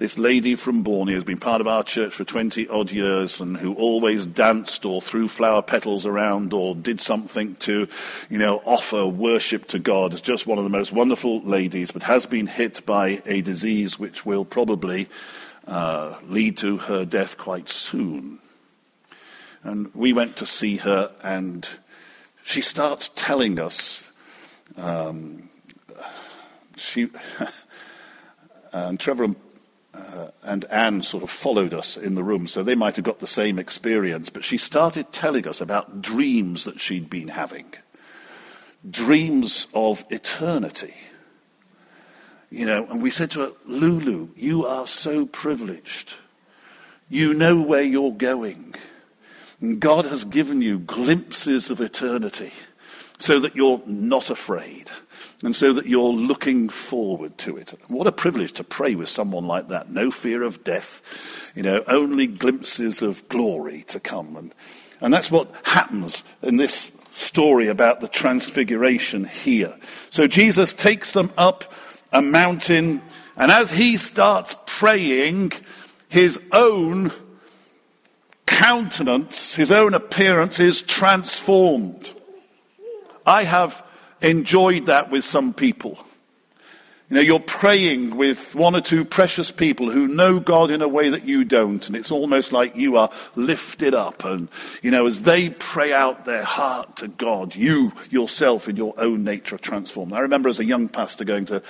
this 0.00 0.16
lady 0.16 0.54
from 0.54 0.82
Borneo 0.82 1.14
has 1.14 1.24
been 1.24 1.38
part 1.38 1.60
of 1.60 1.66
our 1.66 1.84
church 1.84 2.14
for 2.14 2.24
20 2.24 2.66
odd 2.68 2.90
years 2.90 3.38
and 3.38 3.58
who 3.58 3.74
always 3.74 4.24
danced 4.24 4.86
or 4.86 5.02
threw 5.02 5.28
flower 5.28 5.60
petals 5.60 6.06
around 6.06 6.54
or 6.54 6.74
did 6.74 7.02
something 7.02 7.54
to, 7.56 7.86
you 8.30 8.38
know, 8.38 8.62
offer 8.64 9.06
worship 9.06 9.66
to 9.66 9.78
God. 9.78 10.14
Is 10.14 10.22
just 10.22 10.46
one 10.46 10.56
of 10.56 10.64
the 10.64 10.70
most 10.70 10.90
wonderful 10.90 11.42
ladies, 11.42 11.90
but 11.90 12.02
has 12.04 12.24
been 12.24 12.46
hit 12.46 12.84
by 12.86 13.20
a 13.26 13.42
disease 13.42 13.98
which 13.98 14.24
will 14.24 14.46
probably 14.46 15.06
uh, 15.68 16.16
lead 16.26 16.56
to 16.56 16.78
her 16.78 17.04
death 17.04 17.36
quite 17.36 17.68
soon. 17.68 18.38
And 19.62 19.94
we 19.94 20.14
went 20.14 20.36
to 20.36 20.46
see 20.46 20.78
her, 20.78 21.12
and 21.22 21.68
she 22.42 22.62
starts 22.62 23.10
telling 23.16 23.60
us. 23.60 24.10
Um, 24.78 25.50
she 26.78 27.10
and 28.72 28.98
Trevor 28.98 29.24
and 29.24 29.49
and 30.50 30.64
Anne 30.64 31.00
sort 31.02 31.22
of 31.22 31.30
followed 31.30 31.72
us 31.72 31.96
in 31.96 32.16
the 32.16 32.24
room, 32.24 32.48
so 32.48 32.64
they 32.64 32.74
might 32.74 32.96
have 32.96 33.04
got 33.04 33.20
the 33.20 33.26
same 33.26 33.56
experience. 33.56 34.30
But 34.30 34.42
she 34.42 34.56
started 34.56 35.12
telling 35.12 35.46
us 35.46 35.60
about 35.60 36.02
dreams 36.02 36.64
that 36.64 36.80
she'd 36.80 37.08
been 37.08 37.28
having 37.28 37.72
dreams 38.90 39.68
of 39.74 40.04
eternity. 40.10 40.94
You 42.50 42.66
know, 42.66 42.84
and 42.90 43.00
we 43.00 43.10
said 43.10 43.30
to 43.32 43.40
her, 43.40 43.52
Lulu, 43.64 44.30
you 44.34 44.66
are 44.66 44.88
so 44.88 45.24
privileged. 45.24 46.14
You 47.08 47.32
know 47.32 47.60
where 47.60 47.82
you're 47.82 48.10
going. 48.10 48.74
And 49.60 49.78
God 49.78 50.04
has 50.04 50.24
given 50.24 50.62
you 50.62 50.80
glimpses 50.80 51.70
of 51.70 51.80
eternity. 51.80 52.52
so 53.20 53.38
that 53.38 53.54
you're 53.54 53.82
not 53.86 54.30
afraid 54.30 54.90
and 55.42 55.56
so 55.56 55.72
that 55.72 55.86
you're 55.86 56.12
looking 56.12 56.68
forward 56.68 57.38
to 57.38 57.56
it. 57.56 57.74
What 57.88 58.06
a 58.06 58.12
privilege 58.12 58.52
to 58.52 58.64
pray 58.64 58.94
with 58.94 59.08
someone 59.08 59.46
like 59.46 59.68
that. 59.68 59.90
No 59.90 60.10
fear 60.10 60.42
of 60.42 60.62
death, 60.64 61.52
you 61.54 61.62
know, 61.62 61.82
only 61.86 62.26
glimpses 62.26 63.02
of 63.02 63.26
glory 63.28 63.84
to 63.88 64.00
come. 64.00 64.36
And, 64.36 64.54
and 65.00 65.14
that's 65.14 65.30
what 65.30 65.50
happens 65.62 66.22
in 66.42 66.56
this 66.56 66.92
story 67.10 67.68
about 67.68 68.00
the 68.00 68.08
transfiguration 68.08 69.24
here. 69.24 69.76
So 70.10 70.26
Jesus 70.26 70.72
takes 70.72 71.12
them 71.12 71.32
up 71.38 71.72
a 72.12 72.20
mountain, 72.20 73.02
and 73.36 73.50
as 73.50 73.70
he 73.70 73.96
starts 73.96 74.56
praying, 74.66 75.52
his 76.08 76.40
own 76.52 77.12
countenance, 78.46 79.54
his 79.54 79.70
own 79.70 79.94
appearance 79.94 80.60
is 80.60 80.82
transformed. 80.82 82.12
I 83.24 83.44
have 83.44 83.82
enjoyed 84.22 84.86
that 84.86 85.10
with 85.10 85.24
some 85.24 85.52
people. 85.52 85.98
You 87.08 87.16
know, 87.16 87.22
you're 87.22 87.40
praying 87.40 88.16
with 88.16 88.54
one 88.54 88.76
or 88.76 88.80
two 88.80 89.04
precious 89.04 89.50
people 89.50 89.90
who 89.90 90.06
know 90.06 90.38
God 90.38 90.70
in 90.70 90.80
a 90.80 90.86
way 90.86 91.08
that 91.08 91.24
you 91.24 91.44
don't, 91.44 91.84
and 91.88 91.96
it's 91.96 92.12
almost 92.12 92.52
like 92.52 92.76
you 92.76 92.96
are 92.96 93.10
lifted 93.34 93.94
up. 93.94 94.24
And, 94.24 94.48
you 94.80 94.92
know, 94.92 95.06
as 95.06 95.22
they 95.22 95.50
pray 95.50 95.92
out 95.92 96.24
their 96.24 96.44
heart 96.44 96.98
to 96.98 97.08
God, 97.08 97.56
you 97.56 97.90
yourself 98.10 98.68
in 98.68 98.76
your 98.76 98.94
own 98.96 99.24
nature 99.24 99.56
are 99.56 99.58
transformed. 99.58 100.12
I 100.12 100.20
remember 100.20 100.48
as 100.48 100.60
a 100.60 100.64
young 100.64 100.88
pastor 100.88 101.24
going 101.24 101.46
to 101.46 101.64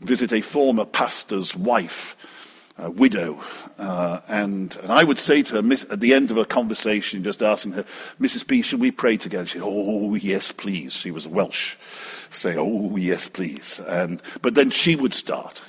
visit 0.00 0.32
a 0.32 0.40
former 0.40 0.84
pastor's 0.84 1.54
wife 1.54 2.16
a 2.80 2.90
widow. 2.90 3.42
Uh, 3.78 4.20
and, 4.28 4.76
and, 4.76 4.92
I 4.92 5.04
would 5.04 5.18
say 5.18 5.42
to 5.42 5.56
her 5.56 5.62
miss, 5.62 5.84
at 5.90 6.00
the 6.00 6.14
end 6.14 6.30
of 6.30 6.36
a 6.36 6.44
conversation, 6.44 7.22
just 7.22 7.42
asking 7.42 7.72
her, 7.72 7.84
Mrs. 8.20 8.46
P, 8.46 8.62
should 8.62 8.80
we 8.80 8.90
pray 8.90 9.16
together? 9.16 9.46
She 9.46 9.58
said, 9.58 9.66
Oh, 9.66 10.14
yes, 10.14 10.52
please. 10.52 10.92
She 10.92 11.10
was 11.10 11.26
Welsh. 11.26 11.76
Say, 12.30 12.56
Oh, 12.56 12.96
yes, 12.96 13.28
please. 13.28 13.80
And, 13.86 14.22
but 14.42 14.54
then 14.54 14.70
she 14.70 14.96
would 14.96 15.14
start. 15.14 15.62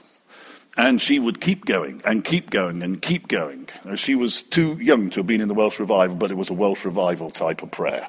And 0.77 1.01
she 1.01 1.19
would 1.19 1.41
keep 1.41 1.65
going 1.65 2.01
and 2.05 2.23
keep 2.23 2.49
going 2.49 2.81
and 2.81 3.01
keep 3.01 3.27
going. 3.27 3.67
She 3.95 4.15
was 4.15 4.41
too 4.41 4.75
young 4.75 5.09
to 5.09 5.19
have 5.19 5.27
been 5.27 5.41
in 5.41 5.49
the 5.49 5.53
Welsh 5.53 5.81
revival, 5.81 6.15
but 6.15 6.31
it 6.31 6.37
was 6.37 6.49
a 6.49 6.53
Welsh 6.53 6.85
revival 6.85 7.29
type 7.29 7.61
of 7.61 7.71
prayer. 7.71 8.07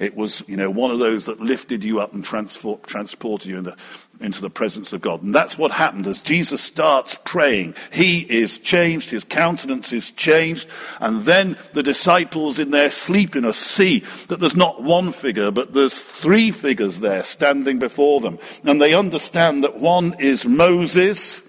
It 0.00 0.16
was, 0.16 0.42
you 0.48 0.56
know, 0.56 0.70
one 0.70 0.90
of 0.90 0.98
those 0.98 1.26
that 1.26 1.40
lifted 1.40 1.84
you 1.84 2.00
up 2.00 2.12
and 2.12 2.24
transported 2.24 3.46
you 3.48 3.58
in 3.58 3.64
the, 3.64 3.76
into 4.20 4.40
the 4.40 4.50
presence 4.50 4.92
of 4.92 5.00
God. 5.00 5.22
And 5.22 5.32
that's 5.32 5.56
what 5.56 5.70
happened 5.70 6.08
as 6.08 6.20
Jesus 6.20 6.60
starts 6.60 7.16
praying. 7.24 7.76
He 7.92 8.22
is 8.22 8.58
changed, 8.58 9.10
his 9.10 9.22
countenance 9.22 9.92
is 9.92 10.10
changed, 10.10 10.68
and 10.98 11.22
then 11.22 11.56
the 11.74 11.82
disciples 11.82 12.58
in 12.58 12.70
their 12.70 12.90
sleepiness 12.90 13.56
see 13.56 14.00
that 14.26 14.40
there's 14.40 14.56
not 14.56 14.82
one 14.82 15.12
figure, 15.12 15.52
but 15.52 15.74
there's 15.74 16.00
three 16.00 16.50
figures 16.50 16.98
there 16.98 17.22
standing 17.22 17.78
before 17.78 18.20
them. 18.20 18.40
And 18.64 18.80
they 18.80 18.94
understand 18.94 19.62
that 19.62 19.78
one 19.78 20.16
is 20.18 20.44
Moses, 20.44 21.40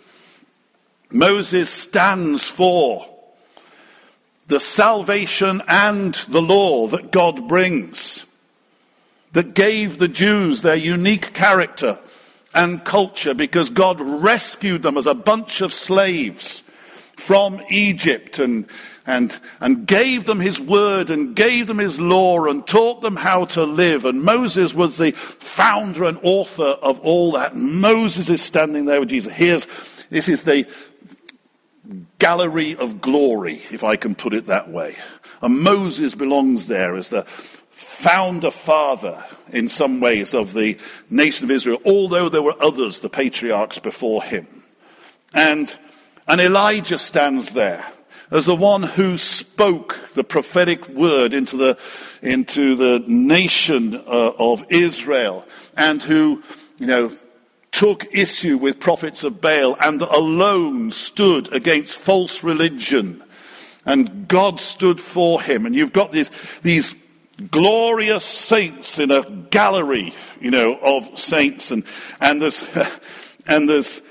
Moses 1.13 1.69
stands 1.69 2.47
for 2.47 3.05
the 4.47 4.59
salvation 4.59 5.61
and 5.67 6.13
the 6.27 6.41
law 6.41 6.87
that 6.87 7.11
God 7.11 7.47
brings, 7.47 8.25
that 9.31 9.53
gave 9.53 9.97
the 9.97 10.09
Jews 10.09 10.61
their 10.61 10.75
unique 10.75 11.33
character 11.33 11.99
and 12.53 12.83
culture 12.83 13.33
because 13.33 13.69
God 13.69 14.01
rescued 14.01 14.83
them 14.83 14.97
as 14.97 15.05
a 15.05 15.13
bunch 15.13 15.61
of 15.61 15.73
slaves 15.73 16.63
from 17.15 17.61
Egypt 17.69 18.39
and, 18.39 18.65
and, 19.05 19.39
and 19.59 19.85
gave 19.85 20.25
them 20.25 20.39
his 20.39 20.59
word 20.59 21.09
and 21.09 21.35
gave 21.35 21.67
them 21.67 21.77
his 21.77 21.99
law 21.99 22.45
and 22.45 22.65
taught 22.67 23.01
them 23.01 23.15
how 23.15 23.45
to 23.45 23.63
live. 23.63 24.05
And 24.05 24.23
Moses 24.23 24.73
was 24.73 24.97
the 24.97 25.11
founder 25.11 26.03
and 26.03 26.19
author 26.23 26.63
of 26.63 26.99
all 27.01 27.31
that. 27.33 27.55
Moses 27.55 28.29
is 28.29 28.41
standing 28.41 28.85
there 28.85 28.99
with 28.99 29.09
Jesus. 29.09 29.31
Here's, 29.31 29.67
this 30.09 30.27
is 30.27 30.41
the, 30.41 30.67
gallery 32.21 32.75
of 32.75 33.01
glory, 33.01 33.55
if 33.71 33.83
I 33.83 33.95
can 33.95 34.13
put 34.13 34.31
it 34.31 34.45
that 34.45 34.69
way. 34.69 34.95
And 35.41 35.59
Moses 35.59 36.13
belongs 36.13 36.67
there 36.67 36.93
as 36.93 37.09
the 37.09 37.23
founder 37.71 38.51
father, 38.51 39.25
in 39.51 39.67
some 39.67 39.99
ways, 39.99 40.35
of 40.35 40.53
the 40.53 40.77
nation 41.09 41.45
of 41.45 41.51
Israel, 41.51 41.79
although 41.83 42.29
there 42.29 42.43
were 42.43 42.61
others, 42.61 42.99
the 42.99 43.09
patriarchs 43.09 43.79
before 43.79 44.21
him. 44.21 44.45
And, 45.33 45.75
and 46.27 46.39
Elijah 46.39 46.99
stands 46.99 47.55
there 47.55 47.83
as 48.29 48.45
the 48.45 48.55
one 48.55 48.83
who 48.83 49.17
spoke 49.17 49.97
the 50.13 50.23
prophetic 50.23 50.87
word 50.89 51.33
into 51.33 51.57
the, 51.57 51.75
into 52.21 52.75
the 52.75 53.03
nation 53.07 53.95
uh, 53.95 54.33
of 54.37 54.63
Israel 54.69 55.43
and 55.75 56.03
who, 56.03 56.43
you 56.77 56.85
know, 56.85 57.11
took 57.71 58.13
issue 58.13 58.57
with 58.57 58.79
prophets 58.79 59.23
of 59.23 59.41
Baal 59.41 59.77
and 59.79 60.01
alone 60.01 60.91
stood 60.91 61.53
against 61.53 61.93
false 61.93 62.43
religion. 62.43 63.23
And 63.85 64.27
God 64.27 64.59
stood 64.59 64.99
for 64.99 65.41
him. 65.41 65.65
And 65.65 65.75
you've 65.75 65.93
got 65.93 66.11
these, 66.11 66.29
these 66.61 66.95
glorious 67.49 68.25
saints 68.25 68.99
in 68.99 69.09
a 69.09 69.27
gallery, 69.49 70.13
you 70.39 70.51
know, 70.51 70.75
of 70.75 71.17
saints. 71.17 71.71
And, 71.71 71.83
and 72.19 72.41
there's, 72.41 72.63
and 73.47 73.67
there's 73.67 74.01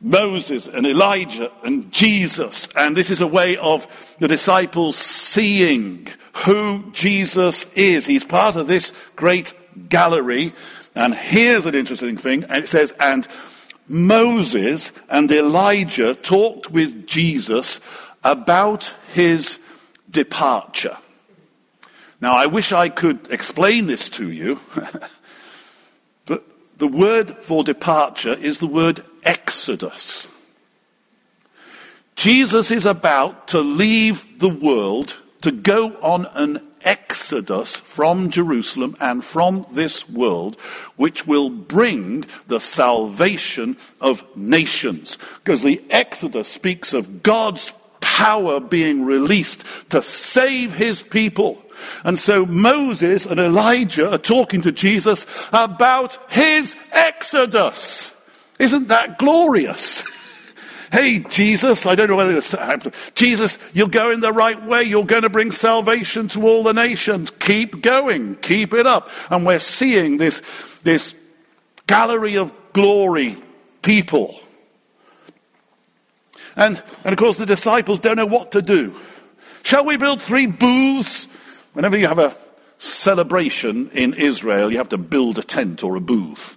Moses 0.00 0.66
and 0.66 0.86
Elijah 0.86 1.52
and 1.62 1.92
Jesus. 1.92 2.68
And 2.74 2.96
this 2.96 3.10
is 3.10 3.20
a 3.20 3.26
way 3.26 3.56
of 3.58 4.16
the 4.18 4.28
disciples 4.28 4.96
seeing 4.96 6.08
who 6.44 6.90
Jesus 6.92 7.72
is. 7.74 8.06
He's 8.06 8.24
part 8.24 8.56
of 8.56 8.66
this 8.66 8.92
great 9.14 9.52
gallery. 9.88 10.52
And 10.94 11.14
here's 11.14 11.66
an 11.66 11.74
interesting 11.74 12.16
thing. 12.16 12.44
And 12.44 12.64
it 12.64 12.68
says, 12.68 12.92
and 13.00 13.26
Moses 13.88 14.92
and 15.08 15.30
Elijah 15.32 16.14
talked 16.14 16.70
with 16.70 17.06
Jesus 17.06 17.80
about 18.22 18.92
his 19.12 19.58
departure. 20.10 20.96
Now, 22.20 22.34
I 22.34 22.46
wish 22.46 22.72
I 22.72 22.88
could 22.88 23.32
explain 23.32 23.86
this 23.86 24.08
to 24.10 24.30
you, 24.30 24.60
but 26.26 26.44
the 26.76 26.86
word 26.86 27.38
for 27.38 27.64
departure 27.64 28.34
is 28.34 28.58
the 28.58 28.66
word 28.66 29.00
exodus. 29.24 30.26
Jesus 32.16 32.70
is 32.70 32.84
about 32.84 33.48
to 33.48 33.60
leave 33.60 34.38
the 34.38 34.50
world 34.50 35.18
to 35.40 35.50
go 35.50 35.96
on 36.02 36.26
an 36.34 36.69
exodus 36.82 37.76
from 37.76 38.30
Jerusalem 38.30 38.96
and 39.00 39.24
from 39.24 39.66
this 39.72 40.08
world, 40.08 40.58
which 40.96 41.26
will 41.26 41.50
bring 41.50 42.24
the 42.46 42.60
salvation 42.60 43.76
of 44.00 44.24
nations. 44.36 45.18
Because 45.42 45.62
the 45.62 45.82
exodus 45.90 46.48
speaks 46.48 46.92
of 46.92 47.22
God's 47.22 47.72
power 48.00 48.60
being 48.60 49.04
released 49.04 49.64
to 49.90 50.02
save 50.02 50.74
his 50.74 51.02
people. 51.02 51.62
And 52.04 52.18
so 52.18 52.44
Moses 52.44 53.26
and 53.26 53.40
Elijah 53.40 54.12
are 54.12 54.18
talking 54.18 54.62
to 54.62 54.72
Jesus 54.72 55.26
about 55.52 56.18
his 56.30 56.76
exodus. 56.92 58.10
Isn't 58.58 58.88
that 58.88 59.18
glorious? 59.18 60.04
Hey, 60.92 61.20
Jesus, 61.20 61.86
I 61.86 61.94
don't 61.94 62.08
know 62.08 62.16
whether 62.16 62.32
this 62.32 62.50
happens. 62.50 62.94
Jesus, 63.14 63.58
you're 63.72 63.88
going 63.88 64.20
the 64.20 64.32
right 64.32 64.60
way. 64.64 64.82
You're 64.82 65.04
going 65.04 65.22
to 65.22 65.30
bring 65.30 65.52
salvation 65.52 66.26
to 66.28 66.42
all 66.42 66.64
the 66.64 66.72
nations. 66.72 67.30
Keep 67.30 67.80
going. 67.80 68.36
Keep 68.36 68.74
it 68.74 68.86
up. 68.86 69.08
And 69.30 69.46
we're 69.46 69.60
seeing 69.60 70.16
this, 70.16 70.42
this 70.82 71.14
gallery 71.86 72.36
of 72.36 72.52
glory 72.72 73.36
people. 73.82 74.34
And, 76.56 76.82
and 77.04 77.12
of 77.12 77.18
course, 77.18 77.38
the 77.38 77.46
disciples 77.46 78.00
don't 78.00 78.16
know 78.16 78.26
what 78.26 78.52
to 78.52 78.62
do. 78.62 78.96
Shall 79.62 79.84
we 79.84 79.96
build 79.96 80.20
three 80.20 80.46
booths? 80.46 81.28
Whenever 81.72 81.96
you 81.96 82.08
have 82.08 82.18
a 82.18 82.34
celebration 82.78 83.90
in 83.90 84.14
Israel, 84.14 84.72
you 84.72 84.78
have 84.78 84.88
to 84.88 84.98
build 84.98 85.38
a 85.38 85.42
tent 85.42 85.84
or 85.84 85.94
a 85.94 86.00
booth. 86.00 86.56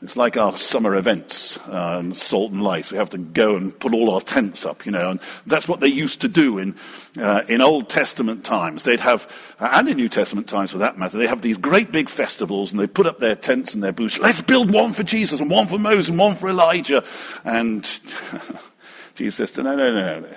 It's 0.00 0.16
like 0.16 0.36
our 0.36 0.56
summer 0.56 0.94
events 0.94 1.58
and 1.66 2.16
Salt 2.16 2.52
and 2.52 2.62
Light. 2.62 2.92
We 2.92 2.98
have 2.98 3.10
to 3.10 3.18
go 3.18 3.56
and 3.56 3.76
put 3.76 3.92
all 3.92 4.14
our 4.14 4.20
tents 4.20 4.64
up, 4.64 4.86
you 4.86 4.92
know, 4.92 5.10
and 5.10 5.20
that's 5.44 5.66
what 5.66 5.80
they 5.80 5.88
used 5.88 6.20
to 6.20 6.28
do 6.28 6.58
in, 6.58 6.76
uh, 7.20 7.42
in 7.48 7.60
Old 7.60 7.88
Testament 7.88 8.44
times. 8.44 8.84
They'd 8.84 9.00
have, 9.00 9.56
and 9.58 9.88
in 9.88 9.96
New 9.96 10.08
Testament 10.08 10.48
times 10.48 10.70
for 10.70 10.78
that 10.78 10.98
matter, 10.98 11.18
they 11.18 11.26
have 11.26 11.42
these 11.42 11.58
great 11.58 11.90
big 11.90 12.08
festivals 12.08 12.70
and 12.70 12.80
they 12.80 12.86
put 12.86 13.06
up 13.06 13.18
their 13.18 13.34
tents 13.34 13.74
and 13.74 13.82
their 13.82 13.92
booths. 13.92 14.20
Let's 14.20 14.40
build 14.40 14.70
one 14.70 14.92
for 14.92 15.02
Jesus 15.02 15.40
and 15.40 15.50
one 15.50 15.66
for 15.66 15.80
Moses 15.80 16.10
and 16.10 16.18
one 16.18 16.36
for 16.36 16.48
Elijah. 16.48 17.02
And 17.44 17.82
Jesus 19.16 19.52
says, 19.52 19.56
no, 19.56 19.74
no, 19.74 19.92
no, 19.92 20.20
no. 20.20 20.28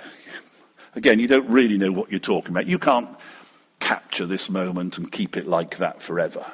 Again, 0.96 1.20
you 1.20 1.28
don't 1.28 1.48
really 1.48 1.78
know 1.78 1.92
what 1.92 2.10
you're 2.10 2.18
talking 2.18 2.50
about. 2.50 2.66
You 2.66 2.80
can't 2.80 3.16
capture 3.78 4.26
this 4.26 4.50
moment 4.50 4.98
and 4.98 5.10
keep 5.10 5.36
it 5.36 5.46
like 5.46 5.76
that 5.76 6.02
forever. 6.02 6.44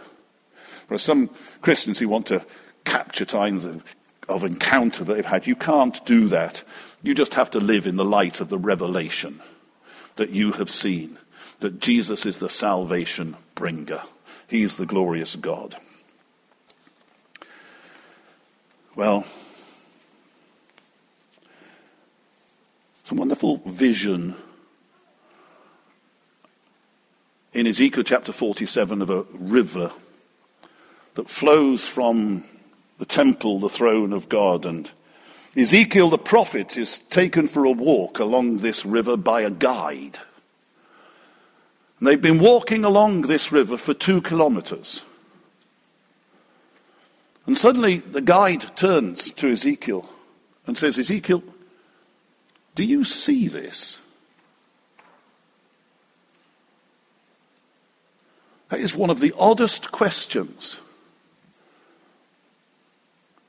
There 0.89 0.95
are 0.95 0.99
some 0.99 1.31
Christians 1.63 1.99
who 1.99 2.09
want 2.09 2.27
to 2.27 2.45
capture 2.89 3.25
times 3.25 3.65
of, 3.65 3.85
of 4.29 4.45
encounter 4.45 5.05
that 5.05 5.15
they've 5.15 5.27
had. 5.27 5.47
You 5.47 5.57
can't 5.57 6.05
do 6.05 6.29
that. 6.29 6.65
You 7.03 7.15
just 7.15 7.35
have 7.35 7.51
to 7.53 7.61
live 7.61 7.87
in 7.87 7.97
the 7.97 8.05
light 8.05 8.41
of 8.41 8.49
the 8.49 8.59
revelation 8.59 9.41
that 10.17 10.31
you 10.31 10.53
have 10.53 10.71
seen, 10.71 11.19
that 11.61 11.81
Jesus 11.81 12.27
is 12.27 12.39
the 12.39 12.49
salvation 12.49 13.37
bringer. 13.55 14.03
He 14.49 14.63
is 14.63 14.77
the 14.77 14.87
glorious 14.87 15.37
God. 15.37 15.77
Well, 18.97 19.25
it's 23.01 23.13
a 23.13 23.15
wonderful 23.15 23.59
vision 23.59 24.35
in 27.53 27.67
Ezekiel 27.67 28.03
chapter 28.03 28.33
47 28.33 29.03
of 29.03 29.11
a 29.11 29.23
river 29.33 29.93
that 31.15 31.29
flows 31.29 31.87
from 31.87 32.45
the 32.99 33.07
temple, 33.07 33.59
the 33.59 33.69
throne 33.69 34.13
of 34.13 34.29
God. 34.29 34.67
And 34.67 34.91
Ezekiel 35.57 36.11
the 36.11 36.19
prophet 36.19 36.77
is 36.77 36.99
taken 36.99 37.49
for 37.49 37.65
a 37.65 37.73
walk 37.73 38.19
along 38.19 38.59
this 38.59 38.85
river 38.85 39.17
by 39.17 39.43
a 39.43 39.51
guide. 39.51 40.19
And 41.99 42.07
they've 42.07 42.21
been 42.21 42.41
walking 42.41 42.85
along 42.85 43.23
this 43.23 43.51
river 43.51 43.77
for 43.77 43.95
two 43.95 44.21
kilometers. 44.21 45.03
And 47.47 47.57
suddenly 47.57 47.99
the 47.99 48.21
guide 48.21 48.77
turns 48.77 49.31
to 49.33 49.51
Ezekiel 49.51 50.09
and 50.67 50.77
says, 50.77 50.99
Ezekiel, 50.99 51.43
do 52.75 52.85
you 52.85 53.05
see 53.05 53.49
this? 53.49 54.01
That 58.69 58.81
is 58.81 58.95
one 58.95 59.09
of 59.09 59.21
the 59.21 59.33
oddest 59.39 59.91
questions. 59.93 60.79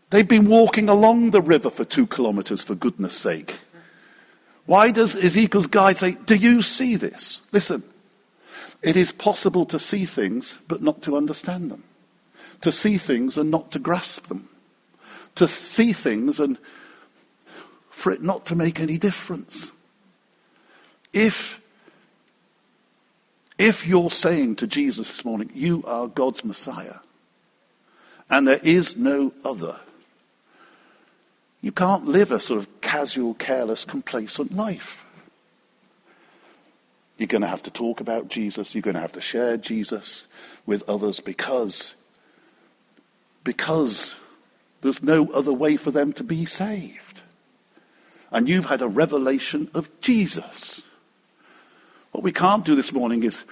They've 0.10 0.28
been 0.28 0.49
walking 0.49 0.89
along 0.89 1.32
the 1.32 1.41
river 1.41 1.70
for 1.70 1.86
two 1.86 2.07
kilometers, 2.07 2.64
for 2.64 2.76
goodness 2.76 3.16
sake. 3.16 3.60
Why 4.66 4.91
does 4.91 5.16
Ezekiel's 5.16 5.68
guide 5.68 5.97
say, 5.97 6.18
Do 6.26 6.36
you 6.36 6.62
see 6.62 6.95
this? 6.95 7.41
Listen, 7.51 7.84
it 8.82 8.95
is 8.95 9.12
possible 9.12 9.66
to 9.66 9.80
see 9.80 10.05
things 10.05 10.60
but 10.68 10.82
not 10.82 11.01
to 11.03 11.18
understand 11.18 11.72
them, 11.72 11.84
to 12.62 12.72
see 12.72 12.97
things 12.97 13.38
and 13.38 13.51
not 13.51 13.72
to 13.72 13.80
grasp 13.80 14.28
them, 14.28 14.49
to 15.36 15.47
see 15.47 15.93
things 15.93 16.39
and 16.39 16.57
for 17.89 18.12
it 18.12 18.22
not 18.22 18.45
to 18.45 18.55
make 18.55 18.80
any 18.80 18.97
difference. 18.97 19.74
If 21.14 21.60
if 23.57 23.86
you're 23.86 24.10
saying 24.10 24.55
to 24.57 24.68
Jesus 24.68 25.10
this 25.10 25.26
morning, 25.26 25.51
You 25.53 25.84
are 25.86 26.07
God's 26.07 26.45
Messiah, 26.45 26.99
and 28.30 28.47
there 28.47 28.62
is 28.64 28.95
no 28.95 29.34
other, 29.43 29.78
you 31.62 31.72
can't 31.72 32.05
live 32.05 32.32
a 32.32 32.39
sort 32.39 32.60
of 32.60 32.82
casual, 32.82 33.34
careless, 33.34 33.84
complacent 33.84 34.55
life. 34.55 35.05
You're 37.18 37.28
going 37.28 37.41
to 37.41 37.47
have 37.47 37.64
to 37.64 37.72
talk 37.72 37.99
about 37.99 38.30
Jesus. 38.30 38.74
You're 38.74 38.82
going 38.82 38.95
to 38.95 39.01
have 39.01 39.12
to 39.14 39.22
share 39.22 39.57
Jesus 39.57 40.26
with 40.66 40.88
others 40.88 41.20
because, 41.20 41.95
because 43.43 44.16
there's 44.82 45.03
no 45.03 45.28
other 45.28 45.51
way 45.51 45.76
for 45.76 45.91
them 45.91 46.14
to 46.14 46.24
be 46.24 46.45
saved. 46.45 47.22
And 48.32 48.47
you've 48.47 48.68
had 48.68 48.82
a 48.82 48.88
revelation 48.88 49.70
of 49.74 49.89
Jesus. 49.99 50.84
What 52.12 52.24
we 52.24 52.32
can't 52.32 52.64
do 52.64 52.76
this 52.76 52.93
morning 52.93 53.24
is 53.24 53.43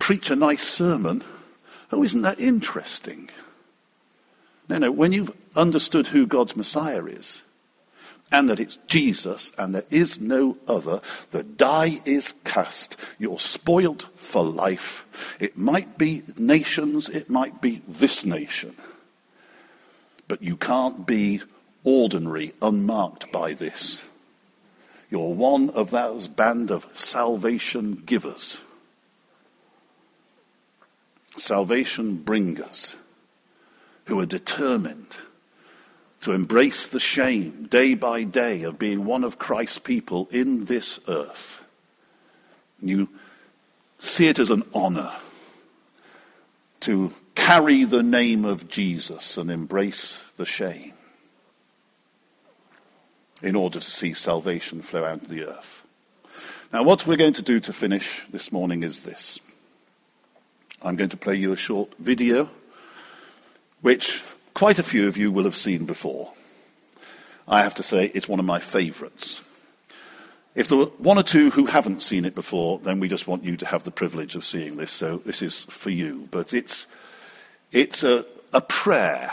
preach 0.00 0.30
a 0.30 0.36
nice 0.36 0.64
sermon. 0.64 1.22
Oh, 1.92 2.02
isn't 2.02 2.22
that 2.22 2.40
interesting? 2.40 3.30
No, 4.68 4.78
no, 4.78 4.90
when 4.90 5.12
you've 5.12 5.36
understood 5.54 6.08
who 6.08 6.26
God's 6.26 6.56
Messiah 6.56 7.04
is, 7.04 7.42
and 8.32 8.48
that 8.48 8.58
it's 8.58 8.76
Jesus 8.88 9.52
and 9.58 9.74
there 9.74 9.84
is 9.90 10.20
no 10.20 10.56
other. 10.66 11.00
The 11.30 11.44
die 11.44 12.00
is 12.04 12.32
cast. 12.44 12.96
You're 13.18 13.38
spoilt 13.38 14.08
for 14.16 14.42
life. 14.42 15.06
It 15.38 15.58
might 15.58 15.98
be 15.98 16.22
nations, 16.36 17.08
it 17.10 17.28
might 17.28 17.60
be 17.60 17.82
this 17.86 18.24
nation. 18.24 18.74
But 20.26 20.42
you 20.42 20.56
can't 20.56 21.06
be 21.06 21.42
ordinary, 21.84 22.54
unmarked 22.62 23.30
by 23.30 23.52
this. 23.52 24.02
You're 25.10 25.34
one 25.34 25.68
of 25.70 25.90
those 25.90 26.26
band 26.26 26.70
of 26.70 26.86
salvation 26.94 28.02
givers. 28.06 28.62
Salvation 31.36 32.16
bringers 32.16 32.96
who 34.06 34.18
are 34.20 34.26
determined 34.26 35.18
to 36.22 36.32
embrace 36.32 36.86
the 36.86 37.00
shame 37.00 37.66
day 37.68 37.94
by 37.94 38.22
day 38.22 38.62
of 38.62 38.78
being 38.78 39.04
one 39.04 39.24
of 39.24 39.38
Christ's 39.38 39.78
people 39.78 40.28
in 40.30 40.64
this 40.66 41.00
earth. 41.08 41.64
You 42.80 43.08
see 43.98 44.28
it 44.28 44.38
as 44.38 44.50
an 44.50 44.62
honor 44.72 45.12
to 46.80 47.12
carry 47.34 47.84
the 47.84 48.02
name 48.02 48.44
of 48.44 48.68
Jesus 48.68 49.36
and 49.36 49.50
embrace 49.50 50.24
the 50.36 50.46
shame 50.46 50.94
in 53.42 53.56
order 53.56 53.80
to 53.80 53.90
see 53.90 54.12
salvation 54.12 54.80
flow 54.80 55.04
out 55.04 55.22
of 55.22 55.28
the 55.28 55.44
earth. 55.44 55.86
Now, 56.72 56.84
what 56.84 57.06
we're 57.06 57.16
going 57.16 57.32
to 57.34 57.42
do 57.42 57.58
to 57.60 57.72
finish 57.72 58.24
this 58.30 58.52
morning 58.52 58.84
is 58.84 59.02
this. 59.02 59.40
I'm 60.82 60.96
going 60.96 61.10
to 61.10 61.16
play 61.16 61.36
you 61.36 61.52
a 61.52 61.56
short 61.56 61.92
video, 61.98 62.48
which 63.80 64.22
quite 64.54 64.78
a 64.78 64.82
few 64.82 65.08
of 65.08 65.16
you 65.16 65.30
will 65.30 65.44
have 65.44 65.56
seen 65.56 65.84
before. 65.84 66.32
I 67.46 67.62
have 67.62 67.74
to 67.76 67.82
say, 67.82 68.06
it's 68.14 68.28
one 68.28 68.38
of 68.38 68.44
my 68.44 68.60
favourites. 68.60 69.42
If 70.54 70.68
there 70.68 70.78
were 70.78 70.86
one 70.98 71.18
or 71.18 71.22
two 71.22 71.50
who 71.50 71.66
haven't 71.66 72.02
seen 72.02 72.24
it 72.24 72.34
before, 72.34 72.78
then 72.78 73.00
we 73.00 73.08
just 73.08 73.26
want 73.26 73.44
you 73.44 73.56
to 73.56 73.66
have 73.66 73.84
the 73.84 73.90
privilege 73.90 74.36
of 74.36 74.44
seeing 74.44 74.76
this, 74.76 74.90
so 74.90 75.18
this 75.18 75.40
is 75.40 75.64
for 75.64 75.90
you. 75.90 76.28
But 76.30 76.52
it's, 76.52 76.86
it's 77.72 78.04
a, 78.04 78.26
a 78.52 78.60
prayer 78.60 79.32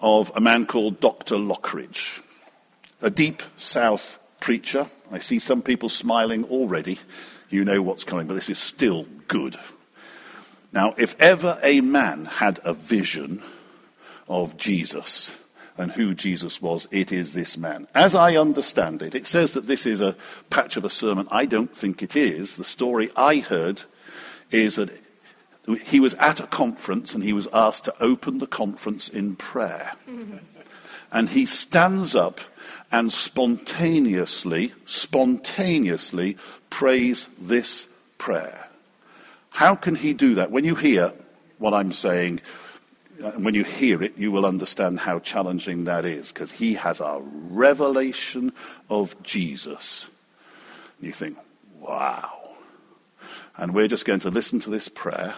of 0.00 0.30
a 0.36 0.40
man 0.40 0.66
called 0.66 1.00
Dr. 1.00 1.36
Lockridge, 1.36 2.22
a 3.02 3.10
deep 3.10 3.42
south 3.56 4.20
preacher. 4.40 4.86
I 5.10 5.18
see 5.18 5.40
some 5.40 5.62
people 5.62 5.88
smiling 5.88 6.44
already. 6.44 6.98
You 7.50 7.64
know 7.64 7.82
what's 7.82 8.04
coming, 8.04 8.26
but 8.28 8.34
this 8.34 8.50
is 8.50 8.58
still 8.58 9.06
good. 9.26 9.58
Now, 10.72 10.94
if 10.96 11.16
ever 11.20 11.58
a 11.62 11.80
man 11.80 12.26
had 12.26 12.60
a 12.64 12.72
vision 12.72 13.42
of 14.28 14.56
Jesus 14.56 15.36
and 15.78 15.92
who 15.92 16.14
Jesus 16.14 16.62
was, 16.62 16.88
it 16.90 17.12
is 17.12 17.32
this 17.32 17.56
man. 17.56 17.86
As 17.94 18.14
I 18.14 18.36
understand 18.36 19.02
it, 19.02 19.14
it 19.14 19.26
says 19.26 19.52
that 19.52 19.66
this 19.66 19.84
is 19.84 20.00
a 20.00 20.16
patch 20.48 20.76
of 20.76 20.84
a 20.84 20.90
sermon. 20.90 21.28
I 21.30 21.44
don't 21.44 21.74
think 21.74 22.02
it 22.02 22.16
is. 22.16 22.56
The 22.56 22.64
story 22.64 23.10
I 23.14 23.38
heard 23.38 23.82
is 24.50 24.76
that 24.76 24.90
he 25.84 26.00
was 26.00 26.14
at 26.14 26.40
a 26.40 26.46
conference 26.46 27.14
and 27.14 27.22
he 27.22 27.32
was 27.32 27.48
asked 27.52 27.84
to 27.84 28.02
open 28.02 28.38
the 28.38 28.46
conference 28.46 29.08
in 29.08 29.36
prayer. 29.36 29.92
and 31.12 31.28
he 31.28 31.44
stands 31.44 32.14
up 32.14 32.40
and 32.92 33.12
spontaneously, 33.12 34.72
spontaneously 34.84 36.36
prays 36.70 37.28
this 37.38 37.86
prayer. 38.18 38.68
How 39.50 39.74
can 39.74 39.96
he 39.96 40.12
do 40.12 40.34
that? 40.34 40.50
When 40.50 40.64
you 40.64 40.74
hear 40.74 41.12
what 41.58 41.74
I'm 41.74 41.92
saying, 41.92 42.40
and 43.22 43.44
when 43.44 43.54
you 43.54 43.64
hear 43.64 44.02
it, 44.02 44.16
you 44.16 44.30
will 44.30 44.46
understand 44.46 45.00
how 45.00 45.18
challenging 45.20 45.84
that 45.84 46.04
is, 46.04 46.32
because 46.32 46.52
he 46.52 46.74
has 46.74 47.00
a 47.00 47.20
revelation 47.22 48.52
of 48.90 49.20
Jesus. 49.22 50.06
And 50.98 51.06
you 51.06 51.12
think, 51.12 51.38
wow. 51.78 52.32
And 53.56 53.74
we're 53.74 53.88
just 53.88 54.04
going 54.04 54.20
to 54.20 54.30
listen 54.30 54.60
to 54.60 54.70
this 54.70 54.88
prayer. 54.88 55.34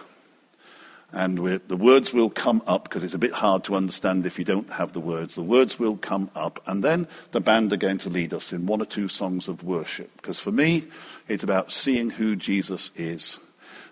And 1.11 1.39
the 1.67 1.75
words 1.75 2.13
will 2.13 2.29
come 2.29 2.61
up 2.67 2.83
because 2.83 3.03
it's 3.03 3.15
a 3.15 3.19
bit 3.19 3.31
hard 3.31 3.63
to 3.63 3.75
understand 3.75 4.27
if 4.27 4.37
you 4.37 4.45
don't 4.45 4.71
have 4.73 4.91
the 4.91 4.99
words. 4.99 5.33
The 5.33 5.41
words 5.41 5.79
will 5.79 5.97
come 5.97 6.29
up, 6.35 6.61
and 6.67 6.83
then 6.83 7.07
the 7.31 7.39
band 7.39 7.73
are 7.73 7.77
going 7.77 7.97
to 7.99 8.09
lead 8.09 8.31
us 8.31 8.53
in 8.53 8.67
one 8.67 8.79
or 8.79 8.85
two 8.85 9.07
songs 9.07 9.47
of 9.47 9.63
worship. 9.63 10.15
Because 10.17 10.39
for 10.39 10.51
me, 10.51 10.85
it's 11.27 11.43
about 11.43 11.71
seeing 11.71 12.11
who 12.11 12.35
Jesus 12.35 12.91
is 12.95 13.39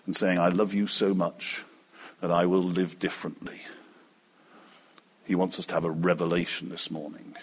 and 0.06 0.14
saying, 0.14 0.38
I 0.38 0.50
love 0.50 0.72
you 0.72 0.86
so 0.86 1.12
much 1.12 1.64
that 2.20 2.30
I 2.30 2.46
will 2.46 2.62
live 2.62 3.00
differently. 3.00 3.62
He 5.28 5.34
wants 5.34 5.58
us 5.58 5.66
to 5.66 5.74
have 5.74 5.84
a 5.84 5.90
revelation 5.90 6.70
this 6.70 6.90
morning 6.90 7.36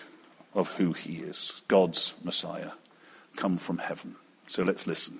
of 0.56 0.70
who 0.70 0.94
he 0.94 1.18
is 1.18 1.62
God's 1.68 2.16
Messiah, 2.24 2.72
come 3.36 3.58
from 3.58 3.78
heaven. 3.78 4.16
So 4.48 4.64
let's 4.64 4.88
listen. 4.88 5.20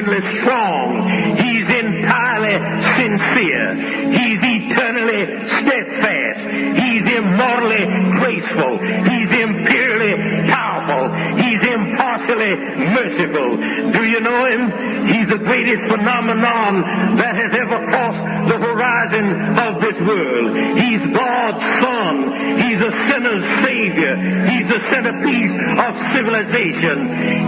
genuinely 0.00 0.40
strong. 0.40 1.08
He's 1.36 1.68
entirely 1.68 2.56
sincere. 2.96 3.74
He's 4.10 4.40
eternally 4.42 5.22
steadfast. 5.60 6.40
He's 6.80 7.04
immortally 7.16 7.84
graceful. 8.16 8.78
He's 8.78 9.30
imperially 9.30 10.48
powerful. 10.48 11.12
He's 11.36 11.49
only 12.28 12.52
merciful. 12.92 13.56
Do 13.92 14.04
you 14.04 14.20
know 14.20 14.44
him? 14.46 15.06
He's 15.06 15.28
the 15.28 15.38
greatest 15.38 15.82
phenomenon 15.88 17.16
that 17.16 17.34
has 17.36 17.52
ever 17.54 17.78
crossed 17.90 18.24
the 18.48 18.58
horizon 18.58 19.26
of 19.58 19.80
this 19.80 19.98
world. 20.00 20.56
He's 20.76 21.02
God's 21.14 21.64
Son. 21.84 22.14
He's 22.60 22.80
a 22.82 22.92
sinner's 23.08 23.44
Savior. 23.64 24.14
He's 24.50 24.68
the 24.68 24.80
centerpiece 24.90 25.54
of 25.80 25.92
civilization. 26.14 26.96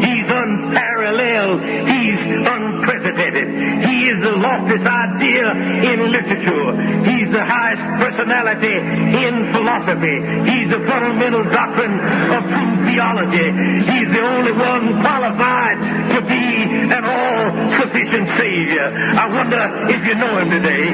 He's 0.01 0.27
unparalleled. 0.29 1.61
He's 1.63 2.21
unprecedented. 2.49 3.49
He 3.85 3.97
is 4.09 4.19
the 4.23 4.37
loftiest 4.37 4.87
idea 4.87 5.51
in 5.93 6.11
literature. 6.11 6.71
He's 7.05 7.31
the 7.31 7.45
highest 7.45 7.85
personality 8.03 8.77
in 8.77 9.53
philosophy. 9.53 10.17
He's 10.51 10.69
the 10.71 10.81
fundamental 10.87 11.45
doctrine 11.45 12.01
of 12.33 12.43
true 12.45 12.73
theology. 12.87 13.49
He's 13.83 14.09
the 14.11 14.23
only 14.23 14.53
one 14.53 14.62
qualified 15.03 15.79
to 16.15 16.21
be 16.23 16.45
an 16.91 17.05
all-sufficient 17.05 18.29
Savior. 18.39 18.87
I 19.19 19.27
wonder 19.29 19.63
if 19.91 20.05
you 20.07 20.15
know 20.15 20.39
him 20.39 20.51
today. 20.51 20.87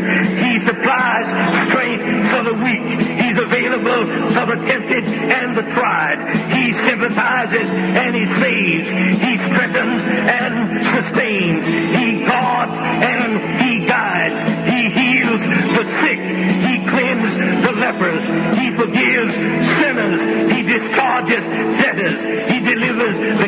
He 0.43 0.65
supplies 0.65 1.27
strength 1.69 2.31
for 2.31 2.43
the 2.45 2.55
weak. 2.63 3.01
He's 3.01 3.39
available 3.39 4.05
for 4.33 4.47
the 4.47 4.57
tempted 4.67 5.05
and 5.05 5.57
the 5.57 5.63
tried. 5.75 6.19
He 6.53 6.73
sympathizes 6.87 7.69
and 7.69 8.15
he 8.15 8.27
saves. 8.41 8.89
He 9.21 9.37
strengthens 9.49 10.03
and 10.33 10.55
sustains. 10.95 11.65
He 11.97 12.25
guards 12.25 12.73
and 12.73 13.63
he 13.63 13.87
guides. 13.87 14.39
He 14.69 14.91
heals 14.91 15.41
the 15.77 15.85
sick. 16.01 16.21
He 16.69 16.75
cleanses 16.89 17.65
the 17.65 17.73
lepers. 17.73 18.23
He 18.59 18.71
forgives 18.73 19.35
sinners. 19.81 20.21
He 20.53 20.63
discharges 20.63 21.45
debtors. 21.83 22.51
He 22.51 22.61
delivers 22.61 23.41
the 23.41 23.48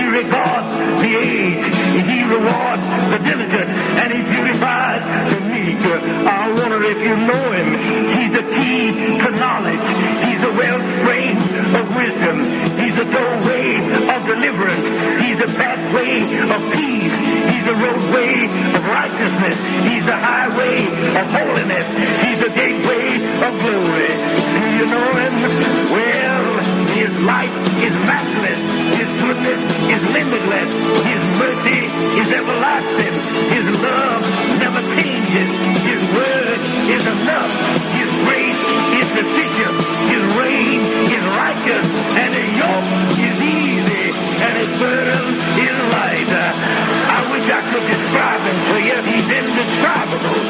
Could 48.11 48.43
to. 48.43 48.91
He's 49.07 49.23
indescribable. 49.23 50.43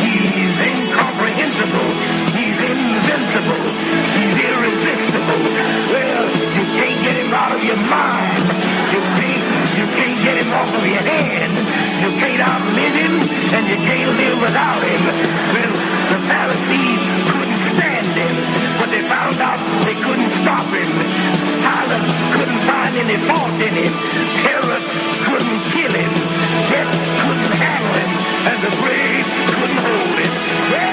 He's 0.00 0.56
incomprehensible. 0.56 1.90
He's 2.32 2.56
invincible. 2.56 3.64
He's 4.16 4.36
irresistible. 4.40 5.42
Well, 5.92 6.24
you 6.56 6.64
can't 6.72 6.98
get 7.04 7.16
him 7.20 7.32
out 7.36 7.52
of 7.52 7.62
your 7.64 7.76
mind. 7.76 8.40
You 8.96 9.00
can't, 9.20 9.44
you 9.76 9.86
can't 9.92 10.18
get 10.24 10.36
him 10.40 10.52
off 10.56 10.72
of 10.72 10.84
your 10.88 11.04
hand. 11.04 11.52
You 12.00 12.10
can't 12.16 12.40
outlive 12.48 12.96
him, 12.96 13.14
and 13.20 13.64
you 13.68 13.76
can't 13.76 14.12
live 14.16 14.40
without 14.40 14.80
him. 14.80 15.02
Well, 15.52 15.72
the 16.16 16.20
Pharisees 16.32 17.31
stand 17.76 18.06
him, 18.16 18.34
but 18.78 18.88
they 18.90 19.02
found 19.02 19.38
out 19.40 19.58
they 19.84 19.94
couldn't 19.94 20.32
stop 20.42 20.66
him. 20.72 20.90
Pilate 21.64 22.06
couldn't 22.34 22.62
find 22.68 22.92
any 22.96 23.18
fault 23.28 23.56
in 23.60 23.74
him. 23.74 23.92
Herod 24.44 24.84
couldn't 25.28 25.60
kill 25.72 25.92
him. 25.92 26.12
Death 26.70 26.92
couldn't 27.22 27.54
handle 27.56 27.94
him. 28.00 28.10
And 28.50 28.58
the 28.64 28.72
grave 28.80 29.26
couldn't 29.56 29.80
hold 29.84 30.18
him. 30.18 30.91